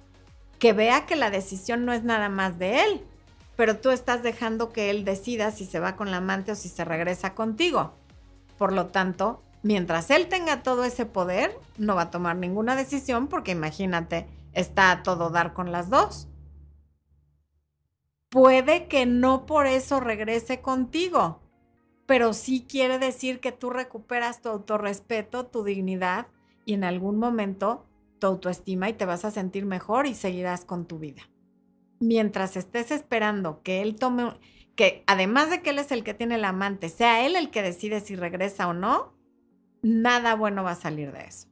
que 0.58 0.72
vea 0.72 1.06
que 1.06 1.14
la 1.14 1.30
decisión 1.30 1.84
no 1.84 1.92
es 1.92 2.02
nada 2.02 2.28
más 2.28 2.58
de 2.58 2.82
él, 2.82 3.04
pero 3.54 3.76
tú 3.76 3.90
estás 3.90 4.24
dejando 4.24 4.72
que 4.72 4.90
él 4.90 5.04
decida 5.04 5.52
si 5.52 5.64
se 5.64 5.78
va 5.78 5.94
con 5.94 6.10
la 6.10 6.16
amante 6.16 6.50
o 6.50 6.56
si 6.56 6.68
se 6.68 6.84
regresa 6.84 7.36
contigo. 7.36 7.92
Por 8.58 8.72
lo 8.72 8.86
tanto, 8.86 9.40
mientras 9.62 10.10
él 10.10 10.28
tenga 10.28 10.62
todo 10.62 10.84
ese 10.84 11.06
poder, 11.06 11.58
no 11.76 11.94
va 11.94 12.02
a 12.02 12.10
tomar 12.10 12.36
ninguna 12.36 12.76
decisión 12.76 13.28
porque 13.28 13.52
imagínate, 13.52 14.26
está 14.52 14.90
a 14.90 15.02
todo 15.02 15.30
dar 15.30 15.52
con 15.54 15.72
las 15.72 15.90
dos. 15.90 16.28
Puede 18.28 18.88
que 18.88 19.06
no 19.06 19.46
por 19.46 19.66
eso 19.66 20.00
regrese 20.00 20.60
contigo, 20.60 21.40
pero 22.06 22.34
sí 22.34 22.66
quiere 22.68 22.98
decir 22.98 23.40
que 23.40 23.52
tú 23.52 23.70
recuperas 23.70 24.42
tu 24.42 24.48
autorrespeto, 24.50 25.46
tu 25.46 25.64
dignidad 25.64 26.26
y 26.64 26.74
en 26.74 26.84
algún 26.84 27.18
momento 27.18 27.86
tu 28.18 28.26
autoestima 28.26 28.88
y 28.88 28.92
te 28.92 29.06
vas 29.06 29.24
a 29.24 29.30
sentir 29.30 29.64
mejor 29.64 30.06
y 30.06 30.14
seguirás 30.14 30.64
con 30.64 30.86
tu 30.86 30.98
vida. 30.98 31.22
Mientras 32.00 32.56
estés 32.56 32.90
esperando 32.90 33.62
que 33.62 33.80
él 33.80 33.96
tome, 33.96 34.38
que 34.76 35.04
además 35.06 35.50
de 35.50 35.62
que 35.62 35.70
él 35.70 35.78
es 35.78 35.90
el 35.90 36.04
que 36.04 36.14
tiene 36.14 36.34
el 36.34 36.44
amante, 36.44 36.88
sea 36.88 37.24
él 37.24 37.36
el 37.36 37.50
que 37.50 37.62
decide 37.62 38.00
si 38.00 38.14
regresa 38.14 38.68
o 38.68 38.74
no, 38.74 39.17
nada 39.82 40.34
bueno 40.34 40.64
va 40.64 40.72
a 40.72 40.76
salir 40.76 41.12
de 41.12 41.24
eso. 41.24 41.48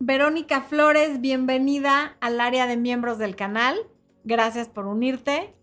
Verónica 0.00 0.60
Flores, 0.60 1.20
bienvenida 1.20 2.16
al 2.20 2.40
área 2.40 2.66
de 2.66 2.76
miembros 2.76 3.18
del 3.18 3.36
canal. 3.36 3.78
Gracias 4.24 4.68
por 4.68 4.86
unirte. 4.86 5.54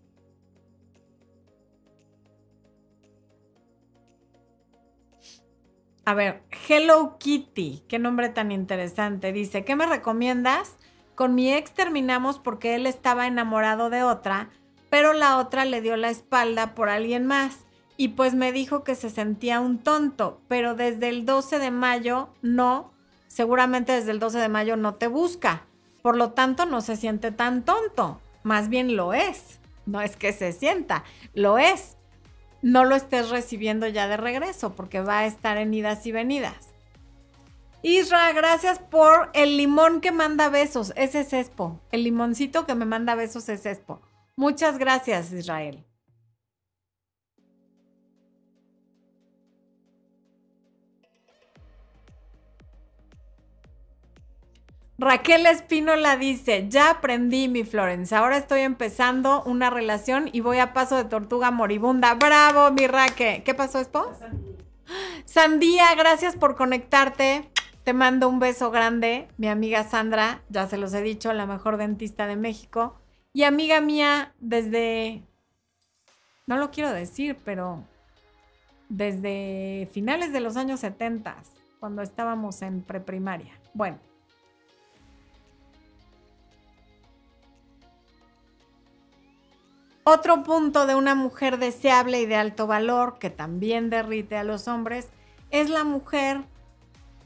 A 6.04 6.14
ver, 6.14 6.42
Hello 6.68 7.16
Kitty, 7.18 7.84
qué 7.86 8.00
nombre 8.00 8.28
tan 8.28 8.50
interesante. 8.50 9.32
Dice, 9.32 9.64
¿qué 9.64 9.76
me 9.76 9.86
recomiendas? 9.86 10.76
Con 11.14 11.36
mi 11.36 11.52
ex 11.52 11.72
terminamos 11.72 12.40
porque 12.40 12.74
él 12.74 12.88
estaba 12.88 13.28
enamorado 13.28 13.90
de 13.90 14.02
otra, 14.02 14.50
pero 14.90 15.12
la 15.12 15.38
otra 15.38 15.64
le 15.64 15.80
dio 15.80 15.96
la 15.96 16.10
espalda 16.10 16.74
por 16.74 16.88
alguien 16.88 17.26
más 17.26 17.66
y 18.02 18.08
pues 18.08 18.34
me 18.34 18.50
dijo 18.50 18.82
que 18.82 18.96
se 18.96 19.10
sentía 19.10 19.60
un 19.60 19.78
tonto, 19.78 20.40
pero 20.48 20.74
desde 20.74 21.08
el 21.08 21.24
12 21.24 21.60
de 21.60 21.70
mayo 21.70 22.30
no, 22.42 22.92
seguramente 23.28 23.92
desde 23.92 24.10
el 24.10 24.18
12 24.18 24.38
de 24.38 24.48
mayo 24.48 24.76
no 24.76 24.96
te 24.96 25.06
busca. 25.06 25.66
Por 26.02 26.16
lo 26.16 26.32
tanto, 26.32 26.66
no 26.66 26.80
se 26.80 26.96
siente 26.96 27.30
tan 27.30 27.64
tonto, 27.64 28.20
más 28.42 28.68
bien 28.68 28.96
lo 28.96 29.14
es. 29.14 29.60
No 29.86 30.00
es 30.00 30.16
que 30.16 30.32
se 30.32 30.50
sienta, 30.52 31.04
lo 31.32 31.58
es 31.58 31.96
no 32.60 32.84
lo 32.84 32.96
estés 32.96 33.30
recibiendo 33.30 33.86
ya 33.86 34.08
de 34.08 34.16
regreso 34.16 34.74
porque 34.74 35.00
va 35.00 35.20
a 35.20 35.26
estar 35.26 35.56
en 35.56 35.72
idas 35.72 36.04
y 36.04 36.10
venidas. 36.10 36.74
Isra, 37.82 38.32
gracias 38.32 38.80
por 38.80 39.30
el 39.32 39.56
limón 39.56 40.00
que 40.00 40.10
manda 40.10 40.48
besos. 40.48 40.92
Ese 40.96 41.20
es 41.20 41.32
Espo. 41.32 41.78
El 41.92 42.02
limoncito 42.02 42.66
que 42.66 42.74
me 42.74 42.84
manda 42.84 43.14
besos 43.14 43.48
es 43.48 43.64
Espo. 43.64 44.00
Muchas 44.34 44.78
gracias, 44.78 45.30
Israel. 45.30 45.84
Raquel 54.98 55.46
Espínola 55.46 56.16
dice, 56.16 56.66
ya 56.68 56.90
aprendí 56.90 57.48
mi 57.48 57.64
Florence, 57.64 58.14
ahora 58.14 58.36
estoy 58.36 58.60
empezando 58.60 59.42
una 59.44 59.70
relación 59.70 60.28
y 60.32 60.40
voy 60.40 60.58
a 60.58 60.72
paso 60.72 60.96
de 60.96 61.04
tortuga 61.04 61.50
moribunda. 61.50 62.14
Bravo, 62.14 62.70
mi 62.72 62.86
Raquel. 62.86 63.42
¿Qué 63.42 63.54
pasó, 63.54 63.80
Expo? 63.80 64.12
Sandía, 65.24 65.94
gracias 65.96 66.36
por 66.36 66.56
conectarte. 66.56 67.50
Te 67.84 67.94
mando 67.94 68.28
un 68.28 68.38
beso 68.38 68.70
grande, 68.70 69.26
mi 69.38 69.48
amiga 69.48 69.82
Sandra, 69.82 70.42
ya 70.48 70.68
se 70.68 70.76
los 70.76 70.94
he 70.94 71.02
dicho, 71.02 71.32
la 71.32 71.46
mejor 71.46 71.78
dentista 71.78 72.28
de 72.28 72.36
México. 72.36 73.00
Y 73.32 73.42
amiga 73.42 73.80
mía 73.80 74.34
desde, 74.38 75.24
no 76.46 76.58
lo 76.58 76.70
quiero 76.70 76.92
decir, 76.92 77.36
pero 77.44 77.82
desde 78.88 79.88
finales 79.90 80.32
de 80.32 80.40
los 80.40 80.56
años 80.56 80.78
70, 80.78 81.34
cuando 81.80 82.02
estábamos 82.02 82.62
en 82.62 82.82
preprimaria. 82.82 83.58
Bueno. 83.74 83.98
Otro 90.04 90.42
punto 90.42 90.86
de 90.86 90.96
una 90.96 91.14
mujer 91.14 91.58
deseable 91.58 92.20
y 92.20 92.26
de 92.26 92.34
alto 92.34 92.66
valor 92.66 93.18
que 93.20 93.30
también 93.30 93.88
derrite 93.88 94.36
a 94.36 94.42
los 94.42 94.66
hombres 94.66 95.10
es 95.52 95.70
la 95.70 95.84
mujer 95.84 96.42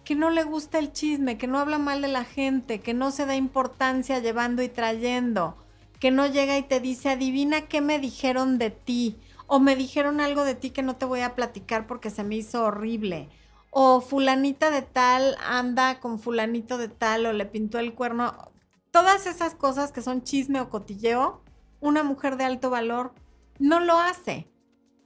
que 0.05 0.15
no 0.15 0.29
le 0.29 0.45
gusta 0.45 0.79
el 0.79 0.93
chisme, 0.93 1.39
que 1.39 1.47
no 1.47 1.59
habla 1.59 1.79
mal 1.79 2.03
de 2.03 2.09
la 2.09 2.25
gente, 2.25 2.81
que 2.83 2.93
no 2.93 3.13
se 3.13 3.25
da 3.25 3.35
importancia 3.35 4.19
llevando 4.19 4.63
y 4.63 4.69
trayendo, 4.69 5.57
que 5.99 6.11
no 6.11 6.27
llega 6.27 6.59
y 6.59 6.65
te 6.65 6.79
dice, 6.79 7.09
adivina 7.09 7.63
qué 7.63 7.81
me 7.81 7.99
dijeron 7.99 8.59
de 8.59 8.71
ti, 8.71 9.19
o 9.47 9.59
me 9.59 9.75
dijeron 9.75 10.21
algo 10.21 10.45
de 10.45 10.55
ti 10.55 10.69
que 10.69 10.83
no 10.83 10.97
te 10.97 11.07
voy 11.07 11.21
a 11.21 11.35
platicar 11.35 11.87
porque 11.87 12.11
se 12.11 12.25
me 12.25 12.37
hizo 12.37 12.63
horrible, 12.63 13.31
o 13.71 14.03
fulanita 14.03 14.71
de 14.71 14.83
tal 14.83 15.37
anda 15.45 15.99
con 15.99 16.19
fulanito 16.19 16.77
de 16.77 16.89
tal, 16.89 17.25
o 17.25 17.33
le 17.33 17.47
pintó 17.47 17.79
el 17.79 17.95
cuerno, 17.95 18.53
todas 18.91 19.27
esas 19.27 19.55
cosas 19.55 19.93
que 19.93 20.03
son 20.03 20.23
chisme 20.23 20.61
o 20.61 20.69
cotilleo 20.69 21.41
una 21.81 22.03
mujer 22.03 22.37
de 22.37 22.45
alto 22.45 22.71
valor 22.71 23.13
no 23.59 23.81
lo 23.81 23.99
hace. 23.99 24.49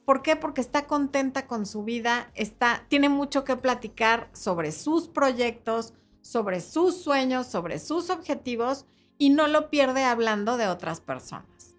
¿Por 0.04 0.22
qué? 0.22 0.36
Porque 0.36 0.60
está 0.60 0.86
contenta 0.86 1.46
con 1.46 1.66
su 1.66 1.84
vida, 1.84 2.30
está, 2.34 2.84
tiene 2.88 3.08
mucho 3.08 3.44
que 3.44 3.56
platicar 3.56 4.28
sobre 4.32 4.72
sus 4.72 5.08
proyectos, 5.08 5.94
sobre 6.20 6.60
sus 6.60 6.96
sueños, 6.96 7.46
sobre 7.46 7.78
sus 7.78 8.10
objetivos 8.10 8.86
y 9.18 9.30
no 9.30 9.46
lo 9.46 9.70
pierde 9.70 10.04
hablando 10.04 10.56
de 10.56 10.66
otras 10.66 11.00
personas. 11.00 11.76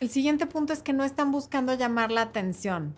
El 0.00 0.10
siguiente 0.10 0.46
punto 0.46 0.72
es 0.72 0.82
que 0.82 0.92
no 0.92 1.04
están 1.04 1.32
buscando 1.32 1.74
llamar 1.74 2.12
la 2.12 2.22
atención. 2.22 2.94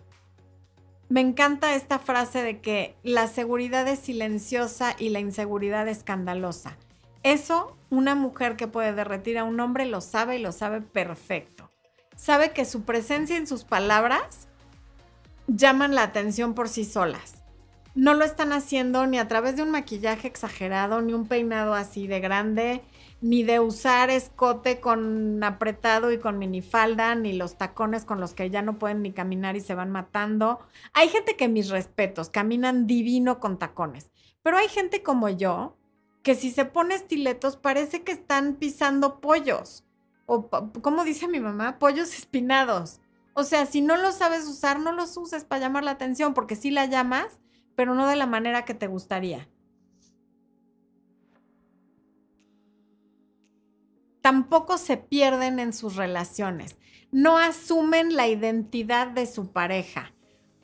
Me 1.09 1.19
encanta 1.19 1.75
esta 1.75 1.99
frase 1.99 2.41
de 2.41 2.61
que 2.61 2.95
la 3.03 3.27
seguridad 3.27 3.87
es 3.87 3.99
silenciosa 3.99 4.95
y 4.97 5.09
la 5.09 5.19
inseguridad 5.19 5.87
escandalosa. 5.87 6.77
Eso 7.23 7.77
una 7.91 8.15
mujer 8.15 8.55
que 8.55 8.67
puede 8.67 8.93
derretir 8.93 9.37
a 9.37 9.43
un 9.43 9.59
hombre 9.59 9.85
lo 9.85 10.01
sabe 10.01 10.37
y 10.37 10.41
lo 10.41 10.51
sabe 10.51 10.81
perfecto. 10.81 11.69
Sabe 12.15 12.51
que 12.51 12.65
su 12.65 12.83
presencia 12.83 13.37
en 13.37 13.47
sus 13.47 13.63
palabras 13.63 14.47
llaman 15.47 15.93
la 15.93 16.03
atención 16.03 16.53
por 16.53 16.69
sí 16.69 16.85
solas. 16.85 17.43
No 17.93 18.13
lo 18.13 18.23
están 18.23 18.53
haciendo 18.53 19.05
ni 19.05 19.19
a 19.19 19.27
través 19.27 19.57
de 19.57 19.63
un 19.63 19.71
maquillaje 19.71 20.27
exagerado, 20.27 21.01
ni 21.01 21.13
un 21.13 21.27
peinado 21.27 21.73
así 21.73 22.07
de 22.07 22.21
grande, 22.21 22.81
ni 23.19 23.43
de 23.43 23.59
usar 23.59 24.09
escote 24.09 24.79
con 24.79 25.43
apretado 25.43 26.13
y 26.13 26.17
con 26.17 26.39
minifalda, 26.39 27.13
ni 27.15 27.33
los 27.33 27.57
tacones 27.57 28.05
con 28.05 28.21
los 28.21 28.33
que 28.33 28.49
ya 28.49 28.61
no 28.61 28.79
pueden 28.79 29.01
ni 29.01 29.11
caminar 29.11 29.57
y 29.57 29.59
se 29.59 29.75
van 29.75 29.91
matando. 29.91 30.61
Hay 30.93 31.09
gente 31.09 31.35
que 31.35 31.49
mis 31.49 31.69
respetos, 31.69 32.29
caminan 32.29 32.87
divino 32.87 33.41
con 33.41 33.59
tacones, 33.59 34.11
pero 34.41 34.57
hay 34.57 34.69
gente 34.69 35.03
como 35.03 35.27
yo 35.27 35.75
que 36.23 36.35
si 36.35 36.51
se 36.51 36.65
pone 36.65 36.95
estiletos 36.95 37.57
parece 37.57 38.03
que 38.03 38.11
están 38.11 38.55
pisando 38.55 39.19
pollos. 39.19 39.83
O, 40.25 40.49
como 40.81 41.03
dice 41.03 41.27
mi 41.27 41.39
mamá, 41.39 41.79
pollos 41.79 42.13
espinados. 42.13 42.99
O 43.33 43.43
sea, 43.43 43.65
si 43.65 43.81
no 43.81 43.97
los 43.97 44.15
sabes 44.15 44.47
usar, 44.47 44.79
no 44.79 44.91
los 44.91 45.17
uses 45.17 45.45
para 45.45 45.61
llamar 45.61 45.83
la 45.83 45.91
atención, 45.91 46.33
porque 46.33 46.55
sí 46.55 46.69
la 46.69 46.85
llamas, 46.85 47.39
pero 47.75 47.95
no 47.95 48.07
de 48.07 48.15
la 48.15 48.27
manera 48.27 48.65
que 48.65 48.73
te 48.73 48.87
gustaría. 48.87 49.47
Tampoco 54.21 54.77
se 54.77 54.97
pierden 54.97 55.59
en 55.59 55.73
sus 55.73 55.95
relaciones. 55.95 56.77
No 57.11 57.37
asumen 57.37 58.15
la 58.15 58.27
identidad 58.27 59.07
de 59.07 59.25
su 59.25 59.51
pareja. 59.51 60.13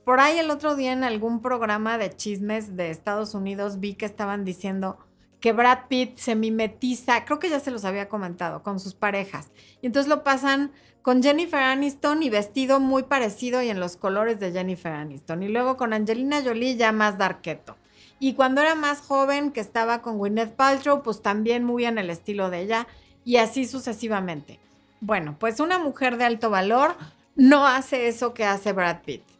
Por 0.05 0.19
ahí 0.19 0.37
el 0.37 0.51
otro 0.51 0.75
día 0.75 0.93
en 0.93 1.03
algún 1.03 1.41
programa 1.41 1.97
de 1.97 2.15
chismes 2.15 2.77
de 2.77 2.91
Estados 2.91 3.33
Unidos 3.33 3.79
vi 3.79 3.95
que 3.95 4.05
estaban 4.05 4.45
diciendo, 4.45 4.99
que 5.39 5.51
Brad 5.51 5.87
Pitt 5.87 6.17
se 6.17 6.35
mimetiza, 6.35 7.25
creo 7.25 7.39
que 7.39 7.49
ya 7.49 7.59
se 7.59 7.71
los 7.71 7.85
había 7.85 8.09
comentado, 8.09 8.63
con 8.63 8.79
sus 8.79 8.93
parejas. 8.93 9.51
Y 9.81 9.87
entonces 9.87 10.09
lo 10.09 10.23
pasan 10.23 10.71
con 11.01 11.21
Jennifer 11.21 11.61
Aniston 11.61 12.23
y 12.23 12.29
vestido 12.29 12.79
muy 12.79 13.03
parecido 13.03 13.61
y 13.61 13.69
en 13.69 13.79
los 13.79 13.97
colores 13.97 14.39
de 14.39 14.51
Jennifer 14.51 14.91
Aniston. 14.91 15.43
Y 15.43 15.47
luego 15.47 15.77
con 15.77 15.93
Angelina 15.93 16.41
Jolie 16.43 16.75
ya 16.75 16.91
más 16.91 17.17
darketo. 17.17 17.77
Y 18.19 18.33
cuando 18.33 18.61
era 18.61 18.73
más 18.73 19.01
joven, 19.01 19.51
que 19.51 19.59
estaba 19.59 20.01
con 20.01 20.17
Gwyneth 20.17 20.55
Paltrow, 20.55 21.03
pues 21.03 21.21
también 21.21 21.63
muy 21.63 21.85
en 21.85 21.99
el 21.99 22.09
estilo 22.09 22.49
de 22.49 22.61
ella. 22.61 22.87
Y 23.23 23.37
así 23.37 23.65
sucesivamente. 23.65 24.59
Bueno, 24.99 25.35
pues 25.39 25.59
una 25.59 25.77
mujer 25.77 26.17
de 26.17 26.25
alto 26.25 26.49
valor 26.49 26.95
no 27.35 27.67
hace 27.67 28.07
eso 28.07 28.33
que 28.33 28.45
hace 28.45 28.73
Brad 28.73 29.01
Pitt 29.03 29.36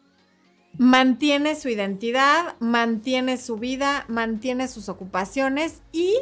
mantiene 0.77 1.55
su 1.55 1.69
identidad, 1.69 2.55
mantiene 2.59 3.37
su 3.37 3.57
vida, 3.57 4.05
mantiene 4.07 4.67
sus 4.67 4.89
ocupaciones 4.89 5.81
y 5.91 6.15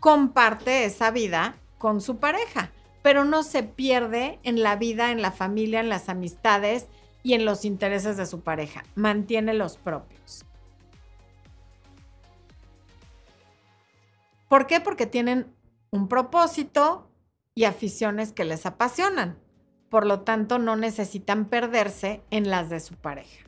comparte 0.00 0.84
esa 0.84 1.10
vida 1.10 1.56
con 1.78 2.00
su 2.00 2.18
pareja, 2.18 2.70
pero 3.02 3.24
no 3.24 3.42
se 3.42 3.62
pierde 3.62 4.38
en 4.42 4.62
la 4.62 4.76
vida, 4.76 5.10
en 5.10 5.22
la 5.22 5.30
familia, 5.30 5.80
en 5.80 5.88
las 5.88 6.08
amistades 6.08 6.88
y 7.22 7.32
en 7.32 7.44
los 7.44 7.64
intereses 7.64 8.16
de 8.16 8.26
su 8.26 8.40
pareja, 8.40 8.84
mantiene 8.94 9.54
los 9.54 9.78
propios. 9.78 10.44
¿Por 14.48 14.66
qué? 14.66 14.80
Porque 14.80 15.06
tienen 15.06 15.52
un 15.90 16.08
propósito 16.08 17.10
y 17.54 17.64
aficiones 17.64 18.32
que 18.32 18.44
les 18.44 18.66
apasionan. 18.66 19.38
Por 19.88 20.06
lo 20.06 20.20
tanto, 20.20 20.58
no 20.58 20.76
necesitan 20.76 21.46
perderse 21.46 22.22
en 22.30 22.50
las 22.50 22.68
de 22.68 22.80
su 22.80 22.94
pareja. 22.94 23.43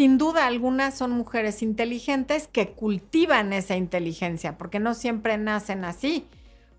Sin 0.00 0.16
duda 0.16 0.46
alguna 0.46 0.92
son 0.92 1.10
mujeres 1.10 1.60
inteligentes 1.60 2.48
que 2.48 2.70
cultivan 2.70 3.52
esa 3.52 3.76
inteligencia, 3.76 4.56
porque 4.56 4.80
no 4.80 4.94
siempre 4.94 5.36
nacen 5.36 5.84
así, 5.84 6.26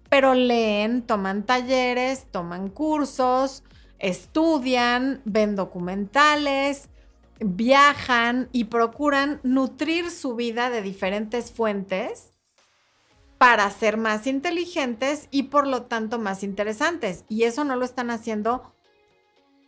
pero 0.09 0.34
leen, 0.34 1.03
toman 1.03 1.43
talleres, 1.45 2.26
toman 2.32 2.69
cursos, 2.69 3.63
estudian, 3.99 5.22
ven 5.24 5.55
documentales, 5.55 6.89
viajan 7.39 8.49
y 8.53 8.63
procuran 8.63 9.39
nutrir 9.43 10.09
su 10.09 10.36
vida 10.36 10.72
de 10.72 10.82
diferentes 10.82 11.51
fuentes 11.51 12.32
para 13.38 13.69
ser 13.69 13.97
más 13.97 14.26
inteligentes 14.26 15.28
y 15.30 15.43
por 15.43 15.67
lo 15.67 15.84
tanto 15.84 16.17
más 16.17 16.41
interesantes. 16.41 17.24
Y 17.30 17.43
eso 17.43 17.65
no 17.65 17.76
lo 17.76 17.86
están 17.86 18.09
haciendo 18.09 18.74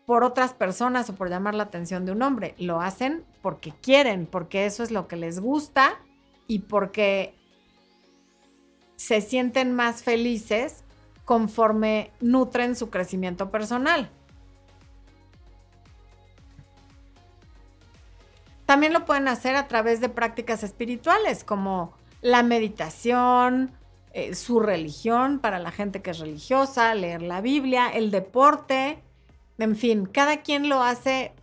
por 0.05 0.23
otras 0.23 0.53
personas 0.53 1.09
o 1.09 1.15
por 1.15 1.29
llamar 1.29 1.55
la 1.55 1.63
atención 1.63 2.05
de 2.05 2.11
un 2.11 2.21
hombre. 2.21 2.55
Lo 2.57 2.81
hacen 2.81 3.23
porque 3.41 3.73
quieren, 3.81 4.25
porque 4.25 4.65
eso 4.65 4.83
es 4.83 4.91
lo 4.91 5.07
que 5.07 5.15
les 5.15 5.39
gusta 5.39 5.99
y 6.47 6.59
porque 6.59 7.35
se 8.95 9.21
sienten 9.21 9.73
más 9.73 10.03
felices 10.03 10.83
conforme 11.25 12.11
nutren 12.19 12.75
su 12.75 12.89
crecimiento 12.89 13.49
personal. 13.49 14.09
También 18.65 18.93
lo 18.93 19.05
pueden 19.05 19.27
hacer 19.27 19.55
a 19.55 19.67
través 19.67 19.99
de 20.01 20.09
prácticas 20.09 20.63
espirituales 20.63 21.43
como 21.43 21.93
la 22.21 22.43
meditación, 22.43 23.71
eh, 24.13 24.35
su 24.35 24.59
religión 24.59 25.39
para 25.39 25.59
la 25.59 25.71
gente 25.71 26.01
que 26.01 26.11
es 26.11 26.19
religiosa, 26.19 26.95
leer 26.95 27.21
la 27.21 27.41
Biblia, 27.41 27.89
el 27.89 28.09
deporte, 28.11 29.03
en 29.57 29.75
fin, 29.75 30.05
cada 30.05 30.41
quien 30.41 30.69
lo 30.69 30.81
hace 30.81 31.33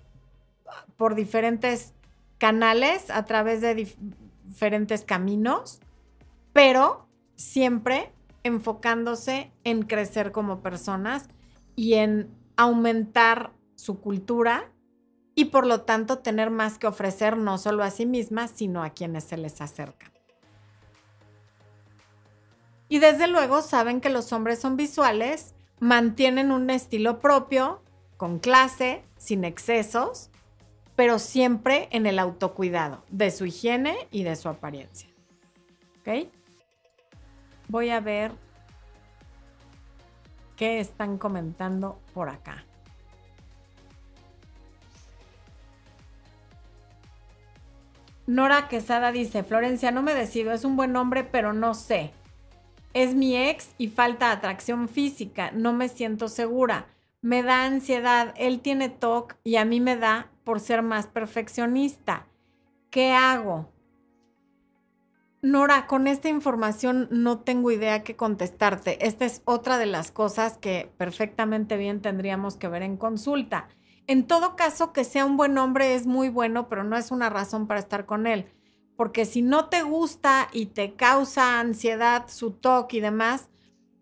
por 0.96 1.14
diferentes 1.14 1.94
canales, 2.38 3.10
a 3.10 3.24
través 3.24 3.60
de 3.60 3.74
diferentes 4.44 5.04
caminos, 5.04 5.80
pero 6.52 7.06
siempre 7.36 8.12
enfocándose 8.42 9.52
en 9.64 9.82
crecer 9.82 10.32
como 10.32 10.62
personas 10.62 11.28
y 11.76 11.94
en 11.94 12.34
aumentar 12.56 13.52
su 13.76 14.00
cultura 14.00 14.70
y 15.34 15.46
por 15.46 15.66
lo 15.66 15.82
tanto 15.82 16.18
tener 16.18 16.50
más 16.50 16.78
que 16.78 16.86
ofrecer 16.86 17.36
no 17.36 17.56
solo 17.58 17.82
a 17.82 17.90
sí 17.90 18.06
mismas, 18.06 18.50
sino 18.50 18.82
a 18.82 18.90
quienes 18.90 19.24
se 19.24 19.36
les 19.36 19.60
acercan. 19.60 20.10
Y 22.88 22.98
desde 22.98 23.28
luego 23.28 23.62
saben 23.62 24.00
que 24.00 24.10
los 24.10 24.32
hombres 24.32 24.58
son 24.58 24.76
visuales, 24.76 25.54
mantienen 25.78 26.50
un 26.50 26.68
estilo 26.70 27.20
propio, 27.20 27.82
con 28.20 28.38
clase, 28.38 29.02
sin 29.16 29.44
excesos, 29.44 30.28
pero 30.94 31.18
siempre 31.18 31.88
en 31.90 32.04
el 32.04 32.18
autocuidado 32.18 33.02
de 33.08 33.30
su 33.30 33.46
higiene 33.46 33.96
y 34.10 34.24
de 34.24 34.36
su 34.36 34.50
apariencia. 34.50 35.08
¿Ok? 36.00 36.28
Voy 37.68 37.88
a 37.88 38.00
ver 38.00 38.32
qué 40.54 40.80
están 40.80 41.16
comentando 41.16 41.98
por 42.12 42.28
acá. 42.28 42.66
Nora 48.26 48.68
Quesada 48.68 49.12
dice, 49.12 49.44
Florencia, 49.44 49.92
no 49.92 50.02
me 50.02 50.12
decido, 50.12 50.52
es 50.52 50.66
un 50.66 50.76
buen 50.76 50.94
hombre, 50.94 51.24
pero 51.24 51.54
no 51.54 51.72
sé. 51.72 52.12
Es 52.92 53.14
mi 53.14 53.34
ex 53.34 53.70
y 53.78 53.88
falta 53.88 54.30
atracción 54.30 54.90
física, 54.90 55.52
no 55.52 55.72
me 55.72 55.88
siento 55.88 56.28
segura. 56.28 56.86
Me 57.22 57.42
da 57.42 57.64
ansiedad, 57.66 58.32
él 58.38 58.60
tiene 58.60 58.88
TOC 58.88 59.36
y 59.44 59.56
a 59.56 59.66
mí 59.66 59.78
me 59.78 59.96
da 59.96 60.30
por 60.42 60.58
ser 60.58 60.82
más 60.82 61.06
perfeccionista. 61.06 62.26
¿Qué 62.88 63.12
hago? 63.12 63.70
Nora, 65.42 65.86
con 65.86 66.06
esta 66.06 66.30
información 66.30 67.08
no 67.10 67.40
tengo 67.40 67.70
idea 67.70 68.04
qué 68.04 68.16
contestarte. 68.16 69.06
Esta 69.06 69.26
es 69.26 69.42
otra 69.44 69.76
de 69.76 69.86
las 69.86 70.10
cosas 70.10 70.56
que 70.56 70.92
perfectamente 70.96 71.76
bien 71.76 72.00
tendríamos 72.00 72.56
que 72.56 72.68
ver 72.68 72.82
en 72.82 72.96
consulta. 72.96 73.68
En 74.06 74.26
todo 74.26 74.56
caso, 74.56 74.92
que 74.94 75.04
sea 75.04 75.26
un 75.26 75.36
buen 75.36 75.58
hombre 75.58 75.94
es 75.94 76.06
muy 76.06 76.30
bueno, 76.30 76.68
pero 76.68 76.84
no 76.84 76.96
es 76.96 77.10
una 77.10 77.28
razón 77.28 77.66
para 77.66 77.80
estar 77.80 78.06
con 78.06 78.26
él. 78.26 78.46
Porque 78.96 79.26
si 79.26 79.42
no 79.42 79.68
te 79.68 79.82
gusta 79.82 80.48
y 80.52 80.66
te 80.66 80.94
causa 80.94 81.60
ansiedad, 81.60 82.24
su 82.28 82.52
toque 82.52 82.96
y 82.96 83.00
demás, 83.00 83.50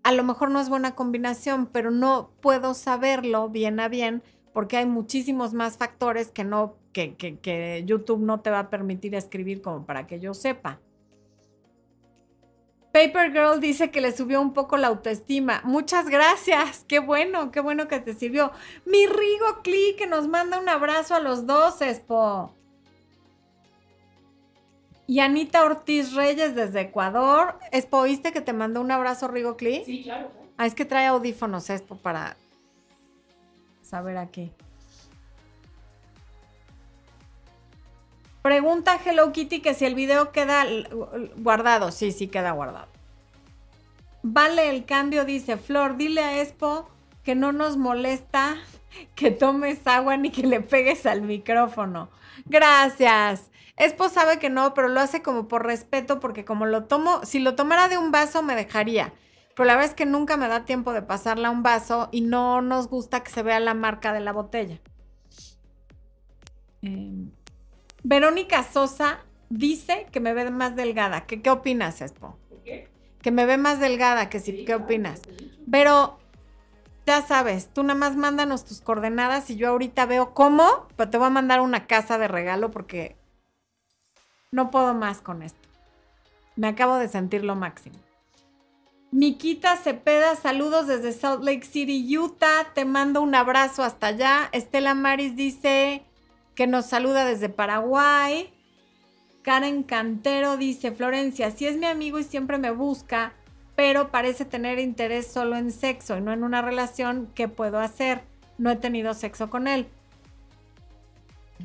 a 0.08 0.12
lo 0.12 0.24
mejor 0.24 0.50
no 0.50 0.58
es 0.58 0.70
buena 0.70 0.94
combinación, 0.94 1.66
pero 1.66 1.90
no 1.90 2.30
puedo 2.40 2.72
saberlo 2.72 3.50
bien 3.50 3.78
a 3.78 3.88
bien 3.88 4.22
porque 4.54 4.78
hay 4.78 4.86
muchísimos 4.86 5.52
más 5.52 5.76
factores 5.76 6.30
que 6.30 6.44
no 6.44 6.76
que, 6.94 7.14
que 7.14 7.82
YouTube 7.84 8.20
no 8.20 8.40
te 8.40 8.48
va 8.48 8.60
a 8.60 8.70
permitir 8.70 9.14
escribir 9.14 9.60
como 9.60 9.84
para 9.84 10.06
que 10.06 10.18
yo 10.18 10.32
sepa. 10.32 10.80
Paper 12.90 13.32
Girl 13.32 13.60
dice 13.60 13.90
que 13.90 14.00
le 14.00 14.16
subió 14.16 14.40
un 14.40 14.54
poco 14.54 14.78
la 14.78 14.86
autoestima. 14.86 15.60
Muchas 15.64 16.08
gracias. 16.08 16.86
Qué 16.88 17.00
bueno, 17.00 17.50
qué 17.50 17.60
bueno 17.60 17.86
que 17.86 18.00
te 18.00 18.14
sirvió. 18.14 18.50
Mi 18.86 19.06
Rigo 19.06 19.60
Cli 19.62 19.94
que 19.98 20.06
nos 20.06 20.26
manda 20.26 20.58
un 20.58 20.70
abrazo 20.70 21.16
a 21.16 21.20
los 21.20 21.46
dos, 21.46 21.82
Espo. 21.82 22.57
Y 25.08 25.20
Anita 25.20 25.64
Ortiz 25.64 26.12
Reyes 26.12 26.54
desde 26.54 26.82
Ecuador. 26.82 27.58
Espo, 27.72 27.96
¿oíste 27.96 28.30
que 28.30 28.42
te 28.42 28.52
mandó 28.52 28.82
un 28.82 28.90
abrazo 28.90 29.26
Rigo 29.26 29.56
Cli? 29.56 29.82
Sí, 29.86 30.02
claro. 30.02 30.30
Ah, 30.58 30.66
es 30.66 30.74
que 30.74 30.84
trae 30.84 31.06
audífonos, 31.06 31.70
Espo, 31.70 31.96
para 31.96 32.36
saber 33.80 34.18
aquí. 34.18 34.52
Pregunta 38.42 39.00
Hello 39.02 39.32
Kitty 39.32 39.60
que 39.60 39.72
si 39.72 39.86
el 39.86 39.94
video 39.94 40.30
queda 40.30 40.66
guardado. 41.38 41.90
Sí, 41.90 42.12
sí 42.12 42.28
queda 42.28 42.50
guardado. 42.50 42.88
Vale 44.22 44.68
el 44.68 44.84
cambio, 44.84 45.24
dice 45.24 45.56
Flor. 45.56 45.96
Dile 45.96 46.22
a 46.22 46.42
Expo 46.42 46.86
que 47.24 47.34
no 47.34 47.52
nos 47.52 47.78
molesta 47.78 48.58
que 49.14 49.30
tomes 49.30 49.86
agua 49.86 50.18
ni 50.18 50.30
que 50.30 50.46
le 50.46 50.60
pegues 50.60 51.06
al 51.06 51.22
micrófono. 51.22 52.10
Gracias. 52.44 53.50
Expo 53.78 54.08
sabe 54.08 54.38
que 54.38 54.50
no, 54.50 54.74
pero 54.74 54.88
lo 54.88 55.00
hace 55.00 55.22
como 55.22 55.46
por 55.46 55.64
respeto, 55.64 56.18
porque 56.18 56.44
como 56.44 56.66
lo 56.66 56.84
tomo, 56.84 57.24
si 57.24 57.38
lo 57.38 57.54
tomara 57.54 57.88
de 57.88 57.96
un 57.96 58.10
vaso 58.10 58.42
me 58.42 58.56
dejaría. 58.56 59.12
Pero 59.54 59.66
la 59.66 59.74
verdad 59.74 59.90
es 59.90 59.94
que 59.94 60.06
nunca 60.06 60.36
me 60.36 60.48
da 60.48 60.64
tiempo 60.64 60.92
de 60.92 61.02
pasarla 61.02 61.48
a 61.48 61.50
un 61.50 61.62
vaso 61.62 62.08
y 62.10 62.20
no 62.20 62.60
nos 62.60 62.88
gusta 62.88 63.22
que 63.22 63.30
se 63.30 63.42
vea 63.42 63.60
la 63.60 63.74
marca 63.74 64.12
de 64.12 64.20
la 64.20 64.32
botella. 64.32 64.80
Eh, 66.82 67.28
Verónica 68.02 68.62
Sosa 68.62 69.20
dice 69.48 70.06
que 70.12 70.20
me 70.20 70.32
ve 70.34 70.50
más 70.50 70.74
delgada. 70.76 71.26
¿Qué, 71.26 71.42
qué 71.42 71.50
opinas, 71.50 72.00
Espo? 72.00 72.36
qué? 72.64 72.88
Que 73.22 73.30
me 73.30 73.46
ve 73.46 73.58
más 73.58 73.80
delgada, 73.80 74.28
que 74.28 74.40
sí, 74.40 74.64
¿qué 74.64 74.74
opinas? 74.76 75.22
Pero 75.70 76.18
ya 77.06 77.22
sabes, 77.22 77.68
tú 77.72 77.82
nada 77.82 77.98
más 77.98 78.16
mándanos 78.16 78.64
tus 78.64 78.80
coordenadas 78.80 79.50
y 79.50 79.56
yo 79.56 79.68
ahorita 79.68 80.06
veo 80.06 80.34
cómo, 80.34 80.86
pero 80.96 81.10
te 81.10 81.18
voy 81.18 81.26
a 81.26 81.30
mandar 81.30 81.60
una 81.60 81.86
casa 81.86 82.16
de 82.18 82.28
regalo 82.28 82.70
porque 82.70 83.17
no 84.50 84.70
puedo 84.70 84.94
más 84.94 85.20
con 85.20 85.42
esto. 85.42 85.68
Me 86.56 86.68
acabo 86.68 86.96
de 86.96 87.08
sentir 87.08 87.44
lo 87.44 87.54
máximo. 87.54 87.96
Miquita 89.10 89.76
Cepeda, 89.76 90.36
saludos 90.36 90.86
desde 90.86 91.12
Salt 91.12 91.42
Lake 91.42 91.64
City, 91.64 92.18
Utah. 92.18 92.72
Te 92.74 92.84
mando 92.84 93.22
un 93.22 93.34
abrazo 93.34 93.82
hasta 93.82 94.08
allá. 94.08 94.48
Estela 94.52 94.94
Maris 94.94 95.34
dice, 95.34 96.02
que 96.54 96.66
nos 96.66 96.86
saluda 96.86 97.24
desde 97.24 97.48
Paraguay. 97.48 98.52
Karen 99.42 99.82
Cantero 99.82 100.56
dice, 100.56 100.92
Florencia, 100.92 101.50
si 101.50 101.66
es 101.66 101.78
mi 101.78 101.86
amigo 101.86 102.18
y 102.18 102.24
siempre 102.24 102.58
me 102.58 102.70
busca, 102.70 103.32
pero 103.76 104.10
parece 104.10 104.44
tener 104.44 104.78
interés 104.78 105.26
solo 105.26 105.56
en 105.56 105.70
sexo 105.70 106.18
y 106.18 106.20
no 106.20 106.32
en 106.32 106.42
una 106.42 106.60
relación, 106.60 107.30
¿qué 107.34 107.48
puedo 107.48 107.78
hacer? 107.78 108.22
No 108.58 108.70
he 108.70 108.76
tenido 108.76 109.14
sexo 109.14 109.48
con 109.48 109.68
él. 109.68 109.88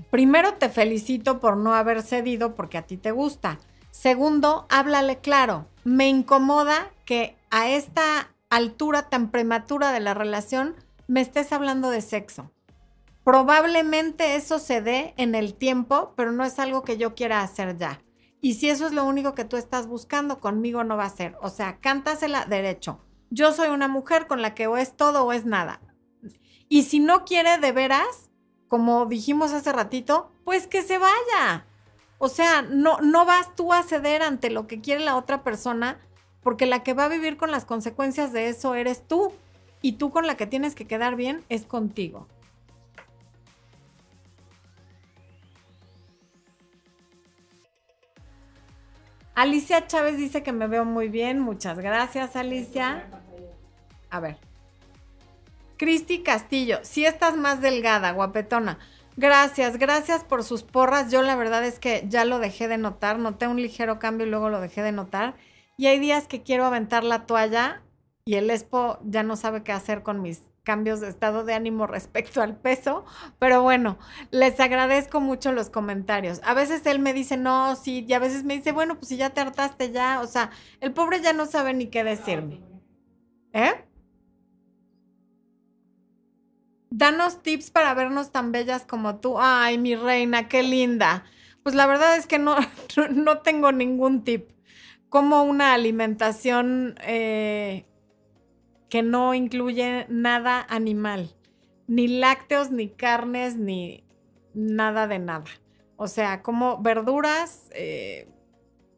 Primero 0.09 0.55
te 0.55 0.69
felicito 0.69 1.39
por 1.39 1.57
no 1.57 1.73
haber 1.73 2.01
cedido 2.01 2.55
porque 2.55 2.77
a 2.77 2.83
ti 2.83 2.97
te 2.97 3.11
gusta. 3.11 3.59
Segundo, 3.91 4.67
háblale 4.69 5.19
claro. 5.19 5.67
Me 5.83 6.07
incomoda 6.07 6.91
que 7.05 7.37
a 7.51 7.69
esta 7.69 8.33
altura 8.49 9.09
tan 9.09 9.31
prematura 9.31 9.91
de 9.91 9.99
la 9.99 10.13
relación 10.13 10.75
me 11.07 11.21
estés 11.21 11.51
hablando 11.51 11.89
de 11.89 12.01
sexo. 12.01 12.51
Probablemente 13.23 14.35
eso 14.35 14.59
se 14.59 14.81
dé 14.81 15.13
en 15.17 15.33
el 15.35 15.53
tiempo, 15.53 16.13
pero 16.15 16.31
no 16.31 16.43
es 16.43 16.59
algo 16.59 16.83
que 16.83 16.97
yo 16.97 17.15
quiera 17.15 17.41
hacer 17.41 17.77
ya. 17.77 18.01
Y 18.41 18.55
si 18.55 18.69
eso 18.69 18.85
es 18.85 18.91
lo 18.91 19.05
único 19.05 19.33
que 19.33 19.45
tú 19.45 19.55
estás 19.55 19.87
buscando, 19.87 20.39
conmigo 20.39 20.83
no 20.83 20.97
va 20.97 21.05
a 21.05 21.09
ser. 21.09 21.37
O 21.41 21.49
sea, 21.49 21.77
cántasela 21.79 22.45
derecho. 22.45 22.99
Yo 23.29 23.53
soy 23.53 23.69
una 23.69 23.87
mujer 23.87 24.27
con 24.27 24.41
la 24.41 24.53
que 24.53 24.67
o 24.67 24.75
es 24.75 24.97
todo 24.97 25.23
o 25.23 25.31
es 25.31 25.45
nada. 25.45 25.79
Y 26.67 26.83
si 26.83 26.99
no 26.99 27.23
quiere 27.23 27.57
de 27.57 27.71
veras, 27.71 28.29
como 28.73 29.05
dijimos 29.05 29.53
hace 29.53 29.71
ratito, 29.71 30.31
pues 30.45 30.65
que 30.65 30.81
se 30.81 30.97
vaya. 30.97 31.67
O 32.17 32.27
sea, 32.27 32.63
no, 32.63 32.97
no 33.01 33.23
vas 33.23 33.55
tú 33.55 33.71
a 33.71 33.83
ceder 33.83 34.23
ante 34.23 34.49
lo 34.49 34.65
que 34.65 34.81
quiere 34.81 35.05
la 35.05 35.15
otra 35.15 35.43
persona, 35.43 35.99
porque 36.41 36.65
la 36.65 36.81
que 36.81 36.95
va 36.95 37.03
a 37.03 37.07
vivir 37.07 37.37
con 37.37 37.51
las 37.51 37.65
consecuencias 37.65 38.33
de 38.33 38.49
eso 38.49 38.73
eres 38.73 39.07
tú. 39.07 39.31
Y 39.83 39.91
tú 39.97 40.09
con 40.09 40.25
la 40.25 40.37
que 40.37 40.47
tienes 40.47 40.73
que 40.73 40.87
quedar 40.87 41.15
bien 41.15 41.45
es 41.49 41.65
contigo. 41.65 42.25
Alicia 49.35 49.85
Chávez 49.85 50.17
dice 50.17 50.41
que 50.41 50.51
me 50.51 50.65
veo 50.65 50.83
muy 50.83 51.09
bien. 51.09 51.39
Muchas 51.39 51.77
gracias, 51.77 52.35
Alicia. 52.35 53.05
A 54.09 54.19
ver. 54.19 54.52
Cristi 55.77 56.23
Castillo, 56.23 56.79
si 56.83 57.05
estás 57.05 57.35
más 57.35 57.61
delgada, 57.61 58.11
guapetona. 58.11 58.79
Gracias, 59.15 59.77
gracias 59.77 60.23
por 60.23 60.43
sus 60.43 60.63
porras. 60.63 61.11
Yo 61.11 61.21
la 61.21 61.35
verdad 61.35 61.63
es 61.63 61.79
que 61.79 62.05
ya 62.07 62.25
lo 62.25 62.39
dejé 62.39 62.67
de 62.67 62.77
notar, 62.77 63.19
noté 63.19 63.47
un 63.47 63.61
ligero 63.61 63.99
cambio 63.99 64.25
y 64.25 64.29
luego 64.29 64.49
lo 64.49 64.59
dejé 64.59 64.81
de 64.81 64.91
notar. 64.91 65.35
Y 65.77 65.87
hay 65.87 65.99
días 65.99 66.27
que 66.27 66.41
quiero 66.41 66.65
aventar 66.65 67.03
la 67.03 67.25
toalla 67.25 67.83
y 68.25 68.35
el 68.35 68.49
Expo 68.49 68.99
ya 69.03 69.23
no 69.23 69.35
sabe 69.35 69.63
qué 69.63 69.71
hacer 69.71 70.01
con 70.01 70.21
mis 70.21 70.43
cambios 70.63 71.01
de 71.01 71.09
estado 71.09 71.43
de 71.43 71.53
ánimo 71.53 71.87
respecto 71.87 72.41
al 72.41 72.55
peso, 72.55 73.05
pero 73.37 73.61
bueno, 73.61 73.97
les 74.31 74.59
agradezco 74.59 75.19
mucho 75.19 75.51
los 75.51 75.69
comentarios. 75.69 76.41
A 76.43 76.53
veces 76.53 76.85
él 76.85 76.99
me 76.99 77.13
dice, 77.13 77.37
no, 77.37 77.75
sí, 77.75 78.05
y 78.07 78.13
a 78.13 78.19
veces 78.19 78.43
me 78.43 78.55
dice, 78.55 78.71
bueno, 78.71 78.95
pues 78.95 79.09
si 79.09 79.17
ya 79.17 79.31
te 79.31 79.41
hartaste 79.41 79.91
ya, 79.91 80.21
o 80.21 80.27
sea, 80.27 80.51
el 80.79 80.93
pobre 80.93 81.21
ya 81.21 81.33
no 81.33 81.45
sabe 81.45 81.73
ni 81.73 81.87
qué 81.87 82.03
decirme. 82.03 82.61
¿Eh? 83.53 83.73
Danos 86.95 87.41
tips 87.41 87.71
para 87.71 87.95
vernos 87.95 88.31
tan 88.31 88.51
bellas 88.51 88.85
como 88.85 89.15
tú. 89.15 89.39
Ay, 89.39 89.79
mi 89.79 89.95
reina, 89.95 90.47
qué 90.47 90.61
linda. 90.61 91.23
Pues 91.63 91.73
la 91.73 91.87
verdad 91.87 92.15
es 92.17 92.27
que 92.27 92.37
no, 92.39 92.55
no 93.09 93.39
tengo 93.39 93.71
ningún 93.71 94.23
tip. 94.23 94.51
Como 95.09 95.41
una 95.41 95.73
alimentación 95.73 96.93
eh, 97.01 97.87
que 98.89 99.01
no 99.01 99.33
incluye 99.33 100.05
nada 100.07 100.67
animal, 100.69 101.35
ni 101.87 102.07
lácteos, 102.07 102.69
ni 102.69 102.89
carnes, 102.89 103.57
ni 103.57 104.03
nada 104.53 105.07
de 105.07 105.17
nada. 105.17 105.45
O 105.95 106.07
sea, 106.07 106.43
como 106.43 106.79
verduras, 106.79 107.71
eh, 107.71 108.29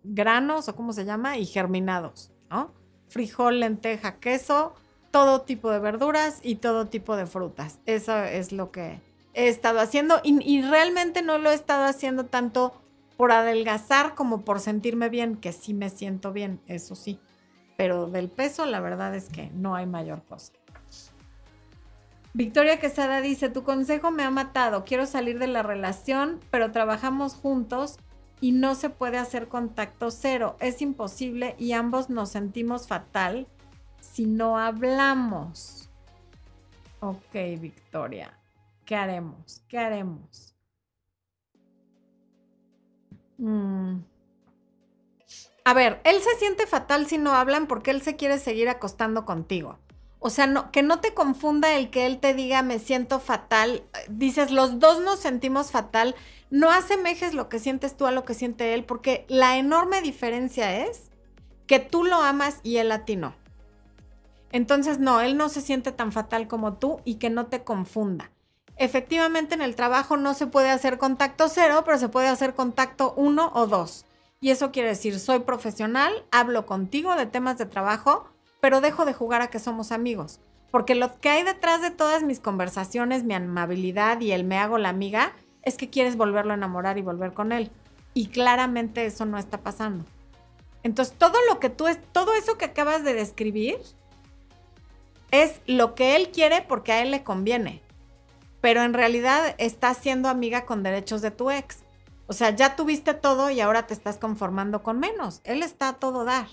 granos 0.03 0.67
o 0.67 0.75
cómo 0.75 0.91
se 0.91 1.05
llama, 1.05 1.37
y 1.37 1.45
germinados, 1.45 2.33
¿no? 2.49 2.73
Frijol, 3.07 3.61
lenteja, 3.61 4.19
queso, 4.19 4.75
todo 5.15 5.43
tipo 5.43 5.71
de 5.71 5.79
verduras 5.79 6.39
y 6.43 6.55
todo 6.55 6.87
tipo 6.87 7.15
de 7.15 7.25
frutas. 7.25 7.79
Eso 7.85 8.17
es 8.17 8.51
lo 8.51 8.71
que 8.71 8.99
he 9.33 9.47
estado 9.47 9.79
haciendo 9.79 10.19
y, 10.25 10.61
realmente 10.61 11.21
no 11.21 11.37
lo 11.37 11.51
he 11.51 11.53
estado 11.53 11.85
haciendo 11.85 12.25
tanto 12.25 12.73
por 13.15 13.31
adelgazar 13.31 14.13
como 14.13 14.41
por 14.41 14.59
sentirme 14.59 15.07
bien, 15.07 15.37
que 15.37 15.53
sí 15.53 15.73
me 15.73 15.89
siento 15.89 16.33
bien, 16.33 16.59
eso 16.67 16.95
sí 16.95 17.17
pero 17.77 18.07
del 18.07 18.29
peso 18.29 18.65
la 18.65 18.79
verdad 18.79 19.15
es 19.15 19.29
que 19.29 19.49
no 19.53 19.75
hay 19.75 19.85
mayor 19.85 20.23
cosa. 20.23 20.53
Victoria 22.33 22.79
Quesada 22.79 23.21
dice, 23.21 23.49
tu 23.49 23.63
consejo 23.63 24.11
me 24.11 24.23
ha 24.23 24.31
matado, 24.31 24.83
quiero 24.83 25.05
salir 25.05 25.39
de 25.39 25.47
la 25.47 25.63
relación, 25.63 26.41
pero 26.51 26.71
trabajamos 26.71 27.33
juntos 27.33 27.97
y 28.41 28.51
no 28.51 28.75
se 28.75 28.89
puede 28.89 29.17
hacer 29.17 29.47
contacto 29.47 30.11
cero, 30.11 30.57
es 30.59 30.81
imposible 30.81 31.55
y 31.57 31.71
ambos 31.71 32.09
nos 32.09 32.29
sentimos 32.29 32.87
fatal 32.87 33.47
si 34.13 34.25
no 34.25 34.57
hablamos. 34.57 35.89
Ok, 36.99 37.33
Victoria, 37.59 38.37
¿qué 38.85 38.95
haremos? 38.95 39.61
¿Qué 39.67 39.77
haremos? 39.77 40.55
Mm. 43.37 43.99
A 45.65 45.73
ver, 45.73 45.99
él 46.03 46.21
se 46.21 46.35
siente 46.37 46.67
fatal 46.67 47.07
si 47.07 47.17
no 47.17 47.33
hablan 47.33 47.67
porque 47.67 47.91
él 47.91 48.01
se 48.01 48.15
quiere 48.15 48.37
seguir 48.37 48.69
acostando 48.69 49.25
contigo. 49.25 49.79
O 50.19 50.29
sea, 50.29 50.69
que 50.71 50.81
no 50.81 51.01
te 51.01 51.13
confunda 51.13 51.75
el 51.75 51.89
que 51.89 52.05
él 52.05 52.19
te 52.19 52.33
diga 52.33 52.63
me 52.63 52.79
siento 52.79 53.19
fatal. 53.19 53.83
Dices, 54.09 54.51
los 54.51 54.79
dos 54.79 55.01
nos 55.01 55.19
sentimos 55.19 55.71
fatal. 55.71 56.15
No 56.49 56.71
asemejes 56.71 57.33
lo 57.33 57.49
que 57.49 57.59
sientes 57.59 57.97
tú 57.97 58.05
a 58.05 58.11
lo 58.11 58.25
que 58.25 58.33
siente 58.33 58.73
él, 58.73 58.85
porque 58.85 59.25
la 59.27 59.57
enorme 59.57 60.01
diferencia 60.01 60.83
es 60.85 61.11
que 61.67 61.79
tú 61.79 62.03
lo 62.03 62.17
amas 62.17 62.59
y 62.63 62.77
él 62.77 62.91
a 62.91 63.05
ti 63.05 63.15
no. 63.15 63.35
Entonces, 64.55 64.99
no, 64.99 65.19
él 65.19 65.35
no 65.35 65.49
se 65.49 65.59
siente 65.59 65.91
tan 65.91 66.13
fatal 66.13 66.47
como 66.47 66.75
tú 66.75 67.01
y 67.03 67.15
que 67.15 67.29
no 67.29 67.47
te 67.47 67.65
confunda. 67.65 68.31
Efectivamente, 68.77 69.53
en 69.53 69.61
el 69.61 69.75
trabajo 69.75 70.15
no 70.15 70.33
se 70.33 70.47
puede 70.47 70.69
hacer 70.69 70.97
contacto 70.97 71.49
cero, 71.49 71.83
pero 71.85 71.97
se 71.97 72.07
puede 72.07 72.29
hacer 72.29 72.53
contacto 72.53 73.13
uno 73.17 73.51
o 73.53 73.67
dos. 73.67 74.05
Y 74.39 74.51
eso 74.51 74.71
quiere 74.71 74.87
decir, 74.87 75.19
soy 75.19 75.39
profesional, 75.39 76.23
hablo 76.31 76.65
contigo 76.65 77.17
de 77.17 77.25
temas 77.25 77.57
de 77.57 77.65
trabajo, 77.65 78.29
pero 78.61 78.79
dejo 78.79 79.03
de 79.03 79.11
jugar 79.11 79.41
a 79.41 79.49
que 79.49 79.59
somos 79.59 79.91
amigos. 79.91 80.39
Porque 80.71 80.95
lo 80.95 81.19
que 81.19 81.27
hay 81.27 81.43
detrás 81.43 81.81
de 81.81 81.91
todas 81.91 82.23
mis 82.23 82.39
conversaciones, 82.39 83.25
mi 83.25 83.33
amabilidad 83.33 84.21
y 84.21 84.31
el 84.31 84.45
me 84.45 84.57
hago 84.57 84.77
la 84.77 84.87
amiga, 84.87 85.33
es 85.63 85.75
que 85.75 85.89
quieres 85.89 86.15
volverlo 86.15 86.53
a 86.53 86.55
enamorar 86.55 86.97
y 86.97 87.01
volver 87.01 87.33
con 87.33 87.51
él. 87.51 87.71
Y 88.13 88.27
claramente 88.27 89.05
eso 89.05 89.25
no 89.25 89.37
está 89.37 89.57
pasando. 89.57 90.05
Entonces, 90.81 91.13
todo 91.17 91.39
lo 91.49 91.59
que 91.59 91.69
tú 91.69 91.89
es, 91.89 91.99
todo 92.13 92.33
eso 92.35 92.57
que 92.57 92.63
acabas 92.63 93.03
de 93.03 93.15
describir 93.15 93.75
es 95.31 95.61
lo 95.67 95.95
que 95.95 96.15
él 96.15 96.29
quiere 96.31 96.61
porque 96.61 96.91
a 96.91 97.01
él 97.01 97.11
le 97.11 97.23
conviene. 97.23 97.81
Pero 98.61 98.83
en 98.83 98.93
realidad 98.93 99.55
está 99.57 99.93
siendo 99.93 100.29
amiga 100.29 100.65
con 100.65 100.83
derechos 100.83 101.21
de 101.21 101.31
tu 101.31 101.51
ex. 101.51 101.79
O 102.27 102.33
sea, 102.33 102.49
ya 102.49 102.75
tuviste 102.75 103.13
todo 103.13 103.51
y 103.51 103.61
ahora 103.61 103.85
te 103.85 103.93
estás 103.93 104.17
conformando 104.17 104.81
con 104.81 104.99
menos. 104.99 105.41
Él 105.43 105.61
está 105.61 105.89
a 105.89 105.99
todo 105.99 106.25
dar. 106.25 106.47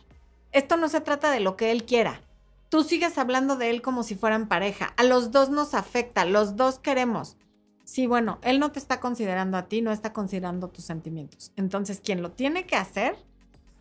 Esto 0.53 0.77
no 0.77 0.89
se 0.89 1.01
trata 1.01 1.31
de 1.31 1.41
lo 1.41 1.57
que 1.57 1.71
él 1.71 1.85
quiera. 1.85 2.21
Tú 2.69 2.85
sigues 2.85 3.19
hablando 3.19 3.57
de 3.57 3.71
él 3.71 3.83
como 3.83 4.03
si 4.03 4.15
fueran 4.15 4.49
pareja. 4.49 4.93
A 4.97 5.05
los 5.05 5.31
dos 5.31 5.51
nos 5.51 5.75
afecta, 5.75 6.25
los 6.25 6.57
dos 6.57 6.79
queremos. 6.79 7.37
Sí, 7.85 8.07
bueno, 8.07 8.39
él 8.43 8.61
no 8.61 8.73
te 8.73 8.79
está 8.79 9.01
considerando 9.01 9.57
a 9.57 9.69
ti, 9.69 9.83
no 9.83 9.93
está 9.93 10.13
considerando 10.13 10.69
tus 10.69 10.85
sentimientos. 10.85 11.53
Entonces, 11.57 12.01
quien 12.01 12.23
lo 12.23 12.31
tiene 12.31 12.67
que 12.67 12.77
hacer, 12.77 13.17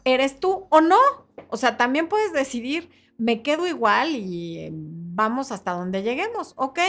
eres 0.05 0.39
tú 0.39 0.67
o 0.69 0.81
no. 0.81 0.99
O 1.49 1.57
sea, 1.57 1.77
también 1.77 2.07
puedes 2.07 2.33
decidir, 2.33 2.89
me 3.17 3.41
quedo 3.41 3.67
igual 3.67 4.15
y 4.15 4.59
eh, 4.59 4.69
vamos 4.73 5.51
hasta 5.51 5.71
donde 5.71 6.03
lleguemos. 6.03 6.53
Ok, 6.55 6.79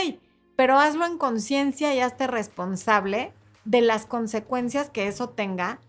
pero 0.55 0.79
hazlo 0.79 1.05
en 1.05 1.17
conciencia 1.17 1.93
y 1.93 1.99
hazte 1.99 2.27
responsable 2.27 3.33
de 3.65 3.81
las 3.81 4.05
consecuencias 4.05 4.89
que 4.89 5.07
eso 5.07 5.29
tenga 5.29 5.79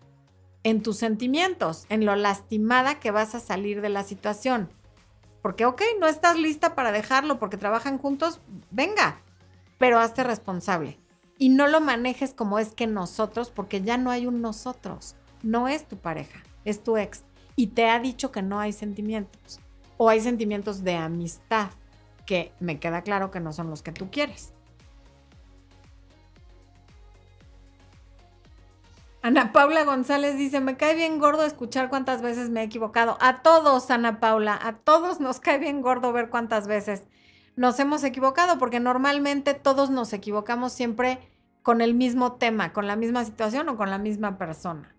en 0.63 0.81
tus 0.81 0.97
sentimientos, 0.97 1.85
en 1.89 2.05
lo 2.05 2.15
lastimada 2.15 2.99
que 2.99 3.11
vas 3.11 3.35
a 3.35 3.39
salir 3.39 3.81
de 3.81 3.89
la 3.89 4.03
situación. 4.03 4.69
Porque, 5.43 5.65
ok, 5.65 5.81
no 5.99 6.07
estás 6.07 6.39
lista 6.39 6.73
para 6.73 6.91
dejarlo 6.91 7.37
porque 7.37 7.57
trabajan 7.57 7.99
juntos, 7.99 8.41
venga, 8.71 9.21
pero 9.77 9.99
hazte 9.99 10.23
responsable. 10.23 10.97
Y 11.37 11.49
no 11.49 11.67
lo 11.67 11.81
manejes 11.81 12.33
como 12.33 12.57
es 12.57 12.73
que 12.73 12.87
nosotros, 12.87 13.51
porque 13.51 13.81
ya 13.81 13.97
no 13.97 14.09
hay 14.09 14.25
un 14.25 14.41
nosotros. 14.41 15.15
No 15.43 15.67
es 15.67 15.87
tu 15.87 15.97
pareja, 15.97 16.41
es 16.65 16.83
tu 16.83 16.97
ex. 16.97 17.23
Y 17.55 17.67
te 17.67 17.89
ha 17.89 17.99
dicho 17.99 18.31
que 18.31 18.41
no 18.41 18.59
hay 18.59 18.73
sentimientos. 18.73 19.59
O 19.97 20.09
hay 20.09 20.19
sentimientos 20.19 20.83
de 20.83 20.95
amistad, 20.95 21.69
que 22.25 22.51
me 22.59 22.79
queda 22.79 23.01
claro 23.01 23.31
que 23.31 23.39
no 23.39 23.53
son 23.53 23.69
los 23.69 23.81
que 23.81 23.93
tú 23.93 24.09
quieres. 24.11 24.51
Ana 29.21 29.51
Paula 29.53 29.85
González 29.85 30.37
dice, 30.37 30.59
me 30.59 30.77
cae 30.77 30.93
bien 30.93 31.17
gordo 31.17 31.45
escuchar 31.45 31.89
cuántas 31.89 32.21
veces 32.21 32.51
me 32.51 32.61
he 32.61 32.63
equivocado. 32.63 33.17
A 33.19 33.41
todos, 33.41 33.89
Ana 33.89 34.19
Paula, 34.19 34.59
a 34.61 34.73
todos 34.73 35.19
nos 35.19 35.39
cae 35.39 35.57
bien 35.57 35.81
gordo 35.81 36.13
ver 36.13 36.29
cuántas 36.29 36.67
veces 36.67 37.07
nos 37.55 37.79
hemos 37.79 38.03
equivocado, 38.03 38.59
porque 38.59 38.79
normalmente 38.79 39.55
todos 39.55 39.89
nos 39.89 40.13
equivocamos 40.13 40.73
siempre 40.73 41.31
con 41.63 41.81
el 41.81 41.95
mismo 41.95 42.33
tema, 42.33 42.71
con 42.71 42.85
la 42.85 42.95
misma 42.95 43.25
situación 43.25 43.67
o 43.69 43.77
con 43.77 43.89
la 43.89 43.97
misma 43.97 44.37
persona. 44.37 44.94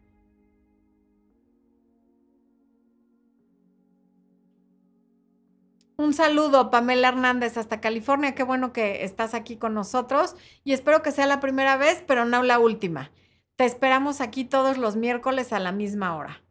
Un 5.99 6.13
saludo, 6.13 6.71
Pamela 6.71 7.09
Hernández, 7.09 7.57
hasta 7.57 7.81
California. 7.81 8.35
Qué 8.35 8.43
bueno 8.43 8.75
que 8.75 9.05
estás 9.05 9.33
aquí 9.33 9.57
con 9.57 9.73
nosotros 9.73 10.37
y 10.63 10.75
espero 10.75 11.03
que 11.03 11.11
sea 11.11 11.27
la 11.27 11.41
primera 11.41 11.79
vez, 11.79 12.05
pero 12.07 12.27
no 12.27 12.43
la 12.43 12.59
última. 12.59 13.11
Te 13.57 13.65
esperamos 13.65 14.21
aquí 14.21 14.45
todos 14.45 14.77
los 14.77 14.97
miércoles 14.97 15.55
a 15.55 15.59
la 15.59 15.73
misma 15.73 16.15
hora 16.15 16.43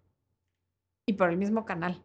y 1.06 1.14
por 1.14 1.30
el 1.30 1.38
mismo 1.38 1.64
canal. 1.64 2.04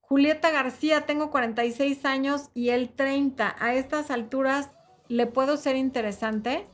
Julieta 0.00 0.50
García, 0.50 1.02
tengo 1.02 1.30
46 1.30 2.06
años 2.06 2.48
y 2.54 2.70
él 2.70 2.88
30. 2.96 3.54
A 3.58 3.74
estas 3.74 4.10
alturas, 4.10 4.70
¿le 5.08 5.26
puedo 5.26 5.58
ser 5.58 5.76
interesante? 5.76 6.66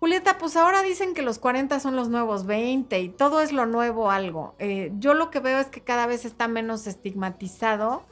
Julieta, 0.00 0.38
pues 0.38 0.56
ahora 0.56 0.82
dicen 0.82 1.12
que 1.12 1.22
los 1.22 1.38
40 1.38 1.78
son 1.78 1.94
los 1.94 2.08
nuevos 2.08 2.46
20 2.46 2.98
y 3.00 3.10
todo 3.10 3.42
es 3.42 3.52
lo 3.52 3.66
nuevo 3.66 4.10
algo. 4.10 4.54
Eh, 4.58 4.92
yo 4.98 5.12
lo 5.12 5.30
que 5.30 5.40
veo 5.40 5.58
es 5.58 5.66
que 5.66 5.82
cada 5.82 6.06
vez 6.06 6.24
está 6.24 6.48
menos 6.48 6.86
estigmatizado 6.86 8.02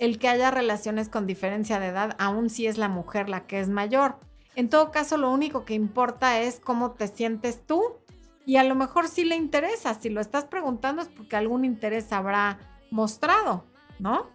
el 0.00 0.18
que 0.18 0.28
haya 0.28 0.50
relaciones 0.50 1.10
con 1.10 1.26
diferencia 1.26 1.78
de 1.78 1.88
edad, 1.88 2.16
aun 2.18 2.48
si 2.48 2.66
es 2.66 2.78
la 2.78 2.88
mujer 2.88 3.28
la 3.28 3.46
que 3.46 3.60
es 3.60 3.68
mayor. 3.68 4.18
En 4.56 4.70
todo 4.70 4.90
caso, 4.90 5.18
lo 5.18 5.30
único 5.30 5.66
que 5.66 5.74
importa 5.74 6.40
es 6.40 6.58
cómo 6.58 6.92
te 6.92 7.06
sientes 7.06 7.64
tú 7.64 7.98
y 8.46 8.56
a 8.56 8.64
lo 8.64 8.74
mejor 8.74 9.08
sí 9.08 9.24
le 9.24 9.36
interesa. 9.36 9.92
Si 9.94 10.08
lo 10.08 10.22
estás 10.22 10.46
preguntando 10.46 11.02
es 11.02 11.08
porque 11.08 11.36
algún 11.36 11.66
interés 11.66 12.12
habrá 12.12 12.58
mostrado, 12.90 13.66
¿no? 13.98 14.30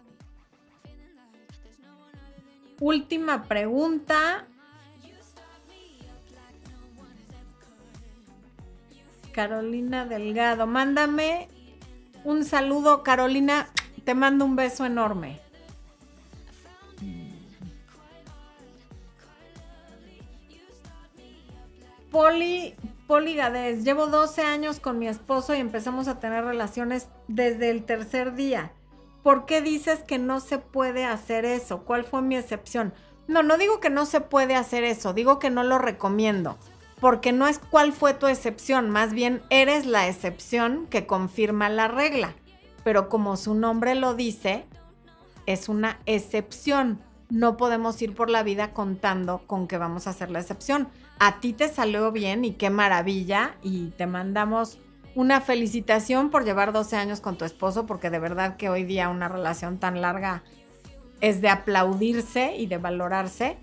Última 2.78 3.42
pregunta. 3.42 4.46
Carolina 9.32 10.06
Delgado, 10.06 10.66
mándame 10.66 11.48
Un 12.22 12.44
saludo, 12.44 13.02
Carolina. 13.02 13.68
Te 14.04 14.14
mando 14.14 14.44
un 14.44 14.54
beso 14.54 14.86
enorme. 14.86 15.45
Poli, 22.16 22.74
Poli 23.06 23.34
Gadez, 23.34 23.84
llevo 23.84 24.06
12 24.06 24.40
años 24.40 24.80
con 24.80 24.98
mi 24.98 25.06
esposo 25.06 25.54
y 25.54 25.58
empezamos 25.58 26.08
a 26.08 26.18
tener 26.18 26.46
relaciones 26.46 27.10
desde 27.28 27.68
el 27.68 27.84
tercer 27.84 28.34
día. 28.34 28.72
¿Por 29.22 29.44
qué 29.44 29.60
dices 29.60 30.02
que 30.02 30.18
no 30.18 30.40
se 30.40 30.56
puede 30.56 31.04
hacer 31.04 31.44
eso? 31.44 31.84
¿Cuál 31.84 32.04
fue 32.04 32.22
mi 32.22 32.34
excepción? 32.34 32.94
No, 33.28 33.42
no 33.42 33.58
digo 33.58 33.80
que 33.80 33.90
no 33.90 34.06
se 34.06 34.22
puede 34.22 34.54
hacer 34.54 34.82
eso, 34.82 35.12
digo 35.12 35.38
que 35.38 35.50
no 35.50 35.62
lo 35.62 35.76
recomiendo, 35.76 36.56
porque 37.00 37.32
no 37.32 37.48
es 37.48 37.58
cuál 37.58 37.92
fue 37.92 38.14
tu 38.14 38.28
excepción, 38.28 38.88
más 38.88 39.12
bien 39.12 39.42
eres 39.50 39.84
la 39.84 40.08
excepción 40.08 40.86
que 40.86 41.06
confirma 41.06 41.68
la 41.68 41.86
regla. 41.86 42.34
Pero 42.82 43.10
como 43.10 43.36
su 43.36 43.52
nombre 43.52 43.94
lo 43.94 44.14
dice, 44.14 44.64
es 45.44 45.68
una 45.68 46.00
excepción. 46.06 46.98
No 47.28 47.58
podemos 47.58 48.00
ir 48.00 48.14
por 48.14 48.30
la 48.30 48.42
vida 48.42 48.72
contando 48.72 49.42
con 49.46 49.68
que 49.68 49.76
vamos 49.76 50.06
a 50.06 50.10
hacer 50.10 50.30
la 50.30 50.40
excepción. 50.40 50.88
A 51.18 51.40
ti 51.40 51.52
te 51.52 51.68
salió 51.68 52.12
bien 52.12 52.44
y 52.44 52.52
qué 52.52 52.68
maravilla 52.70 53.56
y 53.62 53.88
te 53.90 54.06
mandamos 54.06 54.78
una 55.14 55.40
felicitación 55.40 56.28
por 56.30 56.44
llevar 56.44 56.72
12 56.72 56.96
años 56.96 57.20
con 57.20 57.38
tu 57.38 57.46
esposo, 57.46 57.86
porque 57.86 58.10
de 58.10 58.18
verdad 58.18 58.56
que 58.56 58.68
hoy 58.68 58.84
día 58.84 59.08
una 59.08 59.28
relación 59.28 59.78
tan 59.78 60.02
larga 60.02 60.42
es 61.22 61.40
de 61.40 61.48
aplaudirse 61.48 62.54
y 62.56 62.66
de 62.66 62.76
valorarse, 62.76 63.56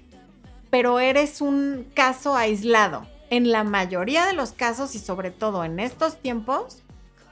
pero 0.71 0.99
eres 0.99 1.41
un 1.41 1.87
caso 1.93 2.35
aislado. 2.35 3.05
En 3.29 3.51
la 3.51 3.63
mayoría 3.63 4.25
de 4.25 4.33
los 4.33 4.51
casos 4.51 4.95
y 4.95 4.99
sobre 4.99 5.29
todo 5.29 5.63
en 5.63 5.79
estos 5.79 6.19
tiempos, 6.19 6.81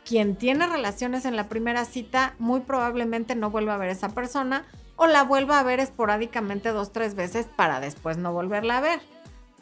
quien 0.06 0.36
tiene 0.36 0.68
relaciones 0.68 1.26
en 1.26 1.36
la 1.36 1.50
primera 1.50 1.86
cita 1.86 2.36
muy 2.38 2.60
probablemente 2.62 3.34
no 3.34 3.50
vuelva 3.50 3.74
a 3.74 3.78
ver 3.78 3.90
a 3.90 3.94
esa 3.94 4.10
persona 4.10 4.66
o 4.96 5.08
la 5.08 5.24
vuelva 5.24 5.60
a 5.60 5.64
ver 5.64 5.80
esporádicamente 5.80 6.70
dos, 6.70 6.92
tres 6.92 7.16
veces 7.16 7.48
para 7.56 7.80
después 7.80 8.18
no 8.18 8.34
volverla 8.34 8.78
a 8.78 8.82
ver. 8.82 9.00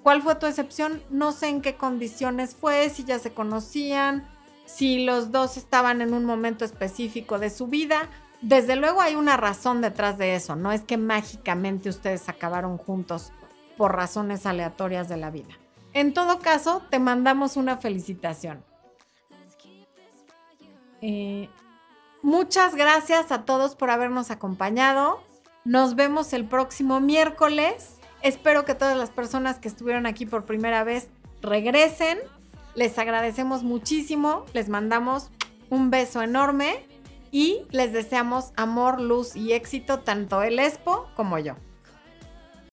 ¿Cuál 0.04 0.22
fue 0.22 0.36
tu 0.36 0.46
excepción? 0.46 1.04
No 1.10 1.32
sé 1.32 1.48
en 1.48 1.62
qué 1.62 1.76
condiciones 1.76 2.56
fue, 2.56 2.90
si 2.90 3.04
ya 3.04 3.20
se 3.20 3.34
conocían, 3.34 4.28
si 4.66 5.04
los 5.04 5.32
dos 5.32 5.58
estaban 5.58 6.02
en 6.02 6.14
un 6.14 6.26
momento 6.26 6.64
específico 6.64 7.40
de 7.40 7.50
su 7.50 7.68
vida, 7.68 8.10
desde 8.42 8.76
luego 8.76 9.02
hay 9.02 9.16
una 9.16 9.36
razón 9.36 9.82
detrás 9.82 10.18
de 10.18 10.36
eso, 10.36 10.56
no 10.56 10.72
es 10.72 10.82
que 10.82 10.98
mágicamente 10.98 11.90
ustedes 11.90 12.30
acabaron 12.30 12.78
juntos 12.78 13.34
por 13.78 13.96
razones 13.96 14.46
aleatorias 14.46 15.10
de 15.10 15.18
la 15.18 15.32
vida. 15.32 15.58
En 15.94 16.14
todo 16.14 16.40
caso, 16.40 16.82
te 16.90 17.00
mandamos 17.00 17.58
una 17.58 17.78
felicitación. 17.78 18.64
Eh, 21.02 21.50
muchas 22.22 22.76
gracias 22.76 23.32
a 23.32 23.46
todos 23.46 23.76
por 23.76 23.90
habernos 23.90 24.32
acompañado. 24.32 25.24
Nos 25.66 25.96
vemos 25.96 26.34
el 26.34 26.46
próximo 26.46 27.00
miércoles. 27.00 27.99
Espero 28.22 28.66
que 28.66 28.76
todas 28.76 28.98
las 28.98 29.10
personas 29.10 29.60
que 29.60 29.68
estuvieron 29.68 30.06
aquí 30.06 30.26
por 30.26 30.46
primera 30.46 30.84
vez 30.84 31.10
regresen. 31.42 32.20
Les 32.76 32.98
agradecemos 32.98 33.64
muchísimo. 33.64 34.46
Les 34.54 34.70
mandamos 34.70 35.30
un 35.70 35.90
beso 35.90 36.22
enorme 36.22 36.86
y 37.32 37.62
les 37.72 37.94
deseamos 37.94 38.52
amor, 38.56 39.00
luz 39.00 39.36
y 39.36 39.54
éxito 39.54 40.00
tanto 40.00 40.42
el 40.42 40.60
Expo 40.60 41.08
como 41.16 41.38
yo. 41.40 41.56